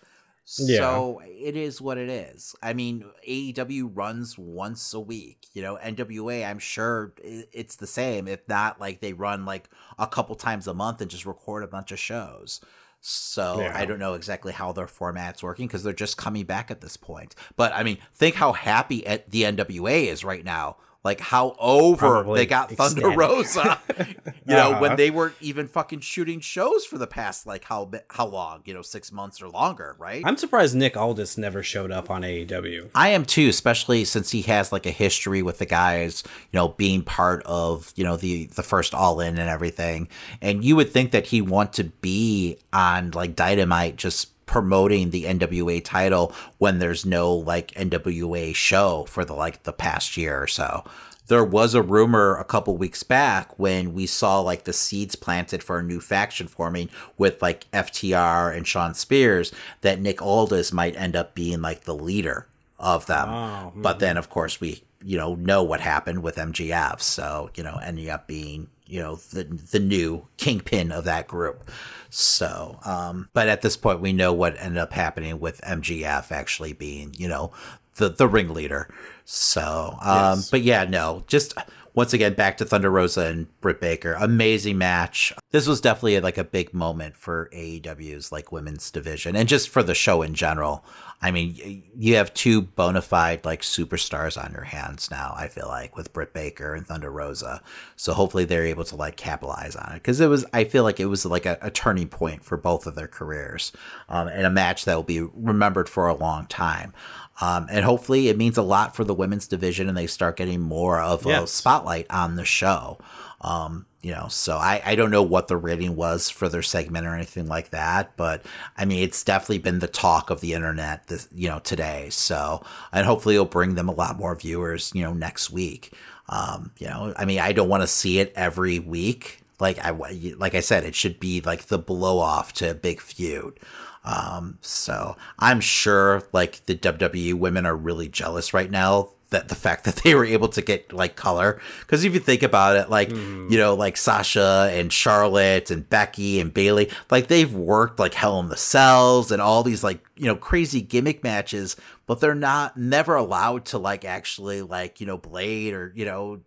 Yeah. 0.58 0.78
So 0.78 1.22
it 1.26 1.58
is 1.58 1.82
what 1.82 1.98
it 1.98 2.10
is. 2.10 2.56
I 2.64 2.74
mean, 2.74 3.04
AEW 3.28 3.91
runs 3.93 4.38
once 4.38 4.93
a 4.93 5.00
week. 5.00 5.48
You 5.54 5.62
know, 5.62 5.78
NWA, 5.84 6.48
I'm 6.48 6.60
sure 6.60 7.14
it's 7.22 7.76
the 7.76 7.88
same. 7.88 8.28
If 8.28 8.48
not, 8.48 8.80
like 8.80 9.02
they 9.02 9.14
run 9.14 9.45
like 9.45 9.70
a 10.00 10.08
couple 10.08 10.36
times 10.36 10.68
a 10.68 10.74
month 10.74 11.02
and 11.02 11.12
just 11.12 11.26
record 11.26 11.64
a 11.64 11.68
bunch 11.68 11.91
of 11.91 12.00
shows. 12.00 12.62
So 13.02 13.60
Yeah. 13.60 13.74
I 13.76 13.86
don't 13.86 14.00
know 14.00 14.14
exactly 14.14 14.54
how 14.54 14.72
their 14.72 14.88
format's 14.88 15.43
working 15.43 15.68
because 15.68 15.84
they're 15.84 15.93
just 15.93 16.18
coming 16.18 16.45
back 16.45 16.72
at 16.72 16.82
this 16.82 16.98
point. 16.98 17.36
But 17.56 17.74
I 17.74 17.84
mean, 17.84 17.98
think 18.16 18.36
how 18.36 18.54
happy 18.54 19.06
at 19.06 19.30
the 19.30 19.43
NWA 19.43 20.08
is 20.08 20.24
right 20.24 20.43
now. 20.45 20.78
Like 21.08 21.22
how 21.22 21.55
over 21.58 21.97
Probably 21.97 22.39
they 22.41 22.45
got 22.45 22.70
Thunder 22.72 23.08
ecstatic. 23.12 23.18
Rosa. 23.18 23.80
you 24.45 24.55
know, 24.55 24.72
when 24.82 24.91
Uh-huh. 24.91 24.95
they 24.97 25.10
weren't 25.10 25.36
even 25.39 25.68
fucking 25.70 26.01
shooting 26.01 26.41
shows 26.41 26.86
for 26.86 26.97
the 26.97 27.08
past 27.08 27.47
like 27.47 27.64
how 27.64 27.89
how 28.10 28.26
long? 28.28 28.62
You 28.66 28.74
know, 28.74 28.82
six 28.82 29.12
months 29.12 29.41
or 29.41 29.47
longer, 29.47 29.95
right? 29.97 30.22
I'm 30.26 30.36
surprised 30.36 30.76
Nick 30.76 30.97
Aldis 30.97 31.38
never 31.38 31.64
showed 31.64 31.91
up 31.91 32.10
on 32.10 32.24
AEW. 32.24 32.89
I 32.93 33.10
am 33.10 33.24
too, 33.24 33.47
especially 33.47 34.03
since 34.03 34.32
he 34.32 34.41
has 34.43 34.72
like 34.74 34.86
a 34.86 34.91
history 34.91 35.41
with 35.41 35.60
the 35.60 35.66
guys, 35.66 36.24
you 36.51 36.58
know, 36.60 36.68
being 36.70 37.01
part 37.03 37.41
of, 37.45 37.93
you 37.95 38.03
know, 38.03 38.18
the 38.18 38.47
the 38.47 38.64
first 38.64 38.93
all 38.93 39.22
in 39.22 39.38
and 39.38 39.49
everything. 39.49 40.10
And 40.41 40.64
you 40.66 40.76
would 40.76 40.91
think 40.91 41.12
that 41.12 41.28
he'd 41.28 41.43
want 41.49 41.72
to 41.74 41.86
be 41.86 42.58
on 42.74 43.12
like 43.12 43.36
Dynamite 43.36 43.95
just 43.95 44.32
promoting 44.48 45.12
the 45.12 45.26
NWA 45.26 45.84
title 45.84 46.34
when 46.58 46.80
there's 46.80 47.06
no 47.06 47.32
like 47.32 47.72
NWA 47.74 48.56
show 48.56 49.06
for 49.08 49.24
the 49.24 49.34
like 49.34 49.62
the 49.64 49.74
past 49.74 50.18
year 50.18 50.41
or 50.41 50.48
so. 50.48 50.84
There 51.28 51.43
was 51.43 51.76
a 51.76 51.82
rumor 51.82 52.38
a 52.38 52.45
couple 52.45 52.78
weeks 52.78 53.04
back 53.04 53.60
when 53.60 53.93
we 53.93 54.08
saw 54.08 54.39
like 54.39 54.64
the 54.64 54.72
seeds 54.72 55.16
planted 55.16 55.62
for 55.62 55.78
a 55.78 55.84
new 55.84 56.00
faction 56.00 56.48
forming 56.48 56.89
with 57.18 57.41
like 57.41 57.70
FTR 57.72 58.56
and 58.56 58.66
Shawn 58.66 58.93
Spears 58.93 59.52
that 59.82 60.00
Nick 60.00 60.22
Aldis 60.22 60.72
might 60.72 60.95
end 60.95 61.18
up 61.18 61.36
being 61.36 61.62
like 61.62 61.82
the 61.84 61.93
leader 61.93 62.48
of 62.80 63.06
them. 63.08 63.28
Oh, 63.30 63.74
But 63.76 63.95
hmm. 63.95 64.00
then, 64.00 64.18
of 64.18 64.30
course, 64.30 64.62
we 64.62 64.84
you 65.04 65.18
know 65.18 65.36
know 65.36 65.64
what 65.64 65.82
happened 65.82 66.24
with 66.24 66.38
MJF. 66.38 67.02
So 67.02 67.50
you 67.56 67.64
know, 67.64 67.78
ending 67.84 68.10
up 68.10 68.26
being 68.26 68.70
you 68.88 69.00
know 69.00 69.16
the 69.16 69.44
the 69.44 69.80
new 69.80 70.28
kingpin 70.38 70.92
of 70.92 71.04
that 71.06 71.28
group. 71.28 71.70
So, 72.10 72.80
um, 72.86 73.30
but 73.34 73.50
at 73.50 73.62
this 73.62 73.76
point, 73.78 74.00
we 74.00 74.14
know 74.14 74.34
what 74.34 74.56
ended 74.60 74.78
up 74.78 74.94
happening 74.94 75.40
with 75.40 75.62
MJF 75.62 76.32
actually 76.32 76.74
being 76.74 77.14
you 77.18 77.28
know 77.28 77.52
the 77.96 78.10
the 78.10 78.28
ringleader. 78.28 78.90
So, 79.26 79.98
um, 80.02 80.38
Yes. 80.38 80.50
but 80.50 80.62
yeah, 80.62 80.86
no, 80.86 81.24
just 81.28 81.54
once 81.94 82.14
again 82.14 82.34
back 82.34 82.58
to 82.58 82.66
Thunder 82.66 82.90
Rosa 82.92 83.26
and 83.26 83.48
Britt 83.60 83.82
Baker. 83.82 84.14
Amazing 84.20 84.78
match. 84.78 85.34
This 85.52 85.68
was 85.68 85.82
definitely 85.82 86.20
like 86.22 86.38
a 86.38 86.44
big 86.44 86.74
moment 86.74 87.18
for 87.18 87.50
AEW's 87.54 88.32
like 88.32 88.52
women's 88.52 88.90
division 88.92 89.36
and 89.36 89.50
just 89.50 89.68
for 89.70 89.82
the 89.84 89.96
show 89.96 90.22
in 90.22 90.34
general. 90.34 90.86
I 91.20 91.32
mean, 91.32 91.84
you 91.95 92.15
have 92.15 92.34
two 92.36 92.61
bona 92.61 93.01
fide 93.01 93.43
like 93.43 93.61
superstars 93.61 94.41
on 94.41 94.51
your 94.51 94.63
hands 94.63 95.09
now. 95.09 95.34
I 95.36 95.47
feel 95.47 95.68
like 95.68 95.97
with 95.97 96.13
Britt 96.13 96.32
Baker 96.32 96.76
and 96.76 96.86
Thunder 96.86 97.09
Rosa, 97.09 97.61
so 97.95 98.13
hopefully 98.13 98.45
they're 98.45 98.68
able 98.68 98.84
to 98.84 98.95
like 98.95 99.18
capitalize 99.18 99.76
on 99.76 99.93
it 99.93 99.95
because 99.95 100.20
it 100.20 100.28
was. 100.28 100.45
I 100.53 100.63
feel 100.63 100.84
like 100.84 100.99
it 100.99 101.07
was 101.07 101.26
like 101.26 101.47
a, 101.47 101.57
a 101.59 101.72
turning 101.72 102.07
point 102.07 102.43
for 102.43 102.55
both 102.55 102.86
of 102.86 102.93
their 102.93 103.07
careers, 103.07 103.72
um, 104.09 104.28
and 104.28 104.45
a 104.45 104.51
match 104.51 104.86
that 104.86 104.95
will 104.95 105.03
be 105.03 105.22
remembered 105.22 105.89
for 105.89 106.07
a 106.07 106.13
long 106.13 106.45
time. 106.45 106.93
Um, 107.39 107.68
and 107.70 107.86
hopefully 107.86 108.30
it 108.30 108.38
means 108.38 108.57
a 108.57 108.63
lot 108.63 108.95
for 108.95 109.03
the 109.03 109.13
women's 109.13 109.47
division 109.47 109.88
and 109.88 109.97
they 109.97 110.07
start 110.07 110.38
getting 110.38 110.59
more 110.59 110.99
of 110.99 111.26
a 111.26 111.45
spotlight 111.45 112.07
on 112.09 112.36
the 112.36 112.45
show. 112.45 112.97
Um, 113.41 113.86
you 114.08 114.14
know, 114.14 114.30
so 114.30 114.55
I, 114.55 114.82
I 114.86 114.95
don't 114.95 115.12
know 115.12 115.22
what 115.22 115.49
the 115.49 115.58
rating 115.58 115.97
was 115.97 116.30
for 116.30 116.47
their 116.47 116.62
segment 116.62 117.05
or 117.05 117.14
anything 117.14 117.47
like 117.47 117.72
that, 117.72 118.16
but 118.16 118.41
I 118.78 118.86
mean, 118.86 119.03
it's 119.03 119.22
definitely 119.22 119.58
been 119.58 119.80
the 119.80 119.89
talk 119.89 120.30
of 120.30 120.39
the 120.39 120.53
internet 120.53 121.08
this, 121.08 121.28
you 121.36 121.49
know, 121.49 121.60
today. 121.60 122.08
So, 122.10 122.64
and 122.93 123.05
hopefully 123.05 123.36
it'll 123.36 123.47
bring 123.47 123.76
them 123.76 123.89
a 123.89 123.93
lot 123.93 124.18
more 124.18 124.34
viewers, 124.34 124.93
you 124.95 125.03
know, 125.03 125.12
next 125.12 125.51
week. 125.51 125.91
Um, 126.30 126.72
you 126.78 126.88
know, 126.88 127.14
I 127.18 127.26
mean, 127.26 127.39
I 127.39 127.51
don't 127.51 127.68
want 127.68 127.84
to 127.84 127.88
see 127.88 128.20
it 128.20 128.32
every 128.34 128.80
week. 128.80 129.41
Like 129.60 129.78
I, 129.80 129.89
like 129.89 130.55
I 130.55 130.62
said, 130.62 130.86
it 130.86 130.95
should 130.95 131.20
be 131.20 131.41
like 131.41 131.64
the 131.64 131.78
blow 131.78 132.20
off 132.20 132.53
to 132.53 132.72
a 132.72 132.76
big 132.76 133.01
feud. 133.01 133.60
Um, 134.05 134.58
so 134.62 135.18
I'm 135.38 135.60
sure 135.60 136.24
like 136.32 136.66
the 136.66 136.76
WWE 136.76 137.34
women 137.34 137.66
are 137.66 137.76
really 137.76 138.08
jealous 138.08 138.53
right 138.53 138.72
now 138.72 139.10
that 139.30 139.49
the 139.49 139.55
fact 139.55 139.84
that 139.86 139.95
they 139.97 140.15
were 140.15 140.25
able 140.25 140.47
to 140.49 140.61
get 140.61 140.93
like 140.93 141.15
color. 141.15 141.59
Cause 141.88 142.03
if 142.03 142.13
you 142.13 142.19
think 142.19 142.43
about 142.43 142.78
it, 142.78 142.89
like, 142.89 143.09
you 143.09 143.57
know, 143.57 143.75
like 143.75 143.97
Sasha 143.97 144.69
and 144.71 144.91
Charlotte 144.91 145.71
and 145.71 145.89
Becky 145.89 146.39
and 146.39 146.53
Bailey, 146.53 146.89
like 147.11 147.28
they've 147.28 147.53
worked 147.53 147.99
like 147.99 148.13
Hell 148.13 148.39
in 148.39 148.49
the 148.49 148.57
Cells 148.57 149.32
and 149.32 149.41
all 149.41 149.63
these 149.63 149.84
like, 149.84 150.03
you 150.15 150.25
know, 150.25 150.36
crazy 150.36 150.82
gimmick 150.82 151.23
matches, 151.23 151.75
but 152.05 152.19
they're 152.19 152.36
not 152.36 152.78
never 152.78 153.15
allowed 153.15 153.65
to 153.65 153.78
like 153.78 154.05
actually 154.05 154.61
like, 154.61 154.99
you 154.99 155.07
know, 155.07 155.17
blade 155.17 155.73
or, 155.73 155.91
you 155.95 156.05
know, 156.05 156.41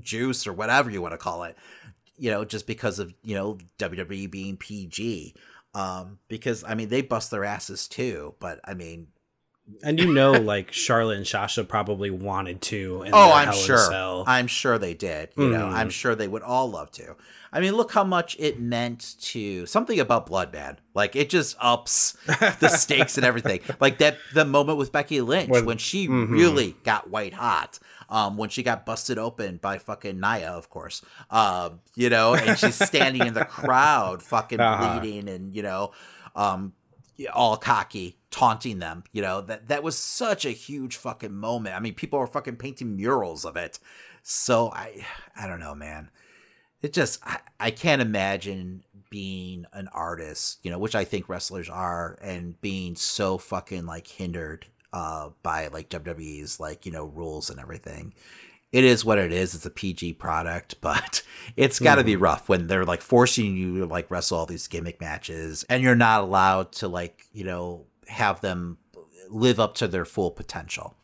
juice 0.00 0.46
or 0.46 0.52
whatever 0.52 0.90
you 0.90 1.02
want 1.02 1.12
to 1.12 1.18
call 1.18 1.44
it 1.44 1.56
you 2.16 2.30
know, 2.30 2.44
just 2.44 2.66
because 2.66 2.98
of, 2.98 3.12
you 3.22 3.34
know, 3.34 3.58
WWE 3.78 4.30
being 4.30 4.56
PG. 4.56 5.34
Um, 5.74 6.18
because 6.28 6.62
I 6.64 6.74
mean, 6.74 6.88
they 6.88 7.02
bust 7.02 7.30
their 7.30 7.44
asses 7.44 7.88
too, 7.88 8.34
but 8.38 8.60
I 8.64 8.74
mean, 8.74 9.08
And 9.82 9.98
you 9.98 10.12
know, 10.12 10.32
like 10.32 10.72
Charlotte 10.72 11.16
and 11.16 11.26
Sasha 11.26 11.64
probably 11.64 12.10
wanted 12.10 12.60
to. 12.62 13.04
Oh, 13.12 13.32
I'm 13.32 13.48
Hell 13.48 13.56
sure. 13.56 14.24
I'm 14.26 14.46
sure 14.46 14.78
they 14.78 14.92
did. 14.94 15.30
You 15.36 15.48
know, 15.48 15.66
Mhm. 15.66 15.72
I'm 15.72 15.90
sure 15.90 16.14
they 16.14 16.28
would 16.28 16.42
all 16.42 16.70
love 16.70 16.90
to. 16.92 17.16
I 17.50 17.60
mean, 17.60 17.74
look 17.74 17.92
how 17.92 18.04
much 18.04 18.36
it 18.38 18.60
meant 18.60 19.14
to 19.22 19.64
something 19.64 19.98
about 20.00 20.26
Bloodman. 20.26 20.78
Like 20.92 21.16
it 21.16 21.30
just 21.30 21.56
ups 21.60 22.14
the 22.60 22.68
stakes 22.68 23.16
and 23.16 23.24
everything. 23.24 23.60
Like 23.80 23.98
that 23.98 24.18
the 24.34 24.44
moment 24.44 24.76
with 24.76 24.92
Becky 24.92 25.20
Lynch 25.22 25.48
when, 25.48 25.64
When- 25.64 25.78
she 25.78 26.08
Mhm. 26.08 26.30
really 26.30 26.76
got 26.84 27.08
white 27.10 27.34
hot. 27.34 27.78
Um, 28.10 28.36
when 28.36 28.50
she 28.50 28.62
got 28.62 28.84
busted 28.84 29.18
open 29.18 29.56
by 29.56 29.78
fucking 29.78 30.20
Nia, 30.20 30.50
of 30.50 30.68
course. 30.68 31.00
Um, 31.30 31.80
you 31.94 32.10
know, 32.10 32.34
and 32.34 32.58
she's 32.58 32.74
standing 32.76 33.26
in 33.26 33.32
the 33.32 33.44
crowd, 33.46 34.22
fucking 34.22 34.60
Uh-huh. 34.60 34.98
bleeding, 35.00 35.26
and 35.28 35.54
you 35.56 35.62
know, 35.62 35.92
um, 36.36 36.74
all 37.32 37.56
cocky, 37.56 38.18
taunting 38.34 38.80
them. 38.80 39.04
You 39.12 39.22
know 39.22 39.40
that 39.42 39.68
that 39.68 39.84
was 39.84 39.96
such 39.96 40.44
a 40.44 40.50
huge 40.50 40.96
fucking 40.96 41.32
moment. 41.32 41.76
I 41.76 41.80
mean, 41.80 41.94
people 41.94 42.18
are 42.18 42.26
fucking 42.26 42.56
painting 42.56 42.96
murals 42.96 43.44
of 43.44 43.56
it. 43.56 43.78
So 44.24 44.72
I, 44.72 45.06
I 45.36 45.46
don't 45.46 45.60
know, 45.60 45.74
man. 45.74 46.10
It 46.82 46.92
just 46.92 47.20
I, 47.24 47.38
I 47.60 47.70
can't 47.70 48.02
imagine 48.02 48.82
being 49.08 49.66
an 49.72 49.88
artist, 49.88 50.58
you 50.64 50.70
know, 50.70 50.80
which 50.80 50.96
I 50.96 51.04
think 51.04 51.28
wrestlers 51.28 51.68
are, 51.68 52.18
and 52.20 52.60
being 52.60 52.96
so 52.96 53.38
fucking 53.38 53.86
like 53.86 54.08
hindered 54.08 54.66
uh 54.92 55.30
by 55.42 55.68
like 55.68 55.88
WWE's 55.88 56.58
like 56.58 56.86
you 56.86 56.92
know 56.92 57.04
rules 57.04 57.50
and 57.50 57.60
everything. 57.60 58.14
It 58.72 58.82
is 58.82 59.04
what 59.04 59.18
it 59.18 59.30
is. 59.30 59.54
It's 59.54 59.64
a 59.64 59.70
PG 59.70 60.14
product, 60.14 60.74
but 60.80 61.22
it's 61.56 61.78
got 61.78 61.96
to 61.96 62.04
be 62.04 62.16
rough 62.16 62.48
when 62.48 62.66
they're 62.66 62.84
like 62.84 63.00
forcing 63.00 63.56
you 63.56 63.78
to 63.78 63.86
like 63.86 64.10
wrestle 64.10 64.38
all 64.38 64.46
these 64.46 64.66
gimmick 64.66 65.00
matches, 65.00 65.64
and 65.70 65.84
you're 65.84 65.94
not 65.94 66.22
allowed 66.22 66.72
to 66.72 66.88
like 66.88 67.22
you 67.32 67.44
know 67.44 67.86
have 68.08 68.40
them 68.40 68.78
live 69.30 69.58
up 69.60 69.74
to 69.76 69.88
their 69.88 70.04
full 70.04 70.30
potential. 70.30 70.96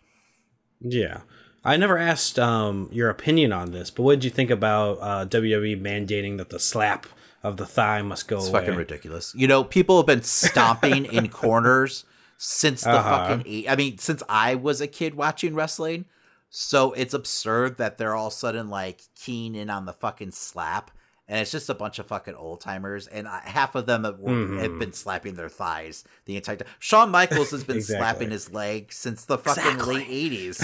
Yeah. 0.80 1.20
I 1.64 1.76
never 1.76 1.98
asked 1.98 2.38
um, 2.38 2.88
your 2.90 3.10
opinion 3.10 3.52
on 3.52 3.72
this, 3.72 3.90
but 3.90 4.02
what 4.02 4.12
did 4.16 4.24
you 4.24 4.30
think 4.30 4.50
about 4.50 4.98
uh, 5.00 5.26
WWE 5.26 5.80
mandating 5.80 6.38
that 6.38 6.48
the 6.50 6.58
slap 6.58 7.06
of 7.42 7.56
the 7.58 7.66
thigh 7.66 8.00
must 8.02 8.28
go 8.28 8.38
It's 8.38 8.48
away? 8.48 8.60
fucking 8.60 8.76
ridiculous. 8.76 9.34
You 9.36 9.46
know, 9.46 9.62
people 9.64 9.98
have 9.98 10.06
been 10.06 10.22
stomping 10.22 11.04
in 11.06 11.28
corners 11.42 12.04
since 12.38 12.82
the 12.82 12.90
Uh-huh. 12.92 13.28
fucking 13.28 13.42
eight. 13.46 13.70
I 13.70 13.76
mean, 13.76 13.98
since 13.98 14.22
I 14.28 14.54
was 14.54 14.80
a 14.80 14.86
kid 14.86 15.14
watching 15.14 15.54
wrestling. 15.54 16.06
So 16.52 16.92
it's 16.94 17.14
absurd 17.14 17.76
that 17.76 17.96
they're 17.98 18.16
all 18.16 18.30
sudden 18.30 18.70
like 18.70 19.02
keen 19.14 19.54
in 19.54 19.70
on 19.70 19.84
the 19.84 19.92
fucking 19.92 20.32
slap. 20.32 20.90
And 21.30 21.38
it's 21.40 21.52
just 21.52 21.70
a 21.70 21.74
bunch 21.74 21.98
of 22.00 22.06
fucking 22.06 22.34
old 22.34 22.60
timers, 22.60 23.06
and 23.06 23.28
I- 23.28 23.40
half 23.44 23.76
of 23.76 23.86
them 23.86 24.02
have, 24.04 24.18
were- 24.18 24.58
have 24.58 24.78
been 24.80 24.92
slapping 24.92 25.34
their 25.36 25.48
thighs 25.48 26.02
the 26.24 26.34
entire 26.36 26.56
time. 26.56 26.66
Shawn 26.80 27.10
Michaels 27.10 27.52
has 27.52 27.62
been 27.70 27.76
Exactly. 27.76 27.98
slapping 28.00 28.30
his 28.32 28.52
leg 28.52 28.92
since 28.92 29.24
the 29.26 29.38
fucking 29.38 29.78
late 29.86 30.08
eighties. 30.10 30.58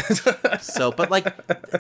so, 0.61 0.91
but 0.91 1.09
like, 1.11 1.33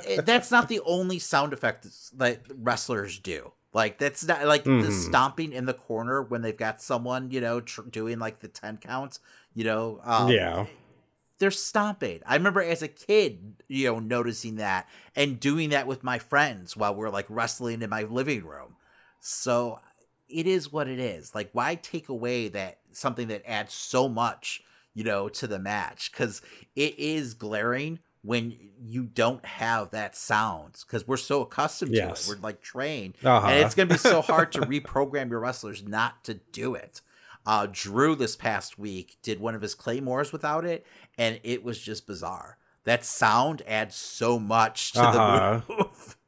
it- 0.06 0.24
that's 0.24 0.50
not 0.52 0.68
the 0.68 0.80
only 0.86 1.18
sound 1.18 1.52
effect 1.52 1.86
that 2.16 2.42
wrestlers 2.56 3.18
do. 3.18 3.52
Like, 3.72 3.98
that's 3.98 4.24
not 4.24 4.46
like 4.46 4.64
the 4.64 4.70
Mhm. 4.70 4.92
stomping 5.06 5.52
in 5.52 5.66
the 5.66 5.74
corner 5.74 6.22
when 6.22 6.40
they've 6.42 6.56
got 6.56 6.80
someone, 6.80 7.30
you 7.30 7.40
know, 7.42 7.60
tr- 7.60 7.82
doing 7.82 8.18
like 8.20 8.38
the 8.38 8.48
ten 8.48 8.76
counts. 8.78 9.18
You 9.52 9.64
know, 9.64 10.00
um, 10.04 10.30
yeah. 10.30 10.66
They're 11.38 11.50
stomping. 11.50 12.20
I 12.26 12.34
remember 12.36 12.62
as 12.62 12.82
a 12.82 12.88
kid, 12.88 13.62
you 13.68 13.86
know, 13.86 13.98
noticing 13.98 14.56
that 14.56 14.88
and 15.14 15.38
doing 15.38 15.70
that 15.70 15.86
with 15.86 16.02
my 16.02 16.18
friends 16.18 16.76
while 16.76 16.94
we're 16.94 17.10
like 17.10 17.26
wrestling 17.28 17.82
in 17.82 17.90
my 17.90 18.02
living 18.04 18.44
room. 18.44 18.76
So 19.20 19.80
it 20.28 20.46
is 20.46 20.72
what 20.72 20.88
it 20.88 20.98
is. 20.98 21.34
Like, 21.34 21.50
why 21.52 21.74
take 21.74 22.08
away 22.08 22.48
that 22.48 22.78
something 22.92 23.28
that 23.28 23.42
adds 23.48 23.74
so 23.74 24.08
much, 24.08 24.62
you 24.94 25.04
know, 25.04 25.28
to 25.28 25.46
the 25.46 25.58
match? 25.58 26.10
Because 26.10 26.42
it 26.74 26.98
is 26.98 27.34
glaring 27.34 27.98
when 28.22 28.56
you 28.82 29.04
don't 29.04 29.44
have 29.44 29.90
that 29.92 30.16
sound 30.16 30.82
because 30.84 31.06
we're 31.06 31.16
so 31.16 31.42
accustomed 31.42 31.92
Yes. 31.94 32.26
to 32.26 32.32
it. 32.32 32.36
We're 32.38 32.42
like 32.42 32.60
trained. 32.60 33.14
Uh-huh. 33.24 33.46
And 33.46 33.64
it's 33.64 33.74
going 33.74 33.88
to 33.88 33.94
be 33.94 33.98
so 33.98 34.20
hard 34.20 34.50
to 34.52 34.60
reprogram 34.62 35.30
your 35.30 35.38
wrestlers 35.38 35.84
not 35.86 36.24
to 36.24 36.34
do 36.34 36.74
it. 36.74 37.02
Uh, 37.46 37.66
Drew 37.70 38.14
this 38.16 38.34
past 38.36 38.78
week 38.78 39.16
did 39.22 39.38
one 39.40 39.54
of 39.54 39.62
his 39.62 39.74
claymores 39.74 40.32
without 40.32 40.64
it, 40.64 40.84
and 41.16 41.38
it 41.44 41.62
was 41.62 41.78
just 41.80 42.06
bizarre. 42.06 42.58
That 42.84 43.04
sound 43.04 43.62
adds 43.66 43.94
so 43.96 44.38
much 44.38 44.92
to 44.92 45.00
Uh-huh. 45.00 45.60
the 45.68 45.74
move. 45.74 46.16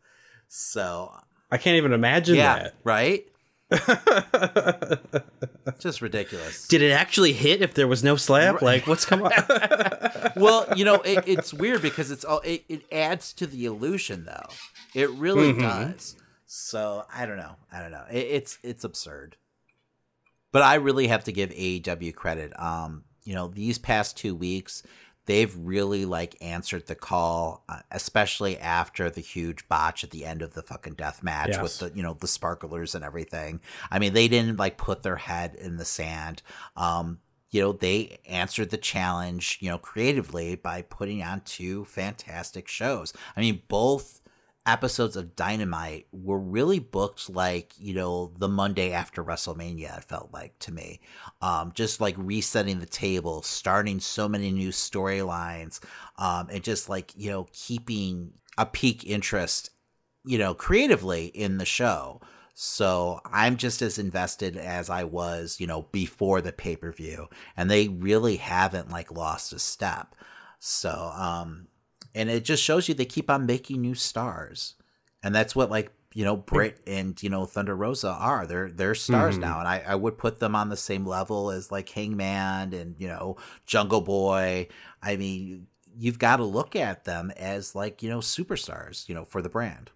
So 0.51 1.12
I 1.51 1.59
can't 1.59 1.77
even 1.77 1.93
imagine 1.93 2.37
yeah, 2.37 2.69
right? 2.83 3.27
Just 5.79 6.01
ridiculous. 6.01 6.66
Did 6.69 6.81
it 6.83 6.91
actually 6.91 7.33
hit 7.35 7.61
if 7.62 7.75
there 7.75 7.87
was 7.87 8.03
no 8.03 8.16
slap? 8.16 8.62
Like, 8.62 8.87
what's 8.87 9.05
come 9.05 9.23
on? 9.25 9.31
well, 10.37 10.66
you 10.75 10.85
know, 10.85 10.97
it, 11.03 11.25
it's 11.27 11.53
weird 11.53 11.83
because 11.83 12.11
it's 12.11 12.25
all 12.25 12.41
it, 12.41 12.64
it 12.69 12.83
adds 12.91 13.33
to 13.35 13.47
the 13.47 13.66
illusion, 13.66 14.25
though. 14.25 14.49
It 14.95 15.11
really 15.11 15.53
Mhm. 15.53 15.61
does. 15.61 16.16
So 16.47 17.05
I 17.14 17.27
don't 17.27 17.37
know. 17.37 17.57
I 17.71 17.81
don't 17.81 17.91
know. 17.93 18.05
It, 18.11 18.16
it's 18.27 18.59
it's 18.62 18.85
absurd. 18.85 19.37
But 20.53 20.62
I 20.62 20.76
really 20.76 21.09
have 21.09 21.24
to 21.24 21.32
give 21.32 21.51
AEW 21.51 22.14
credit. 22.14 22.59
Um, 22.59 23.05
you 23.24 23.34
know, 23.34 23.49
these 23.49 23.78
past 23.78 24.16
two 24.16 24.34
weeks, 24.34 24.82
they've 25.26 25.55
really 25.57 26.07
like 26.07 26.36
answered 26.40 26.86
the 26.86 26.94
call, 26.94 27.64
uh, 27.68 27.80
especially 27.90 28.59
after 28.59 29.11
the 29.11 29.20
huge 29.20 29.68
botch 29.68 30.03
at 30.03 30.11
the 30.11 30.24
end 30.24 30.40
of 30.40 30.55
the 30.55 30.62
fucking 30.62 30.94
death 30.94 31.22
match 31.22 31.51
Yes. 31.51 31.62
with 31.62 31.78
the 31.78 31.96
you 31.96 32.03
know 32.03 32.14
the 32.14 32.26
sparklers 32.28 32.94
and 32.94 33.05
everything. 33.05 33.61
I 33.90 33.99
mean, 33.99 34.14
they 34.14 34.28
didn't 34.28 34.59
like 34.59 34.78
put 34.78 35.03
their 35.03 35.16
head 35.16 35.55
in 35.55 35.76
the 35.76 35.84
sand. 35.84 36.42
Um, 36.76 37.18
you 37.51 37.62
know, 37.62 37.72
they 37.72 38.18
answered 38.26 38.68
the 38.70 38.76
challenge, 38.76 39.59
you 39.61 39.70
know, 39.70 39.78
creatively 39.78 40.55
by 40.55 40.82
putting 40.82 41.22
on 41.22 41.40
two 41.42 41.84
fantastic 41.86 42.68
shows. 42.68 43.12
I 43.36 43.40
mean, 43.40 43.62
both 43.68 44.18
episodes 44.69 45.16
of 45.16 45.35
Dynamite 45.35 46.07
were 46.12 46.39
really 46.39 46.79
booked 46.79 47.31
like, 47.31 47.73
you 47.79 47.95
know, 47.95 48.33
the 48.39 48.49
Monday 48.49 48.93
after 48.93 49.25
WrestleMania, 49.25 49.99
it 49.99 50.05
felt 50.05 50.33
like 50.33 50.59
to 50.61 50.73
me. 50.73 51.01
Um, 51.41 51.73
just 51.75 52.01
like 52.01 52.14
resetting 52.19 52.79
the 52.79 52.87
table, 52.87 53.43
starting 53.43 54.01
so 54.01 54.29
many 54.29 54.51
new 54.51 54.71
storylines, 54.71 55.81
um, 56.16 56.49
and 56.51 56.62
just 56.62 56.89
like, 56.89 57.12
you 57.16 57.31
know, 57.31 57.49
keeping 57.53 58.33
a 58.57 58.66
peak 58.66 59.05
interest, 59.07 59.71
you 60.25 60.39
know, 60.39 60.55
creatively 60.55 61.27
in 61.27 61.59
the 61.59 61.64
show. 61.64 62.21
So 62.55 63.21
I'm 63.25 63.57
just 63.57 63.83
as 63.83 63.99
invested 63.99 64.57
as 64.57 64.91
I 64.91 65.05
was, 65.05 65.61
you 65.61 65.66
know, 65.66 65.83
before 65.93 66.41
the 66.41 66.53
pay 66.53 66.75
per 66.75 66.91
view. 66.93 67.29
And 67.57 67.71
they 67.71 67.87
really 67.89 68.37
haven't 68.37 68.91
like 68.91 69.12
lost 69.12 69.53
a 69.53 69.59
step. 69.59 70.14
So, 70.59 70.91
um, 71.14 71.69
and 72.19 72.29
it 72.29 72.45
just 72.45 72.62
shows 72.62 72.89
you 72.89 72.95
they 72.95 73.05
keep 73.05 73.31
on 73.31 73.47
making 73.47 73.81
new 73.81 73.95
stars, 73.95 74.75
and 75.23 75.35
that's 75.35 75.55
what 75.57 75.71
like 75.71 75.91
you 76.14 76.25
know 76.25 76.37
Britt 76.37 76.81
and 76.87 77.21
you 77.23 77.31
know 77.31 77.45
Thunder 77.47 77.77
Rosa 77.77 78.09
are. 78.11 78.47
They're 78.47 78.71
they're 78.71 78.95
stars 78.95 79.37
Mhm. 79.37 79.41
now, 79.43 79.59
and 79.61 79.69
I, 79.69 79.83
I 79.87 79.95
would 79.95 80.19
put 80.19 80.41
them 80.41 80.55
on 80.55 80.69
the 80.69 80.77
same 80.77 81.07
level 81.07 81.51
as 81.51 81.71
like 81.71 81.89
Hangman 81.91 82.73
and 82.75 82.97
you 82.99 83.09
know 83.09 83.37
Jungle 83.66 84.01
Boy. 84.01 84.69
I 85.03 85.16
mean, 85.16 85.66
you've 85.97 86.19
got 86.19 86.37
to 86.39 86.45
look 86.45 86.75
at 86.77 87.05
them 87.05 87.31
as 87.37 87.75
like 87.75 88.03
you 88.03 88.11
know 88.11 88.19
superstars, 88.19 89.09
you 89.09 89.14
know, 89.14 89.25
for 89.25 89.41
the 89.43 89.49
brand. 89.49 89.91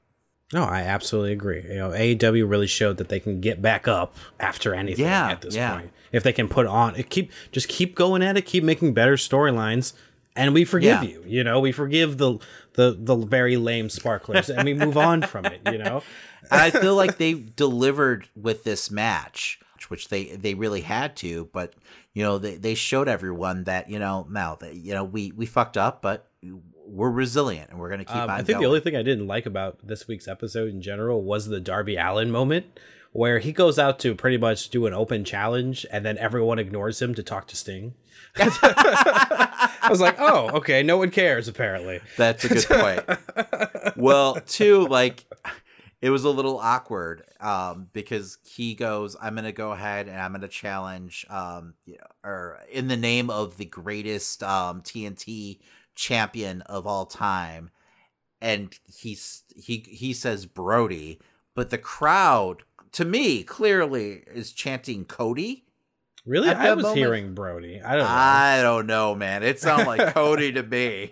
No, 0.55 0.65
I 0.65 0.83
absolutely 0.83 1.33
agree. 1.33 1.63
You 1.63 1.77
know, 1.77 1.91
AEW 1.93 2.47
really 2.47 2.67
showed 2.67 2.99
that 2.99 3.09
they 3.09 3.19
can 3.19 3.41
get 3.41 3.63
back 3.63 3.89
up 3.89 4.15
after 4.39 4.75
anything 4.75 5.07
Yeah, 5.07 5.31
at 5.31 5.41
this 5.41 5.55
yeah. 5.57 5.73
point. 5.79 5.91
If 6.13 6.25
they 6.25 6.33
can 6.35 6.47
put 6.47 6.67
on 6.67 6.95
it, 6.95 7.09
keep 7.09 7.33
just 7.53 7.69
keep 7.69 7.95
going 7.95 8.23
at 8.23 8.37
it, 8.37 8.43
keep 8.43 8.63
making 8.63 8.93
better 8.93 9.15
storylines, 9.17 9.95
and 10.37 10.55
we 10.55 10.65
forgive 10.65 11.03
Yeah. 11.03 11.09
you. 11.11 11.25
You 11.27 11.45
know, 11.45 11.61
we 11.61 11.73
forgive 11.73 12.19
the 12.19 12.39
the 12.75 12.97
the 12.99 13.17
very 13.17 13.57
lame 13.57 13.89
sparklers, 13.91 14.49
and 14.51 14.65
we 14.65 14.75
move 14.75 14.97
on 14.97 15.23
from 15.23 15.45
it. 15.47 15.61
You 15.71 15.79
know, 15.79 16.03
I 16.51 16.71
feel 16.71 16.95
like 16.97 17.19
they 17.19 17.35
delivered 17.35 18.29
with 18.37 18.65
this 18.65 18.91
match, 18.91 19.61
which 19.89 20.09
they 20.09 20.25
they 20.37 20.55
really 20.55 20.81
had 20.83 21.17
to. 21.17 21.49
But 21.53 21.75
you 22.15 22.23
know, 22.23 22.39
they 22.39 22.57
they 22.57 22.75
showed 22.75 23.09
everyone 23.09 23.65
that 23.65 23.89
you 23.91 23.99
know, 23.99 24.27
Mel, 24.29 24.57
that 24.61 24.75
you 24.77 24.95
know, 24.95 25.05
we 25.05 25.33
we 25.33 25.47
fucked 25.47 25.77
up, 25.77 26.03
but 26.03 26.29
we're 26.85 27.11
resilient 27.11 27.71
and 27.71 27.79
we're 27.79 27.89
gonna 27.91 28.05
keep 28.05 28.17
Um, 28.17 28.23
on. 28.25 28.31
I 28.31 28.37
think 28.39 28.49
going. 28.49 28.63
the 28.63 28.67
only 28.69 28.81
thing 28.81 28.97
I 28.97 29.03
didn't 29.03 29.27
like 29.27 29.47
about 29.47 29.79
this 29.87 30.09
week's 30.09 30.29
episode 30.29 30.69
in 30.69 30.83
general 30.83 31.23
was 31.23 31.47
the 31.47 31.61
Darby 31.61 31.97
Allin 31.97 32.31
moment, 32.31 32.67
where 33.13 33.39
he 33.39 33.53
goes 33.53 33.79
out 33.79 33.99
to 34.01 34.15
pretty 34.15 34.39
much 34.39 34.69
do 34.71 34.87
an 34.87 34.95
open 34.95 35.25
challenge, 35.25 35.87
and 35.93 36.05
then 36.05 36.19
everyone 36.19 36.59
ignores 36.59 37.01
him 37.01 37.15
to 37.15 37.23
talk 37.23 37.47
to 37.49 37.57
Sting. 37.57 37.95
I 38.37 39.89
was 39.91 40.01
like, 40.01 40.17
oh, 40.19 40.51
okay, 40.57 40.83
no 40.83 40.97
one 40.97 41.11
cares 41.11 41.49
apparently. 41.49 42.01
That's 42.17 42.45
a 42.45 42.49
good 42.49 42.67
point. 42.67 43.97
well, 43.97 44.41
too, 44.47 44.87
like 44.89 45.27
it 46.03 46.11
was 46.11 46.25
a 46.25 46.31
little 46.31 46.59
awkward 46.59 47.23
um, 47.41 47.89
because 47.93 48.39
he 48.45 48.75
goes, 48.75 49.17
"I'm 49.23 49.35
going 49.35 49.45
to 49.45 49.53
go 49.53 49.71
ahead 49.71 50.09
and 50.09 50.21
I'm 50.21 50.33
going 50.33 50.43
to 50.43 50.49
challenge, 50.49 51.25
um, 51.31 51.75
you 51.87 51.95
know, 51.95 52.29
or 52.29 52.59
in 52.71 52.89
the 52.89 52.97
name 52.97 53.31
of 53.31 53.57
the 53.57 53.65
greatest 53.65 54.43
um, 54.43 54.83
TNT 54.83 55.61
champion 55.95 56.63
of 56.63 56.89
all 56.89 57.07
time," 57.07 57.71
and 58.41 58.75
he's 58.93 59.45
he 59.55 59.87
he 59.89 60.13
says 60.13 60.45
Brody, 60.45 61.21
but 61.55 61.71
the 61.71 61.79
crowd, 61.79 62.65
to 62.93 63.05
me, 63.05 63.43
clearly 63.43 64.23
is 64.35 64.53
chanting 64.53 65.05
Cody. 65.05 65.65
Really, 66.25 66.51
I 66.51 66.73
was 66.75 66.85
moment- 66.85 66.99
hearing 66.99 67.35
Brody. 67.35 67.81
I 67.83 67.97
don't 67.97 68.05
know. 68.05 68.09
I 68.09 68.63
don't 68.63 68.87
know, 68.87 69.15
man. 69.17 69.43
It 69.43 69.59
sounded 69.59 69.89
like 69.89 70.15
Cody 70.15 70.53
to 70.53 70.63
me. 70.63 71.11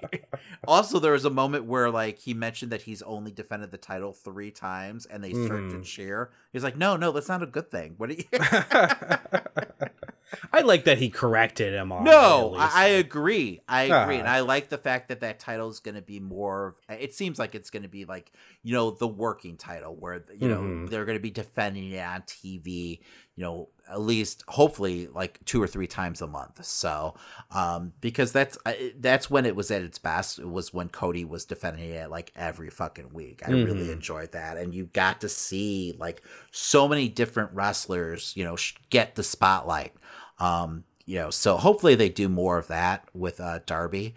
Also, 0.68 1.00
there 1.00 1.10
was 1.12 1.24
a 1.24 1.30
moment 1.30 1.64
where 1.64 1.90
like 1.90 2.20
he 2.20 2.32
mentioned 2.32 2.70
that 2.70 2.82
he's 2.82 3.02
only 3.02 3.32
defended 3.32 3.72
the 3.72 3.76
title 3.76 4.12
three 4.12 4.52
times, 4.52 5.06
and 5.06 5.24
they 5.24 5.32
started 5.32 5.70
to 5.70 5.78
Mhm. 5.78 5.84
cheer. 5.84 6.30
He's 6.52 6.62
like, 6.62 6.76
"No, 6.76 6.96
no, 6.96 7.10
that's 7.10 7.28
not 7.28 7.42
a 7.42 7.46
good 7.46 7.72
thing." 7.72 7.94
What 7.96 8.10
Are 8.10 8.12
you? 8.12 8.24
I 10.52 10.60
like 10.60 10.84
that 10.84 10.98
he 10.98 11.08
corrected 11.10 11.74
him 11.74 11.92
on. 11.92 12.04
no, 12.04 12.54
it, 12.54 12.58
at 12.58 12.62
least. 12.62 12.76
I, 12.76 12.82
I 12.82 12.86
agree. 12.88 13.60
I 13.68 13.82
agree, 13.82 14.18
and. 14.18 14.28
I 14.28 14.40
like 14.40 14.68
the 14.68 14.78
fact 14.78 15.08
that 15.08 15.20
that 15.20 15.38
title 15.38 15.68
is 15.68 15.80
going 15.80 15.94
to 15.96 16.02
be 16.02 16.20
more. 16.20 16.68
Of, 16.88 17.00
it 17.00 17.14
seems 17.14 17.38
like 17.38 17.54
it's 17.54 17.70
going 17.70 17.82
to 17.82 17.88
be 17.88 18.04
like 18.04 18.32
you 18.62 18.72
know 18.74 18.90
the 18.90 19.08
working 19.08 19.56
title, 19.56 19.94
where 19.96 20.22
you 20.36 20.48
know 20.48 20.60
Mhm. 20.60 20.90
they're 20.90 21.04
going 21.04 21.18
to 21.18 21.22
be 21.22 21.30
defending 21.30 21.90
it 21.92 22.00
on 22.04 22.22
TV. 22.22 23.00
You 23.36 23.46
know, 23.46 23.68
at 23.90 24.00
least 24.02 24.44
hopefully 24.48 25.06
like 25.06 25.42
two 25.46 25.62
or 25.62 25.66
three 25.66 25.86
times 25.86 26.20
a 26.20 26.26
month. 26.26 26.62
So, 26.62 27.14
um, 27.52 27.94
because 28.02 28.32
that's 28.32 28.58
I- 28.66 28.92
that's 28.98 29.30
when 29.30 29.46
it 29.46 29.56
was 29.56 29.70
at 29.70 29.80
its 29.80 29.98
best. 29.98 30.38
It 30.38 30.48
was 30.50 30.74
when 30.74 30.90
Cody 30.90 31.24
was 31.24 31.46
defending 31.46 31.88
it 31.90 32.10
like 32.10 32.32
every 32.36 32.68
fucking 32.68 33.14
week. 33.14 33.40
I 33.46 33.52
really 33.52 33.86
Mhm. 33.86 33.92
enjoyed 33.92 34.32
that, 34.32 34.58
and 34.58 34.74
you 34.74 34.86
got 34.92 35.22
to 35.22 35.28
see 35.30 35.94
like 35.98 36.22
so 36.50 36.86
many 36.86 37.08
different 37.08 37.52
wrestlers, 37.54 38.34
you 38.36 38.44
know, 38.44 38.56
sh- 38.56 38.74
get 38.90 39.14
the 39.14 39.22
spotlight. 39.22 39.94
Um, 40.40 40.84
you 41.06 41.18
know, 41.18 41.30
so 41.30 41.56
hopefully 41.56 41.94
they 41.94 42.08
do 42.08 42.28
more 42.28 42.58
of 42.58 42.68
that 42.68 43.08
with 43.14 43.40
uh, 43.40 43.60
Darby. 43.66 44.14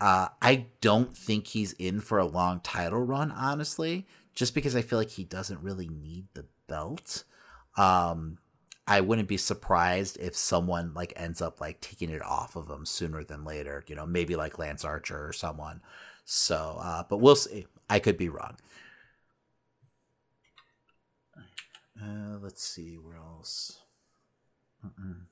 Uh, 0.00 0.28
I 0.40 0.66
don't 0.80 1.16
think 1.16 1.48
he's 1.48 1.72
in 1.74 2.00
for 2.00 2.18
a 2.18 2.24
long 2.26 2.60
title 2.60 3.00
run, 3.00 3.30
honestly, 3.32 4.06
just 4.34 4.54
because 4.54 4.76
I 4.76 4.82
feel 4.82 4.98
like 4.98 5.10
he 5.10 5.24
doesn't 5.24 5.62
really 5.62 5.88
need 5.88 6.26
the 6.34 6.46
belt. 6.68 7.24
Um, 7.76 8.38
I 8.86 9.00
wouldn't 9.00 9.28
be 9.28 9.36
surprised 9.36 10.16
if 10.18 10.36
someone 10.36 10.94
like 10.94 11.12
ends 11.16 11.42
up 11.42 11.60
like 11.60 11.80
taking 11.80 12.10
it 12.10 12.22
off 12.22 12.56
of 12.56 12.70
him 12.70 12.86
sooner 12.86 13.24
than 13.24 13.44
later. 13.44 13.84
You 13.86 13.96
know, 13.96 14.06
maybe 14.06 14.36
like 14.36 14.58
Lance 14.58 14.84
Archer 14.84 15.28
or 15.28 15.32
someone. 15.32 15.82
So, 16.24 16.78
uh, 16.80 17.02
but 17.08 17.18
we'll 17.18 17.36
see. 17.36 17.66
I 17.90 17.98
could 17.98 18.16
be 18.16 18.28
wrong. 18.28 18.56
Uh, 22.00 22.38
let's 22.40 22.62
see 22.62 22.94
where 22.96 23.16
else. 23.16 23.80
Mm-mm. 24.86 25.22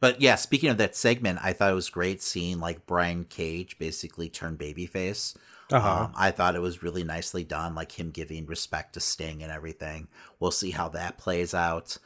But 0.00 0.20
yeah, 0.20 0.34
speaking 0.36 0.70
of 0.70 0.78
that 0.78 0.96
segment, 0.96 1.38
I 1.42 1.52
thought 1.52 1.70
it 1.70 1.74
was 1.74 1.90
great 1.90 2.22
seeing 2.22 2.58
like 2.58 2.86
Brian 2.86 3.24
Cage 3.24 3.78
basically 3.78 4.28
turn 4.28 4.56
babyface. 4.56 5.36
Uh-huh. 5.70 6.04
Um, 6.04 6.12
I 6.16 6.30
thought 6.30 6.56
it 6.56 6.62
was 6.62 6.82
really 6.82 7.04
nicely 7.04 7.44
done, 7.44 7.74
like 7.74 7.92
him 7.92 8.10
giving 8.10 8.46
respect 8.46 8.94
to 8.94 9.00
Sting 9.00 9.42
and 9.42 9.52
everything. 9.52 10.08
We'll 10.40 10.50
see 10.50 10.70
how 10.70 10.88
that 10.90 11.18
plays 11.18 11.54
out. 11.54 11.96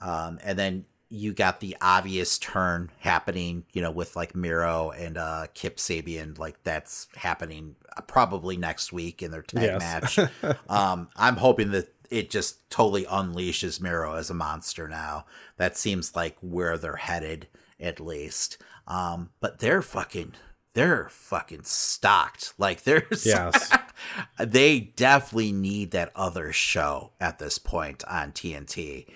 Um, 0.00 0.38
and 0.44 0.58
then 0.58 0.84
you 1.08 1.32
got 1.32 1.60
the 1.60 1.74
obvious 1.80 2.38
turn 2.38 2.90
happening, 3.00 3.64
you 3.72 3.80
know, 3.80 3.90
with 3.90 4.14
like 4.14 4.34
Miro 4.36 4.90
and 4.90 5.16
uh, 5.16 5.46
Kip 5.54 5.78
Sabian. 5.78 6.38
Like 6.38 6.62
that's 6.64 7.08
happening 7.16 7.76
uh, 7.96 8.02
probably 8.02 8.56
next 8.58 8.92
week 8.92 9.22
in 9.22 9.30
their 9.30 9.42
tag 9.42 9.62
Yes. 9.80 10.16
match. 10.16 10.30
um, 10.68 11.08
I'm 11.16 11.36
hoping 11.36 11.70
that 11.72 11.92
it 12.10 12.30
just 12.30 12.68
totally 12.70 13.04
unleashes 13.04 13.80
Miro 13.80 14.14
as 14.14 14.30
a 14.30 14.34
monster 14.34 14.88
now. 14.88 15.26
That 15.56 15.76
seems 15.76 16.14
like 16.16 16.36
where 16.40 16.78
they're 16.78 16.96
headed, 16.96 17.48
at 17.80 18.00
least. 18.00 18.58
Um, 18.86 19.30
but 19.40 19.58
they're 19.58 19.82
fucking, 19.82 20.34
they're 20.74 21.08
fucking 21.10 21.64
stocked. 21.64 22.54
Like 22.58 22.82
there's, 22.84 23.26
Yes. 23.26 23.70
they 24.38 24.80
definitely 24.80 25.52
need 25.52 25.90
that 25.90 26.12
other 26.14 26.52
show 26.52 27.12
at 27.20 27.38
this 27.38 27.58
point 27.58 28.04
on 28.08 28.32
TNT 28.32 29.06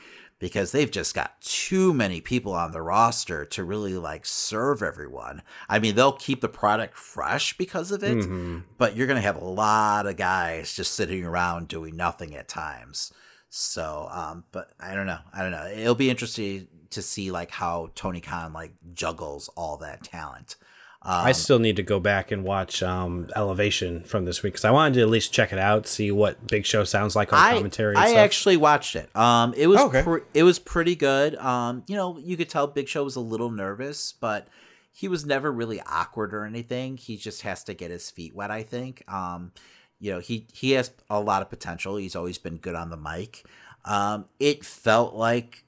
because 0.42 0.72
they've 0.72 0.90
just 0.90 1.14
got 1.14 1.40
too 1.40 1.94
many 1.94 2.20
people 2.20 2.52
on 2.52 2.72
the 2.72 2.82
roster 2.82 3.44
to 3.44 3.62
really 3.62 3.94
like 3.96 4.26
serve 4.26 4.82
everyone. 4.82 5.40
I 5.68 5.78
mean, 5.78 5.94
they'll 5.94 6.10
keep 6.12 6.40
the 6.40 6.48
product 6.48 6.96
fresh 6.98 7.56
because 7.56 7.92
of 7.92 8.02
it, 8.02 8.16
Mhm. 8.18 8.64
but 8.76 8.96
you're 8.96 9.06
going 9.06 9.18
to 9.20 9.22
have 9.22 9.40
a 9.40 9.44
lot 9.44 10.06
of 10.08 10.16
guys 10.16 10.74
just 10.74 10.94
sitting 10.94 11.24
around 11.24 11.68
doing 11.68 11.94
nothing 11.96 12.34
at 12.34 12.48
times. 12.48 13.12
So, 13.50 14.08
um, 14.10 14.42
but 14.50 14.72
I 14.80 14.96
don't 14.96 15.06
know. 15.06 15.20
I 15.32 15.42
don't 15.42 15.52
know. 15.52 15.64
It'll 15.66 15.94
be 15.94 16.10
interesting 16.10 16.66
to 16.90 17.02
see 17.02 17.30
like 17.30 17.52
how 17.52 17.90
Tony 17.94 18.20
Khan 18.20 18.52
like 18.52 18.72
juggles 18.92 19.48
all 19.56 19.76
that 19.76 20.02
talent. 20.02 20.56
Um, 21.04 21.26
I 21.26 21.32
still 21.32 21.58
need 21.58 21.76
to 21.76 21.82
go 21.82 21.98
back 21.98 22.30
and 22.30 22.44
watch 22.44 22.80
um, 22.82 23.28
Elevation 23.34 24.04
from 24.04 24.24
this 24.24 24.42
week 24.42 24.52
because 24.52 24.64
I 24.64 24.70
wanted 24.70 24.94
to 24.94 25.00
at 25.00 25.08
least 25.08 25.32
check 25.32 25.52
it 25.52 25.58
out, 25.58 25.88
see 25.88 26.12
what 26.12 26.46
Big 26.46 26.64
Show 26.64 26.84
sounds 26.84 27.16
like 27.16 27.32
on 27.32 27.38
I, 27.40 27.54
commentary. 27.54 27.94
And 27.94 28.04
I 28.04 28.08
stuff. 28.10 28.18
actually 28.18 28.56
watched 28.56 28.94
it. 28.94 29.14
Um, 29.16 29.52
it 29.56 29.66
was 29.66 29.80
Oh, 29.80 29.88
okay. 29.88 30.02
pre- 30.02 30.20
it 30.32 30.44
was 30.44 30.60
pretty 30.60 30.94
good. 30.94 31.34
Um, 31.36 31.82
you 31.88 31.96
know, 31.96 32.18
you 32.18 32.36
could 32.36 32.48
tell 32.48 32.68
Big 32.68 32.86
Show 32.88 33.02
was 33.02 33.16
a 33.16 33.20
little 33.20 33.50
nervous, 33.50 34.12
but 34.12 34.46
he 34.92 35.08
was 35.08 35.26
never 35.26 35.50
really 35.50 35.80
awkward 35.80 36.32
or 36.32 36.44
anything. 36.44 36.96
He 36.98 37.16
just 37.16 37.42
has 37.42 37.64
to 37.64 37.74
get 37.74 37.90
his 37.90 38.08
feet 38.10 38.34
wet. 38.34 38.50
I 38.52 38.62
think. 38.62 39.02
Um, 39.12 39.50
you 39.98 40.12
know, 40.12 40.20
he 40.20 40.46
he 40.52 40.72
has 40.72 40.92
a 41.10 41.18
lot 41.20 41.42
of 41.42 41.50
potential. 41.50 41.96
He's 41.96 42.14
always 42.14 42.38
been 42.38 42.58
good 42.58 42.74
on 42.76 42.90
the 42.90 42.96
mic. 42.96 43.44
Um, 43.84 44.26
it 44.38 44.64
felt 44.64 45.14
like 45.14 45.61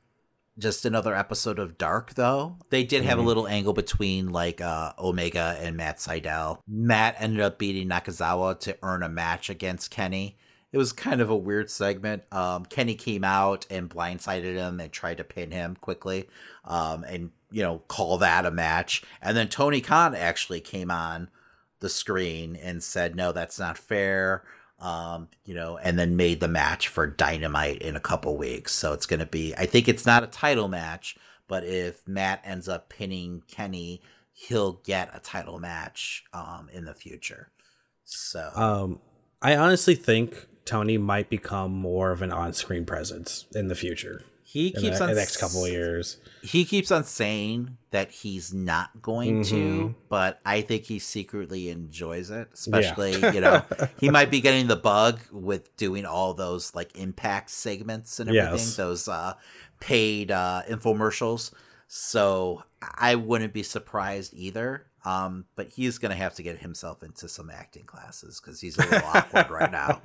just 0.58 0.84
another 0.84 1.14
episode 1.14 1.58
of 1.58 1.78
Dark, 1.78 2.14
though. 2.14 2.56
They 2.70 2.84
did 2.84 3.04
have 3.04 3.18
a 3.18 3.22
little 3.22 3.48
angle 3.48 3.72
between 3.72 4.30
like 4.30 4.60
uh, 4.60 4.92
Omega 4.98 5.56
and 5.60 5.76
Matt 5.76 5.98
Sydal. 5.98 6.58
Matt 6.68 7.16
ended 7.18 7.40
up 7.40 7.58
beating 7.58 7.88
Nakazawa 7.88 8.58
to 8.60 8.76
earn 8.82 9.02
a 9.02 9.08
match 9.08 9.50
against 9.50 9.90
Kenny. 9.90 10.38
It 10.72 10.78
was 10.78 10.92
kind 10.92 11.20
of 11.20 11.30
a 11.30 11.36
weird 11.36 11.70
segment. 11.70 12.24
Um, 12.32 12.64
Kenny 12.64 12.94
came 12.96 13.22
out 13.22 13.66
and 13.70 13.88
blindsided 13.88 14.56
him 14.56 14.80
and 14.80 14.90
tried 14.90 15.18
to 15.18 15.24
pin 15.24 15.52
him 15.52 15.76
quickly, 15.80 16.28
um, 16.64 17.04
and 17.04 17.30
you 17.50 17.62
know 17.62 17.78
call 17.86 18.18
that 18.18 18.46
a 18.46 18.50
match. 18.50 19.02
And 19.22 19.36
then 19.36 19.48
Tony 19.48 19.80
Khan 19.80 20.14
actually 20.14 20.60
came 20.60 20.90
on 20.90 21.28
the 21.84 21.88
screen 21.88 22.56
and 22.56 22.82
said, 22.82 23.14
no, 23.14 23.30
that's 23.30 23.58
not 23.58 23.78
fair. 23.78 24.42
Um, 24.84 25.28
you 25.46 25.54
know, 25.54 25.78
and 25.78 25.98
then 25.98 26.14
made 26.14 26.40
the 26.40 26.48
match 26.48 26.88
for 26.88 27.06
Dynamite 27.06 27.80
in 27.80 27.96
a 27.96 28.00
couple 28.00 28.36
weeks. 28.36 28.72
So 28.72 28.92
it's 28.92 29.06
going 29.06 29.20
to 29.20 29.26
be, 29.26 29.54
I 29.56 29.64
think 29.64 29.88
it's 29.88 30.04
not 30.04 30.22
a 30.22 30.26
title 30.26 30.68
match, 30.68 31.16
but 31.48 31.64
if 31.64 32.06
Matt 32.06 32.42
ends 32.44 32.68
up 32.68 32.90
pinning 32.90 33.42
Kenny, 33.48 34.02
he'll 34.34 34.74
get 34.84 35.08
a 35.14 35.20
title 35.20 35.58
match 35.58 36.24
um, 36.34 36.68
in 36.70 36.84
the 36.84 36.92
future. 36.92 37.48
So, 38.04 38.50
Um, 38.54 39.00
I 39.40 39.56
honestly 39.56 39.94
think 39.94 40.46
Tony 40.66 40.98
might 40.98 41.30
become 41.30 41.72
more 41.72 42.10
of 42.10 42.20
an 42.20 42.32
on-screen 42.32 42.84
presence 42.84 43.46
in 43.54 43.68
the 43.68 43.74
future. 43.74 44.22
He 44.54 44.70
keeps 44.70 44.98
the, 44.98 45.04
on 45.04 45.10
the 45.10 45.16
next 45.16 45.38
couple 45.38 45.64
of 45.64 45.70
years. 45.72 46.18
he 46.42 46.64
keeps 46.64 46.92
on 46.92 47.02
saying 47.02 47.76
that 47.90 48.12
he's 48.12 48.54
not 48.54 49.02
going 49.02 49.42
to, 49.42 49.54
Mhm. 49.54 49.94
but 50.08 50.40
I 50.46 50.60
think 50.60 50.84
he 50.84 51.00
secretly 51.00 51.70
enjoys 51.70 52.30
it. 52.30 52.48
Especially, 52.54 53.14
you 53.34 53.40
know, 53.40 53.62
he 53.98 54.10
might 54.10 54.30
be 54.30 54.40
getting 54.40 54.68
the 54.68 54.76
bug 54.76 55.18
with 55.32 55.76
doing 55.76 56.06
all 56.06 56.34
those 56.34 56.72
like 56.72 56.96
impact 56.96 57.50
segments 57.50 58.20
and 58.20 58.30
everything, 58.30 58.52
Yes. 58.68 58.76
those 58.76 59.08
uh, 59.08 59.34
paid 59.80 60.30
uh, 60.30 60.62
infomercials. 60.68 61.50
So 61.88 62.62
I 62.80 63.16
wouldn't 63.16 63.52
be 63.52 63.64
surprised 63.64 64.34
either. 64.34 64.86
Um, 65.04 65.44
but 65.54 65.68
he's 65.68 65.98
gonna 65.98 66.14
have 66.14 66.34
to 66.36 66.42
get 66.42 66.58
himself 66.60 67.02
into 67.02 67.28
some 67.28 67.50
acting 67.50 67.84
classes 67.84 68.40
because 68.40 68.60
he's 68.60 68.78
a 68.78 68.82
little 68.82 69.06
awkward 69.14 69.50
right 69.50 69.70
now. 69.70 70.00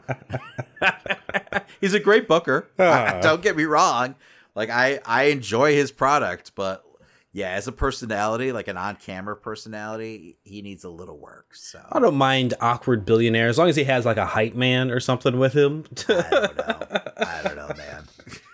he's 1.81 1.93
a 1.93 1.99
great 1.99 2.27
booker. 2.27 2.67
Ah. 2.79 3.19
Don't 3.21 3.41
get 3.41 3.55
me 3.55 3.63
wrong. 3.63 4.15
Like 4.55 4.69
I, 4.69 4.99
I 5.05 5.23
enjoy 5.25 5.73
his 5.73 5.91
product, 5.91 6.53
but 6.55 6.83
yeah, 7.31 7.51
as 7.51 7.67
a 7.67 7.71
personality, 7.71 8.51
like 8.51 8.67
an 8.67 8.77
on-camera 8.77 9.37
personality, 9.37 10.37
he 10.43 10.61
needs 10.61 10.83
a 10.83 10.89
little 10.89 11.17
work. 11.17 11.55
So 11.55 11.81
I 11.91 11.99
don't 11.99 12.15
mind 12.15 12.55
awkward 12.59 13.05
billionaire 13.05 13.47
as 13.47 13.57
long 13.57 13.69
as 13.69 13.75
he 13.75 13.83
has 13.85 14.05
like 14.05 14.17
a 14.17 14.25
hype 14.25 14.55
man 14.55 14.91
or 14.91 14.99
something 14.99 15.37
with 15.37 15.53
him. 15.53 15.85
I 16.07 16.13
don't 16.29 16.57
know. 16.57 17.01
I 17.17 17.41
don't 17.43 17.55
know, 17.55 17.71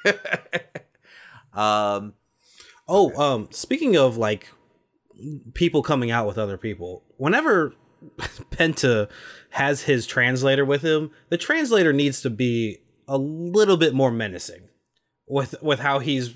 man. 0.03 0.19
um, 1.53 2.13
Oh, 2.87 3.15
um, 3.19 3.47
speaking 3.51 3.97
of 3.97 4.17
like 4.17 4.49
people 5.53 5.81
coming 5.81 6.11
out 6.11 6.27
with 6.27 6.37
other 6.37 6.57
people, 6.57 7.03
whenever 7.17 7.73
Penta 8.17 9.09
has 9.51 9.83
his 9.83 10.05
translator 10.05 10.65
with 10.65 10.83
him, 10.83 11.11
the 11.29 11.37
translator 11.37 11.93
needs 11.93 12.21
to 12.21 12.29
be 12.29 12.79
a 13.07 13.17
little 13.17 13.77
bit 13.77 13.93
more 13.93 14.11
menacing 14.11 14.67
with 15.27 15.55
with 15.61 15.79
how 15.79 15.99
he's 15.99 16.33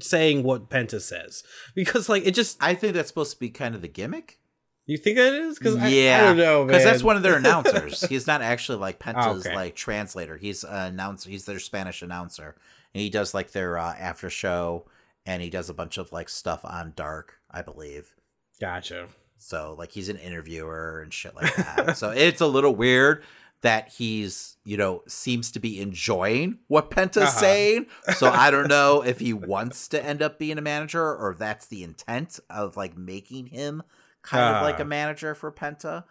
saying 0.00 0.42
what 0.42 0.68
Penta 0.68 1.00
says, 1.00 1.42
because 1.74 2.08
like 2.08 2.26
it 2.26 2.34
just 2.34 2.56
I 2.60 2.74
think 2.74 2.94
that's 2.94 3.08
supposed 3.08 3.32
to 3.32 3.38
be 3.38 3.50
kind 3.50 3.74
of 3.74 3.82
the 3.82 3.88
gimmick. 3.88 4.38
you 4.86 4.96
think 4.98 5.16
that 5.16 5.32
is 5.32 5.58
because 5.58 5.76
yeah, 5.90 6.18
I, 6.18 6.22
I 6.22 6.26
don't 6.28 6.36
know 6.36 6.64
because 6.64 6.84
that's 6.84 7.02
one 7.02 7.16
of 7.16 7.22
their 7.22 7.36
announcers. 7.38 8.02
He's 8.08 8.26
not 8.26 8.42
actually 8.42 8.78
like 8.78 8.98
Penta's 8.98 9.46
Okay. 9.46 9.54
like 9.54 9.74
translator. 9.76 10.36
He's 10.36 10.64
an 10.64 10.94
announcer. 10.94 11.30
He's 11.30 11.44
their 11.46 11.58
Spanish 11.58 12.02
announcer, 12.02 12.56
and 12.94 13.00
he 13.02 13.10
does 13.10 13.34
like 13.34 13.52
their 13.52 13.78
uh, 13.78 13.94
after 13.98 14.28
show, 14.30 14.86
and 15.26 15.42
he 15.42 15.50
does 15.50 15.68
a 15.70 15.74
bunch 15.74 15.98
of 15.98 16.12
like 16.12 16.28
stuff 16.28 16.64
on 16.64 16.92
Dark, 16.96 17.38
I 17.50 17.62
believe. 17.62 18.14
gotcha. 18.60 19.06
So 19.36 19.74
like 19.78 19.92
he's 19.92 20.08
an 20.08 20.16
interviewer 20.16 21.00
and 21.02 21.12
shit 21.12 21.34
like 21.34 21.54
that. 21.56 21.96
so 21.98 22.10
it's 22.10 22.40
a 22.40 22.46
little 22.46 22.74
weird 22.74 23.22
that 23.64 23.88
he's 23.88 24.56
you 24.64 24.76
know 24.76 25.02
seems 25.08 25.50
to 25.52 25.58
be 25.58 25.80
enjoying 25.80 26.58
what 26.68 26.90
Penta's 26.90 27.16
Uh-huh. 27.24 27.40
saying. 27.40 27.86
So 28.16 28.28
I 28.30 28.50
don't 28.50 28.68
know 28.68 29.02
if 29.06 29.18
he 29.20 29.32
wants 29.32 29.88
to 29.88 30.04
end 30.04 30.22
up 30.22 30.38
being 30.38 30.58
a 30.58 30.62
manager 30.62 31.02
or 31.02 31.32
if 31.32 31.38
that's 31.38 31.66
the 31.66 31.82
intent 31.82 32.38
of 32.48 32.76
like 32.76 32.96
making 32.96 33.46
him 33.46 33.82
kind 34.22 34.54
of 34.56 34.62
like 34.62 34.78
a 34.78 34.82
Ah. 34.82 34.86
manager 34.86 35.34
for 35.34 35.50
Penta. 35.50 36.04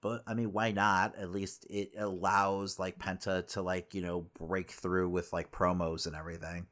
But 0.00 0.22
I 0.26 0.34
mean, 0.34 0.52
why 0.52 0.70
not? 0.70 1.16
At 1.16 1.32
least 1.32 1.66
it 1.68 1.92
allows 1.98 2.78
like 2.78 2.98
Penta 2.98 3.46
to 3.54 3.62
like 3.62 3.94
you 3.94 4.02
know 4.02 4.26
break 4.38 4.70
through 4.70 5.08
with 5.08 5.32
like 5.32 5.50
promos 5.50 6.06
and 6.06 6.14
everything. 6.14 6.66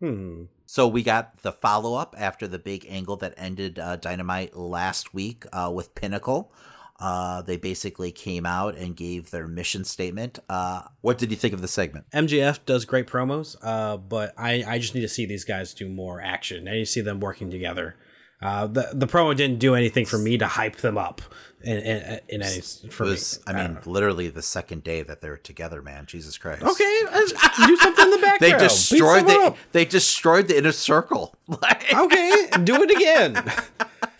Hmm. 0.00 0.44
So 0.66 0.86
we 0.86 1.02
got 1.02 1.38
the 1.42 1.50
follow 1.50 1.94
up 1.94 2.14
after 2.16 2.46
the 2.46 2.58
big 2.60 2.86
angle 2.88 3.16
that 3.16 3.34
ended 3.36 3.78
uh, 3.80 3.96
Dynamite 3.96 4.54
last 4.54 5.12
week 5.12 5.44
uh, 5.52 5.72
with 5.74 5.94
Pinnacle. 5.96 6.52
Uh, 6.98 7.42
they 7.42 7.56
basically 7.56 8.10
came 8.10 8.44
out 8.44 8.76
and 8.76 8.96
gave 8.96 9.30
their 9.30 9.46
mission 9.46 9.84
statement. 9.84 10.38
Uh, 10.48 10.82
what 11.00 11.16
did 11.16 11.30
you 11.30 11.36
think 11.36 11.54
of 11.54 11.60
the 11.60 11.68
segment? 11.68 12.04
MJF 12.10 12.58
does 12.66 12.84
great 12.84 13.06
promos, 13.06 13.56
uh, 13.62 13.96
but 13.96 14.34
I, 14.36 14.64
I 14.66 14.78
just 14.78 14.94
need 14.94 15.02
to 15.02 15.08
see 15.08 15.24
these 15.24 15.44
guys 15.44 15.74
do 15.74 15.88
more 15.88 16.20
action. 16.20 16.66
I 16.66 16.72
need 16.72 16.78
to 16.80 16.86
see 16.86 17.00
them 17.00 17.20
working 17.20 17.50
together. 17.50 17.94
Uh, 18.40 18.66
the 18.68 18.88
the 18.92 19.06
promo 19.06 19.34
didn't 19.36 19.58
do 19.58 19.74
anything 19.74 20.04
for 20.06 20.16
me 20.18 20.38
to 20.38 20.46
hype 20.46 20.76
them 20.76 20.96
up 20.96 21.20
in 21.62 21.76
in, 21.78 22.20
in 22.28 22.42
any 22.42 22.60
for 22.60 23.04
It 23.04 23.10
was, 23.10 23.40
me. 23.48 23.52
I 23.54 23.66
mean, 23.68 23.78
literally 23.84 24.28
the 24.28 24.42
second 24.42 24.84
day 24.84 25.02
that 25.02 25.20
they 25.20 25.28
were 25.28 25.36
together, 25.36 25.82
man. 25.82 26.06
Jesus 26.06 26.38
Christ. 26.38 26.62
okay, 26.62 27.00
uh, 27.10 27.66
do 27.66 27.76
something 27.76 28.04
in 28.04 28.10
the 28.12 28.18
background. 28.22 28.40
They 28.40 28.58
destroyed 28.58 29.26
the 29.26 29.54
they 29.72 29.84
destroyed 29.84 30.46
the 30.48 30.56
inner 30.58 30.72
circle. 30.72 31.34
Like, 31.62 31.92
Okay, 31.94 32.46
do 32.64 32.82
it 32.82 32.90
again. 32.90 33.42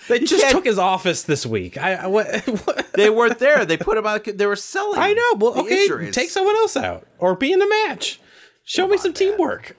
They 0.08 0.20
just 0.20 0.40
can't- 0.40 0.52
took 0.54 0.64
his 0.64 0.78
office 0.78 1.24
this 1.24 1.44
week. 1.44 1.76
I, 1.76 1.92
I 1.96 2.06
what, 2.06 2.34
what? 2.64 2.90
they 2.94 3.10
weren't 3.10 3.38
there. 3.38 3.66
They 3.66 3.76
put 3.76 3.96
them 3.96 4.06
on. 4.06 4.20
They 4.24 4.46
were 4.46 4.56
selling. 4.56 4.98
I 4.98 5.12
know. 5.12 5.34
Well, 5.36 5.60
okay, 5.60 5.82
injuries. 5.82 6.14
take 6.14 6.30
someone 6.30 6.56
else 6.56 6.78
out 6.78 7.06
or 7.18 7.36
be 7.36 7.52
in 7.52 7.58
the 7.58 7.68
match. 7.68 8.18
Show 8.64 8.86
me 8.88 8.96
some 8.96 9.10
man. 9.10 9.14
teamwork. 9.16 9.76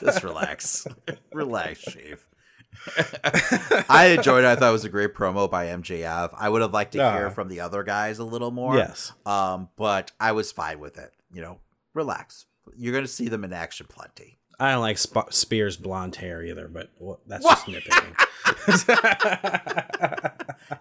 Just 0.00 0.22
relax. 0.22 0.86
relax, 1.32 1.80
Shave. 1.80 2.24
I 3.88 4.14
enjoyed 4.16 4.44
it. 4.44 4.48
I 4.48 4.56
thought 4.56 4.70
it 4.70 4.72
was 4.72 4.84
a 4.84 4.88
great 4.88 5.14
promo 5.14 5.50
by 5.50 5.66
MJF. 5.66 6.34
I 6.36 6.48
would 6.48 6.62
have 6.62 6.72
liked 6.72 6.92
to 6.92 6.98
hear 6.98 7.26
Ah. 7.26 7.30
from 7.30 7.48
the 7.48 7.60
other 7.60 7.82
guys 7.82 8.18
a 8.18 8.24
little 8.24 8.50
more. 8.50 8.76
Yes. 8.76 9.12
Um, 9.26 9.68
but 9.76 10.12
I 10.20 10.32
was 10.32 10.50
fine 10.52 10.80
with 10.80 10.96
it. 10.98 11.12
You 11.32 11.42
know, 11.42 11.58
relax. 11.94 12.46
You're 12.76 12.92
going 12.92 13.04
to 13.04 13.08
see 13.10 13.28
them 13.28 13.44
in 13.44 13.52
action 13.52 13.86
plenty. 13.88 14.38
I 14.58 14.72
don't 14.72 14.80
like 14.82 14.98
Sp- 15.00 15.30
Spears' 15.30 15.76
blonde 15.76 16.16
hair 16.16 16.42
either, 16.42 16.68
but 16.68 16.90
well, 16.98 17.20
that's 17.26 17.44
What? 17.44 17.64
just 17.66 17.86
nitpicking. 17.86 18.16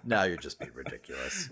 Now 0.03 0.23
you're 0.23 0.37
just 0.37 0.59
being 0.59 0.73
ridiculous. 0.73 1.49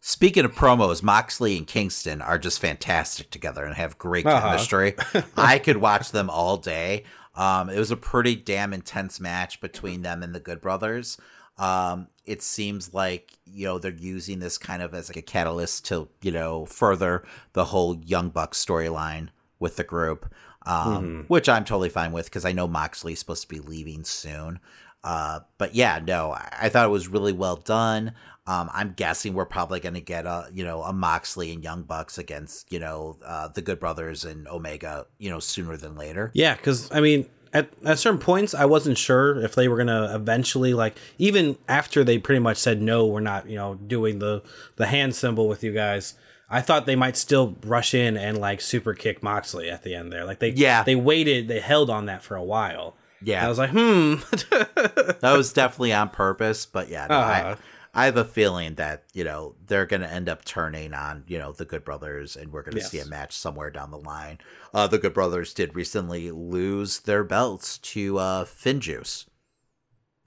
Speaking 0.00 0.44
of 0.44 0.54
promos, 0.54 1.02
Moxley 1.02 1.58
and 1.58 1.66
Kingston 1.66 2.22
are 2.22 2.38
just 2.38 2.60
fantastic 2.60 3.30
together 3.30 3.64
and 3.64 3.74
have 3.74 3.98
great 3.98 4.24
Uh-huh. 4.24 4.40
chemistry. 4.50 4.94
I 5.36 5.58
could 5.58 5.78
watch 5.78 6.12
them 6.12 6.30
all 6.30 6.56
day. 6.56 7.04
Um, 7.38 7.70
it 7.70 7.78
was 7.78 7.92
a 7.92 7.96
pretty 7.96 8.34
damn 8.34 8.74
intense 8.74 9.20
match 9.20 9.60
between 9.60 10.02
them 10.02 10.24
and 10.24 10.34
the 10.34 10.40
Good 10.40 10.60
Brothers. 10.60 11.16
Um, 11.56 12.08
it 12.26 12.42
seems 12.42 12.92
like 12.92 13.32
you 13.46 13.64
know 13.66 13.78
they're 13.78 13.92
using 13.92 14.40
this 14.40 14.58
kind 14.58 14.82
of 14.82 14.92
as 14.92 15.08
like 15.08 15.16
a 15.16 15.22
catalyst 15.22 15.86
to 15.86 16.08
you 16.20 16.32
know 16.32 16.66
further 16.66 17.24
the 17.52 17.66
whole 17.66 17.96
Young 18.04 18.30
Bucks 18.30 18.62
storyline 18.62 19.28
with 19.60 19.76
the 19.76 19.84
group, 19.84 20.32
um, 20.66 21.24
which 21.28 21.48
I'm 21.48 21.64
totally 21.64 21.88
fine 21.88 22.12
with 22.12 22.26
because 22.26 22.44
I 22.44 22.52
know 22.52 22.68
Moxley's 22.68 23.20
supposed 23.20 23.42
to 23.42 23.48
be 23.48 23.60
leaving 23.60 24.04
soon. 24.04 24.58
Uh, 25.04 25.40
but 25.58 25.76
yeah, 25.76 26.00
no, 26.04 26.32
I, 26.32 26.48
I 26.62 26.68
thought 26.68 26.86
it 26.86 26.90
was 26.90 27.08
really 27.08 27.32
well 27.32 27.56
done. 27.56 28.14
Um, 28.48 28.70
I'm 28.72 28.94
guessing 28.94 29.34
we're 29.34 29.44
probably 29.44 29.78
going 29.78 29.94
to 29.94 30.00
get 30.00 30.24
a 30.24 30.48
you 30.52 30.64
know 30.64 30.82
a 30.82 30.92
Moxley 30.92 31.52
and 31.52 31.62
Young 31.62 31.82
Bucks 31.82 32.16
against 32.16 32.72
you 32.72 32.78
know 32.80 33.18
uh, 33.24 33.48
the 33.48 33.60
Good 33.62 33.78
Brothers 33.78 34.24
and 34.24 34.48
Omega 34.48 35.06
you 35.18 35.28
know 35.30 35.38
sooner 35.38 35.76
than 35.76 35.96
later. 35.96 36.30
Yeah, 36.32 36.54
because 36.54 36.90
I 36.90 37.00
mean, 37.00 37.28
at, 37.52 37.68
at 37.84 37.98
certain 37.98 38.18
points, 38.20 38.54
I 38.54 38.64
wasn't 38.64 38.96
sure 38.96 39.38
if 39.42 39.54
they 39.54 39.68
were 39.68 39.76
gonna 39.76 40.12
eventually 40.14 40.72
like, 40.72 40.96
even 41.18 41.58
after 41.68 42.04
they 42.04 42.16
pretty 42.18 42.40
much 42.40 42.56
said 42.56 42.80
no, 42.80 43.06
we're 43.06 43.20
not, 43.20 43.48
you 43.50 43.56
know, 43.56 43.74
doing 43.74 44.18
the 44.18 44.42
the 44.76 44.86
hand 44.86 45.14
symbol 45.14 45.46
with 45.46 45.62
you 45.62 45.72
guys. 45.74 46.14
I 46.50 46.62
thought 46.62 46.86
they 46.86 46.96
might 46.96 47.18
still 47.18 47.56
rush 47.66 47.92
in 47.92 48.16
and 48.16 48.38
like 48.38 48.62
super 48.62 48.94
kick 48.94 49.22
Moxley 49.22 49.68
at 49.68 49.82
the 49.82 49.94
end 49.94 50.10
there. 50.10 50.24
Like 50.24 50.38
they, 50.38 50.48
Yeah. 50.52 50.82
they 50.82 50.96
waited, 50.96 51.46
they 51.48 51.60
held 51.60 51.90
on 51.90 52.06
that 52.06 52.22
for 52.22 52.36
a 52.36 52.42
while. 52.42 52.96
Yeah, 53.20 53.44
I 53.44 53.48
was 53.50 53.58
like, 53.58 53.68
hmm, 53.68 54.14
that 54.50 55.18
was 55.36 55.52
definitely 55.52 55.92
on 55.92 56.08
purpose. 56.08 56.64
But 56.64 56.88
yeah, 56.88 57.06
no, 57.08 57.16
Uh-huh. 57.18 57.30
I, 57.54 57.56
I 57.94 58.04
have 58.04 58.16
a 58.16 58.24
feeling 58.24 58.74
that 58.74 59.04
you 59.12 59.24
know 59.24 59.56
they're 59.66 59.86
going 59.86 60.02
to 60.02 60.12
end 60.12 60.28
up 60.28 60.44
turning 60.44 60.94
on 60.94 61.24
you 61.26 61.38
know 61.38 61.52
the 61.52 61.64
Good 61.64 61.84
Brothers, 61.84 62.36
and 62.36 62.52
we're 62.52 62.62
going 62.62 62.76
to 62.76 62.82
see 62.82 63.00
a 63.00 63.06
match 63.06 63.36
somewhere 63.36 63.70
down 63.70 63.90
the 63.90 63.98
line. 63.98 64.38
Uh, 64.72 64.86
the 64.86 64.98
Good 64.98 65.14
Brothers 65.14 65.54
did 65.54 65.74
recently 65.74 66.30
lose 66.30 67.00
their 67.00 67.24
belts 67.24 67.78
to 67.78 68.18
uh, 68.18 68.44
Finjuice. 68.44 69.26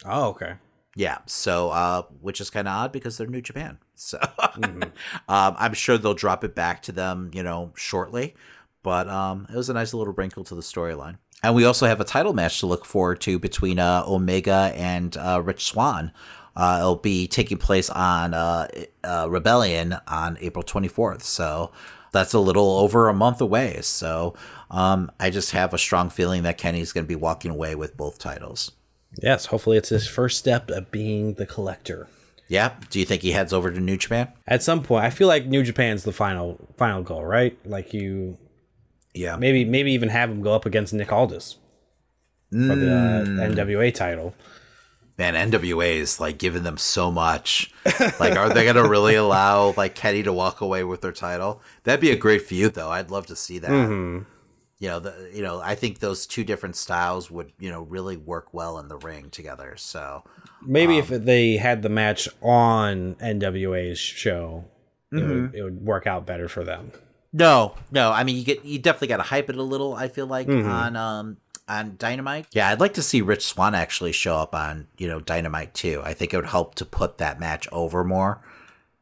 oh 0.06 0.30
okay, 0.30 0.56
Yeah, 0.96 1.20
so 1.26 1.70
uh, 1.70 2.04
which 2.20 2.42
is 2.42 2.50
kind 2.50 2.68
of 2.68 2.74
odd 2.74 2.92
because 2.92 3.18
they're 3.18 3.28
New 3.28 3.42
Japan. 3.42 3.78
So 3.96 4.20
um, 4.40 4.92
I'm 5.28 5.74
sure 5.74 5.98
they'll 5.98 6.14
drop 6.14 6.44
it 6.44 6.56
back 6.56 6.82
to 6.84 6.92
them, 6.92 7.32
you 7.34 7.44
know, 7.44 7.72
shortly. 7.76 8.36
But 8.84 9.08
um, 9.08 9.48
it 9.52 9.56
was 9.56 9.70
a 9.70 9.74
nice 9.74 9.94
little 9.94 10.14
wrinkle 10.14 10.44
to 10.46 10.56
the 10.56 10.62
storyline. 10.62 11.18
And 11.44 11.56
we 11.56 11.66
also 11.66 11.88
have 11.88 12.00
a 12.00 12.04
title 12.04 12.34
match 12.34 12.60
to 12.60 12.68
look 12.68 12.86
forward 12.86 13.20
to 13.22 13.40
between 13.40 13.80
uh, 13.80 14.04
Omega 14.08 14.74
and 14.76 15.16
uh, 15.18 15.42
Rich 15.44 15.66
Swann. 15.66 16.12
Uh, 16.56 16.78
it'll 16.80 16.96
be 16.98 17.28
taking 17.28 17.58
place 17.58 17.90
on 17.90 18.34
uh, 18.34 18.68
uh, 19.04 19.28
Rebellion 19.30 19.96
on 20.08 20.38
April 20.42 20.64
24th. 20.64 21.22
So 21.24 21.72
that's 22.12 22.34
a 22.34 22.40
little 22.40 22.78
over 22.80 23.08
a 23.08 23.14
month 23.14 23.40
away. 23.42 23.80
So 23.82 24.36
um, 24.70 25.10
I 25.20 25.30
just 25.30 25.52
have 25.52 25.74
a 25.74 25.78
strong 25.78 26.10
feeling 26.10 26.44
that 26.44 26.58
Kenny's 26.58 26.92
going 26.92 27.06
to 27.06 27.08
be 27.08 27.16
walking 27.16 27.52
away 27.52 27.74
with 27.76 27.96
both 27.96 28.20
titles. 28.20 28.72
Yes, 29.22 29.46
hopefully 29.48 29.78
it's 29.78 29.90
his 29.90 30.08
first 30.08 30.38
step 30.38 30.70
of 30.70 30.92
being 30.92 31.34
the 31.36 31.46
collector. 31.46 32.08
Yeah. 32.48 32.74
Do 32.90 33.00
you 33.00 33.06
think 33.06 33.22
he 33.22 33.32
heads 33.32 33.54
over 33.54 33.72
to 33.72 33.80
New 33.80 33.96
Japan? 33.98 34.30
At 34.48 34.62
some 34.62 34.84
point, 34.84 35.06
I 35.06 35.10
feel 35.10 35.28
like 35.30 35.46
New 35.46 35.64
Japan's 35.64 36.04
the 36.04 36.12
final 36.12 36.60
final 36.78 37.02
goal, 37.02 37.24
right? 37.26 37.58
Like 37.66 37.94
you 37.94 38.38
Yeah. 39.14 39.38
maybe 39.38 39.64
maybe 39.64 39.94
even 39.94 40.10
have 40.10 40.30
him 40.30 40.42
go 40.42 40.54
up 40.54 40.66
against 40.66 40.94
Nick 40.94 41.12
Aldis 41.14 41.58
for 42.52 42.76
the 42.76 42.94
uh, 42.94 43.26
NWA 43.50 43.94
title. 43.94 44.34
Man, 45.18 45.52
NWA 45.52 45.96
is 45.96 46.20
like 46.20 46.38
giving 46.38 46.64
them 46.64 46.78
so 46.78 47.12
much. 47.12 47.72
Like, 48.20 48.36
are 48.38 48.50
they 48.54 48.66
gonna 48.66 48.88
really 48.88 49.16
allow 49.16 49.74
like 49.78 49.96
Kenny 49.96 50.24
to 50.24 50.34
walk 50.34 50.62
away 50.62 50.84
with 50.84 51.02
their 51.02 51.12
title? 51.12 51.62
That'd 51.84 52.02
be 52.02 52.12
a 52.12 52.16
great 52.16 52.44
feud, 52.44 52.74
though. 52.74 52.90
I'd 52.90 53.12
love 53.12 53.28
to 53.28 53.36
see 53.36 53.60
that. 53.60 53.70
Mm-hmm. 53.70 54.24
You 54.80 54.88
know, 54.88 55.00
the 55.00 55.30
you 55.34 55.44
know, 55.44 55.62
I 55.62 55.76
think 55.76 56.00
those 56.00 56.26
two 56.26 56.44
different 56.44 56.76
styles 56.76 57.30
would 57.30 57.52
you 57.60 57.70
know 57.70 57.84
really 57.84 58.18
work 58.18 58.54
well 58.54 58.80
in 58.80 58.88
the 58.88 58.98
ring 58.98 59.30
together. 59.30 59.76
So 59.78 60.24
Maybe 60.66 60.98
if 60.98 61.12
um, 61.12 61.26
they 61.26 61.58
had 61.58 61.82
the 61.82 61.90
match 61.90 62.28
on 62.42 63.16
NWA's 63.16 64.00
show, 64.00 64.66
it, 65.12 65.16
would, 65.16 65.24
mm-hmm. 65.24 65.56
it 65.56 65.64
would 65.64 65.86
work 65.86 66.08
out 66.08 66.26
better 66.26 66.48
for 66.48 66.64
them. 66.64 66.92
No, 67.34 67.76
no. 67.92 68.12
I 68.12 68.24
mean, 68.24 68.38
you 68.38 68.44
get 68.44 68.66
you 68.66 68.80
definitely 68.80 69.08
got 69.10 69.18
to 69.18 69.24
hype 69.24 69.50
it 69.50 69.56
a 69.56 69.64
little. 69.64 69.94
I 69.94 70.08
feel 70.08 70.28
like 70.28 70.48
mm-hmm. 70.48 70.70
on 70.70 70.96
um 70.96 71.38
on 71.72 71.96
Dynamite. 71.98 72.48
Yeah, 72.52 72.70
I'd 72.70 72.82
like 72.82 72.94
to 72.96 73.02
see 73.02 73.22
Rich 73.22 73.46
Swann 73.46 73.74
actually 73.74 74.12
show 74.12 74.36
up 74.36 74.54
on 74.54 74.88
you 74.98 75.08
know 75.08 75.20
Dynamite 75.20 75.74
too. 75.74 76.02
I 76.04 76.14
think 76.14 76.34
it 76.34 76.38
would 76.38 76.46
help 76.48 76.76
to 76.76 76.86
put 76.86 77.18
that 77.18 77.40
match 77.40 77.68
over 77.72 78.04
more. 78.04 78.42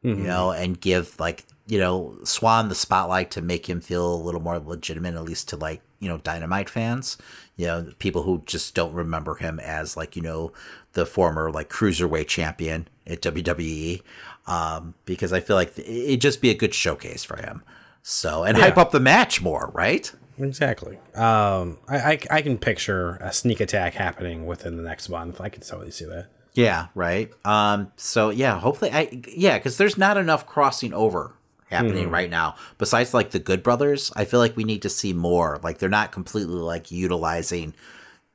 You 0.02 0.16
know, 0.16 0.52
and 0.52 0.80
give 0.80 1.20
like 1.20 1.44
you 1.68 1.78
know 1.78 2.18
Swann 2.24 2.70
the 2.70 2.76
spotlight 2.76 3.32
to 3.32 3.42
make 3.42 3.68
him 3.68 3.82
feel 3.82 4.14
a 4.14 4.16
little 4.16 4.40
more 4.40 4.58
legitimate, 4.58 5.16
at 5.16 5.26
least 5.26 5.50
to 5.50 5.58
like 5.58 5.82
you 6.00 6.08
know 6.08 6.20
Dynamite 6.20 6.70
fans. 6.70 7.18
You 7.58 7.68
know, 7.68 7.92
people 8.00 8.24
who 8.24 8.44
just 8.46 8.76
don't 8.76 8.94
remember 8.94 9.36
him 9.36 9.60
as 9.60 9.98
like 9.98 10.16
you 10.16 10.22
know 10.22 10.54
the 10.94 11.06
former 11.06 11.52
like 11.52 11.70
cruiserweight 11.70 12.28
champion 12.28 12.88
at 13.06 13.22
WWE. 13.22 14.02
Um, 14.48 14.94
because 15.06 15.34
I 15.34 15.42
feel 15.42 15.58
like 15.58 15.78
it'd 15.78 16.22
just 16.22 16.42
be 16.42 16.50
a 16.50 16.56
good 16.56 16.74
showcase 16.74 17.26
for 17.26 17.36
him. 17.36 17.62
So 18.02 18.44
and 18.44 18.58
hype 18.58 18.78
up 18.78 18.92
the 18.92 19.00
match 19.02 19.42
more, 19.42 19.70
right? 19.74 20.12
Exactly. 20.40 20.98
Um, 21.16 21.78
I, 21.88 21.98
I 21.98 22.20
I 22.32 22.42
can 22.42 22.58
picture 22.58 23.18
a 23.22 23.34
sneak 23.34 23.60
attack 23.60 23.94
happening 23.94 24.46
within 24.46 24.78
the 24.78 24.84
next 24.84 25.10
month. 25.10 25.42
I 25.42 25.50
can 25.50 25.62
totally 25.62 25.92
see 25.92 26.06
that. 26.06 26.28
Yeah, 26.54 26.88
right. 26.96 27.32
Um, 27.46 27.92
so 27.98 28.30
yeah, 28.30 28.60
hopefully, 28.60 28.92
I 28.92 29.22
yeah, 29.28 29.58
because 29.58 29.78
there's 29.78 29.98
not 29.98 30.18
enough 30.18 30.46
crossing 30.46 30.94
over 30.94 31.36
happening 31.70 32.10
right 32.10 32.30
now. 32.30 32.56
Besides, 32.78 33.14
like 33.14 33.32
the 33.32 33.40
Good 33.40 33.64
Brothers, 33.64 34.12
I 34.16 34.26
feel 34.26 34.40
like 34.40 34.58
we 34.58 34.64
need 34.64 34.82
to 34.84 34.90
see 34.90 35.14
more. 35.14 35.60
Like 35.64 35.78
they're 35.78 35.90
not 35.90 36.12
completely 36.12 36.56
like 36.56 36.92
utilizing, 36.92 37.74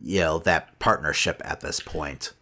you 0.01 0.21
know, 0.21 0.39
that 0.41 0.79
partnership 0.79 1.43
at 1.45 1.61
this 1.61 1.81
point. 1.81 2.33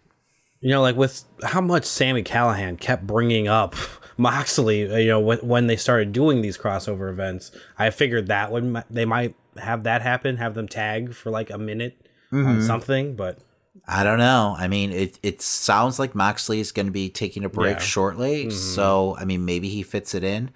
You 0.60 0.70
know, 0.70 0.82
like 0.82 0.96
with 0.96 1.24
how 1.42 1.60
much 1.60 1.84
Sami 1.84 2.22
Callihan 2.22 2.78
kept 2.78 3.06
bringing 3.06 3.48
up 3.48 3.74
Moxley, 4.16 4.80
you 5.02 5.08
know, 5.08 5.20
when, 5.20 5.38
when 5.38 5.66
they 5.66 5.76
started 5.76 6.12
doing 6.12 6.42
these 6.42 6.56
crossover 6.56 7.10
events, 7.10 7.50
I 7.78 7.90
figured 7.90 8.28
that 8.28 8.52
would 8.52 8.84
they 8.88 9.04
might 9.04 9.34
have 9.58 9.84
that 9.84 10.02
happen, 10.02 10.36
have 10.36 10.54
them 10.54 10.68
tag 10.68 11.14
for 11.14 11.30
like 11.30 11.50
a 11.50 11.58
minute 11.58 12.06
on 12.32 12.62
something, 12.62 13.14
but 13.16 13.38
I 13.86 14.04
don't 14.04 14.18
know. 14.18 14.54
I 14.58 14.68
mean, 14.68 14.90
it 14.92 15.18
it 15.22 15.42
sounds 15.42 15.98
like 15.98 16.14
Moxley 16.14 16.60
is 16.60 16.72
going 16.72 16.86
to 16.86 16.92
be 16.92 17.08
taking 17.10 17.44
a 17.44 17.48
break 17.48 17.76
Yeah. 17.78 17.82
shortly. 17.82 18.50
So, 18.50 19.16
I 19.18 19.24
mean, 19.24 19.44
maybe 19.44 19.68
he 19.68 19.82
fits 19.82 20.14
it 20.14 20.24
in. 20.24 20.50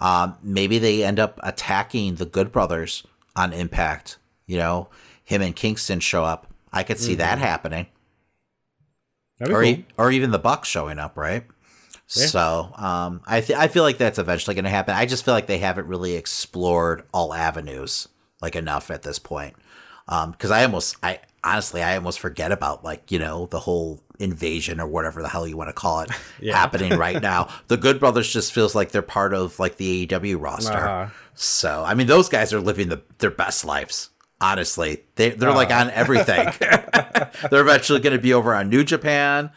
Um, 0.00 0.36
maybe 0.42 0.78
they 0.78 1.04
end 1.04 1.18
up 1.20 1.38
attacking 1.42 2.16
the 2.16 2.24
Good 2.26 2.50
Brothers 2.52 3.04
on 3.36 3.52
Impact. 3.52 4.18
You 4.46 4.58
know, 4.58 4.88
him 5.24 5.40
and 5.42 5.54
Kingston 5.56 6.00
show 6.00 6.24
up. 6.24 6.48
I 6.72 6.82
could 6.82 6.98
see 6.98 7.14
that 7.16 7.38
happening, 7.38 7.86
or 9.40 9.46
cool. 9.48 9.62
e- 9.64 9.86
or 9.98 10.10
even 10.10 10.30
the 10.30 10.38
Bucks 10.38 10.68
showing 10.68 10.98
up, 10.98 11.16
right? 11.16 11.44
So, 12.06 12.70
um, 12.76 13.22
I 13.26 13.40
th- 13.40 13.58
I 13.58 13.68
feel 13.68 13.84
like 13.84 13.96
that's 13.96 14.18
eventually 14.18 14.54
going 14.54 14.64
to 14.64 14.70
happen. 14.70 14.94
I 14.94 15.06
just 15.06 15.24
feel 15.24 15.32
like 15.32 15.46
they 15.46 15.58
haven't 15.58 15.86
really 15.86 16.14
explored 16.14 17.04
all 17.14 17.32
avenues 17.32 18.08
like 18.42 18.56
enough 18.56 18.90
at 18.90 19.02
this 19.02 19.18
point. 19.18 19.54
Um, 20.08 20.32
because 20.32 20.50
I 20.50 20.64
almost, 20.64 20.96
I 21.02 21.20
honestly, 21.44 21.82
I 21.82 21.96
almost 21.96 22.20
forget 22.20 22.52
about 22.52 22.84
like 22.84 23.10
you 23.10 23.18
know 23.18 23.46
the 23.46 23.60
whole 23.60 24.02
invasion 24.18 24.80
or 24.80 24.86
whatever 24.86 25.22
the 25.22 25.28
hell 25.28 25.46
you 25.46 25.56
want 25.56 25.68
to 25.68 25.74
call 25.74 26.00
it 26.00 26.10
happening 26.50 26.96
right 26.98 27.20
now. 27.20 27.48
The 27.68 27.76
Good 27.76 28.00
Brothers 28.00 28.32
just 28.32 28.52
feels 28.52 28.74
like 28.74 28.90
they're 28.90 29.02
part 29.02 29.34
of 29.34 29.58
like 29.58 29.76
the 29.76 30.06
AEW 30.06 30.40
roster. 30.40 30.72
Uh-huh. 30.72 31.10
So, 31.34 31.82
I 31.84 31.94
mean, 31.94 32.06
those 32.06 32.28
guys 32.28 32.52
are 32.52 32.60
living 32.60 32.88
the, 32.88 33.02
their 33.18 33.30
best 33.30 33.64
lives. 33.64 34.10
Honestly, 34.40 35.04
they 35.14 35.30
they're 35.30 35.52
like 35.52 35.70
on 35.70 35.90
everything. 35.90 36.48
they're 37.50 37.60
eventually 37.60 38.00
going 38.00 38.16
to 38.16 38.20
be 38.22 38.34
over 38.34 38.52
on 38.54 38.68
New 38.68 38.82
Japan. 38.82 39.50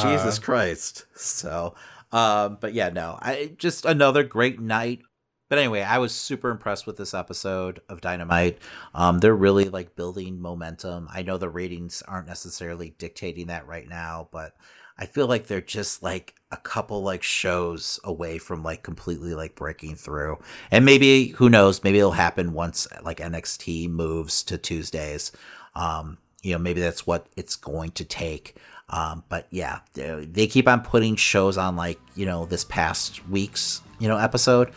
Jesus 0.00 0.38
Christ. 0.38 1.06
So, 1.16 1.74
um, 2.12 2.58
but 2.60 2.72
yeah, 2.72 2.88
no, 2.90 3.18
I 3.20 3.52
just 3.58 3.84
another 3.84 4.22
great 4.22 4.60
night. 4.60 5.00
But 5.48 5.58
anyway, 5.58 5.82
I 5.82 5.98
was 5.98 6.14
super 6.14 6.50
impressed 6.50 6.86
with 6.86 6.96
this 6.96 7.14
episode 7.14 7.80
of 7.88 8.00
Dynamite. 8.00 8.58
Um, 8.94 9.18
they're 9.18 9.34
really 9.34 9.68
like 9.68 9.96
building 9.96 10.40
momentum. 10.40 11.08
I 11.10 11.22
know 11.22 11.38
the 11.38 11.48
ratings 11.48 12.02
aren't 12.06 12.26
necessarily 12.26 12.94
dictating 12.98 13.46
that 13.46 13.66
right 13.66 13.88
now, 13.88 14.28
but 14.30 14.54
I 14.98 15.06
feel 15.06 15.26
like 15.26 15.46
they're 15.46 15.60
just 15.60 16.02
like 16.02 16.34
a 16.50 16.56
couple 16.56 17.02
like 17.02 17.22
shows 17.22 18.00
away 18.04 18.38
from 18.38 18.62
like 18.62 18.82
completely 18.82 19.34
like 19.34 19.54
breaking 19.54 19.94
through. 19.94 20.38
And 20.70 20.84
maybe 20.84 21.28
who 21.28 21.48
knows, 21.48 21.84
maybe 21.84 21.98
it'll 21.98 22.10
happen 22.12 22.52
once 22.52 22.88
like 23.02 23.18
NXT 23.18 23.88
moves 23.90 24.42
to 24.44 24.58
Tuesdays. 24.58 25.30
Um, 25.74 26.18
you 26.42 26.52
know, 26.52 26.58
maybe 26.58 26.80
that's 26.80 27.06
what 27.06 27.26
it's 27.36 27.54
going 27.56 27.92
to 27.92 28.04
take. 28.04 28.56
Um, 28.90 29.22
but 29.28 29.46
yeah, 29.50 29.80
they 29.94 30.24
they 30.24 30.46
keep 30.46 30.66
on 30.66 30.80
putting 30.80 31.14
shows 31.14 31.58
on 31.58 31.76
like, 31.76 32.00
you 32.14 32.26
know, 32.26 32.46
this 32.46 32.64
past 32.64 33.26
week's, 33.28 33.82
you 33.98 34.08
know, 34.08 34.16
episode. 34.16 34.72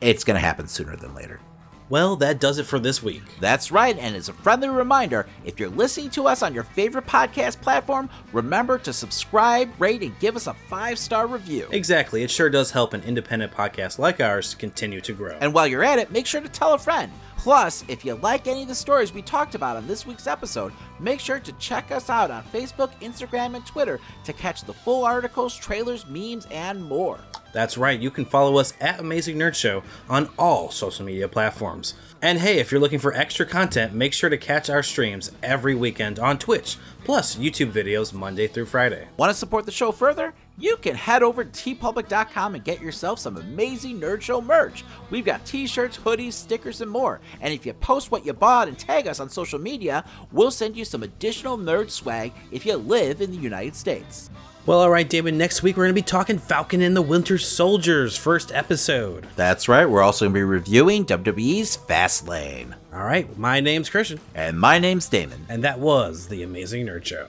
It's 0.00 0.24
going 0.24 0.34
to 0.34 0.40
happen 0.40 0.68
sooner 0.68 0.96
than 0.96 1.14
later. 1.14 1.40
Well, 1.88 2.16
that 2.16 2.40
does 2.40 2.58
it 2.58 2.66
for 2.66 2.80
this 2.80 3.00
week. 3.00 3.22
That's 3.38 3.70
right, 3.70 3.96
and 3.96 4.16
as 4.16 4.28
a 4.28 4.32
friendly 4.32 4.68
reminder, 4.68 5.28
if 5.44 5.60
you're 5.60 5.68
listening 5.68 6.10
to 6.10 6.26
us 6.26 6.42
on 6.42 6.52
your 6.52 6.64
favorite 6.64 7.06
podcast 7.06 7.60
platform, 7.60 8.10
remember 8.32 8.76
to 8.78 8.92
subscribe, 8.92 9.70
rate, 9.78 10.02
and 10.02 10.18
give 10.18 10.34
us 10.34 10.48
a 10.48 10.54
five 10.68 10.98
star 10.98 11.28
review. 11.28 11.68
Exactly. 11.70 12.24
It 12.24 12.30
sure 12.30 12.50
does 12.50 12.72
help 12.72 12.92
an 12.92 13.02
independent 13.02 13.52
podcast 13.52 14.00
like 14.00 14.20
ours 14.20 14.56
continue 14.56 15.00
to 15.02 15.12
grow. 15.12 15.38
And 15.40 15.54
while 15.54 15.68
you're 15.68 15.84
at 15.84 16.00
it, 16.00 16.10
make 16.10 16.26
sure 16.26 16.40
to 16.40 16.48
tell 16.48 16.74
a 16.74 16.78
friend. 16.78 17.12
Plus, 17.36 17.84
if 17.86 18.04
you 18.04 18.14
like 18.14 18.48
any 18.48 18.62
of 18.62 18.68
the 18.68 18.74
stories 18.74 19.12
we 19.12 19.22
talked 19.22 19.54
about 19.54 19.76
on 19.76 19.86
this 19.86 20.04
week's 20.04 20.26
episode, 20.26 20.72
make 20.98 21.20
sure 21.20 21.38
to 21.38 21.52
check 21.52 21.92
us 21.92 22.10
out 22.10 22.32
on 22.32 22.42
Facebook, 22.44 23.00
Instagram, 23.00 23.54
and 23.54 23.64
Twitter 23.64 24.00
to 24.24 24.32
catch 24.32 24.64
the 24.64 24.74
full 24.74 25.04
articles, 25.04 25.56
trailers, 25.56 26.04
memes, 26.08 26.48
and 26.50 26.84
more. 26.84 27.20
That's 27.56 27.78
right, 27.78 27.98
you 27.98 28.10
can 28.10 28.26
follow 28.26 28.58
us 28.58 28.74
at 28.82 29.00
Amazing 29.00 29.38
Nerd 29.38 29.54
Show 29.54 29.82
on 30.10 30.28
all 30.38 30.70
social 30.70 31.06
media 31.06 31.26
platforms. 31.26 31.94
And 32.20 32.38
hey, 32.38 32.58
if 32.58 32.70
you're 32.70 32.82
looking 32.82 32.98
for 32.98 33.14
extra 33.14 33.46
content, 33.46 33.94
make 33.94 34.12
sure 34.12 34.28
to 34.28 34.36
catch 34.36 34.68
our 34.68 34.82
streams 34.82 35.32
every 35.42 35.74
weekend 35.74 36.18
on 36.18 36.38
Twitch, 36.38 36.76
plus 37.02 37.36
YouTube 37.36 37.72
videos 37.72 38.12
Monday 38.12 38.46
through 38.46 38.66
Friday. 38.66 39.08
Want 39.16 39.30
to 39.30 39.34
support 39.34 39.64
the 39.64 39.72
show 39.72 39.90
further? 39.90 40.34
You 40.58 40.76
can 40.76 40.94
head 40.94 41.22
over 41.22 41.44
to 41.44 41.50
teepublic.com 41.50 42.56
and 42.56 42.62
get 42.62 42.82
yourself 42.82 43.20
some 43.20 43.38
amazing 43.38 43.98
Nerd 43.98 44.20
Show 44.20 44.42
merch. 44.42 44.84
We've 45.08 45.24
got 45.24 45.46
t 45.46 45.66
shirts, 45.66 45.96
hoodies, 45.96 46.34
stickers, 46.34 46.82
and 46.82 46.90
more. 46.90 47.22
And 47.40 47.54
if 47.54 47.64
you 47.64 47.72
post 47.72 48.10
what 48.10 48.26
you 48.26 48.34
bought 48.34 48.68
and 48.68 48.78
tag 48.78 49.06
us 49.06 49.18
on 49.18 49.30
social 49.30 49.58
media, 49.58 50.04
we'll 50.30 50.50
send 50.50 50.76
you 50.76 50.84
some 50.84 51.02
additional 51.02 51.56
nerd 51.56 51.88
swag 51.88 52.34
if 52.50 52.66
you 52.66 52.76
live 52.76 53.22
in 53.22 53.30
the 53.30 53.38
United 53.38 53.74
States. 53.74 54.28
Well, 54.66 54.80
alright, 54.80 55.08
David, 55.08 55.34
next 55.34 55.62
week 55.62 55.76
we're 55.76 55.84
going 55.84 55.94
to 55.94 56.00
be 56.00 56.02
talking 56.02 56.38
Falcon 56.38 56.82
and 56.82 56.96
the 56.96 57.02
Winter 57.02 57.38
Soldiers, 57.38 58.16
first 58.16 58.50
episode. 58.50 59.24
That's 59.36 59.68
right, 59.68 59.86
we're 59.88 60.02
also 60.02 60.24
going 60.24 60.32
to 60.32 60.38
be 60.38 60.42
reviewing 60.42 61.04
WWE's 61.04 61.76
Fastlane. 61.76 62.74
Alright, 62.92 63.38
my 63.38 63.60
name's 63.60 63.88
Christian, 63.88 64.18
And 64.34 64.58
my 64.58 64.80
name's 64.80 65.08
Damon. 65.08 65.46
and 65.48 65.62
that 65.62 65.78
was 65.78 66.26
The 66.26 66.42
Amazing 66.42 66.86
Nerd 66.86 67.04
Show. 67.04 67.28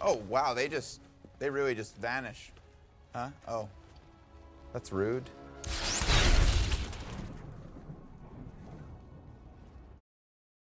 Oh, 0.00 0.22
wow, 0.30 0.54
they 0.54 0.66
just, 0.68 1.00
they 1.40 1.50
really 1.50 1.74
just 1.74 1.94
vanish. 1.98 2.50
Huh? 3.14 3.28
Oh, 3.46 3.68
that's 4.72 4.92
rude. 4.92 5.24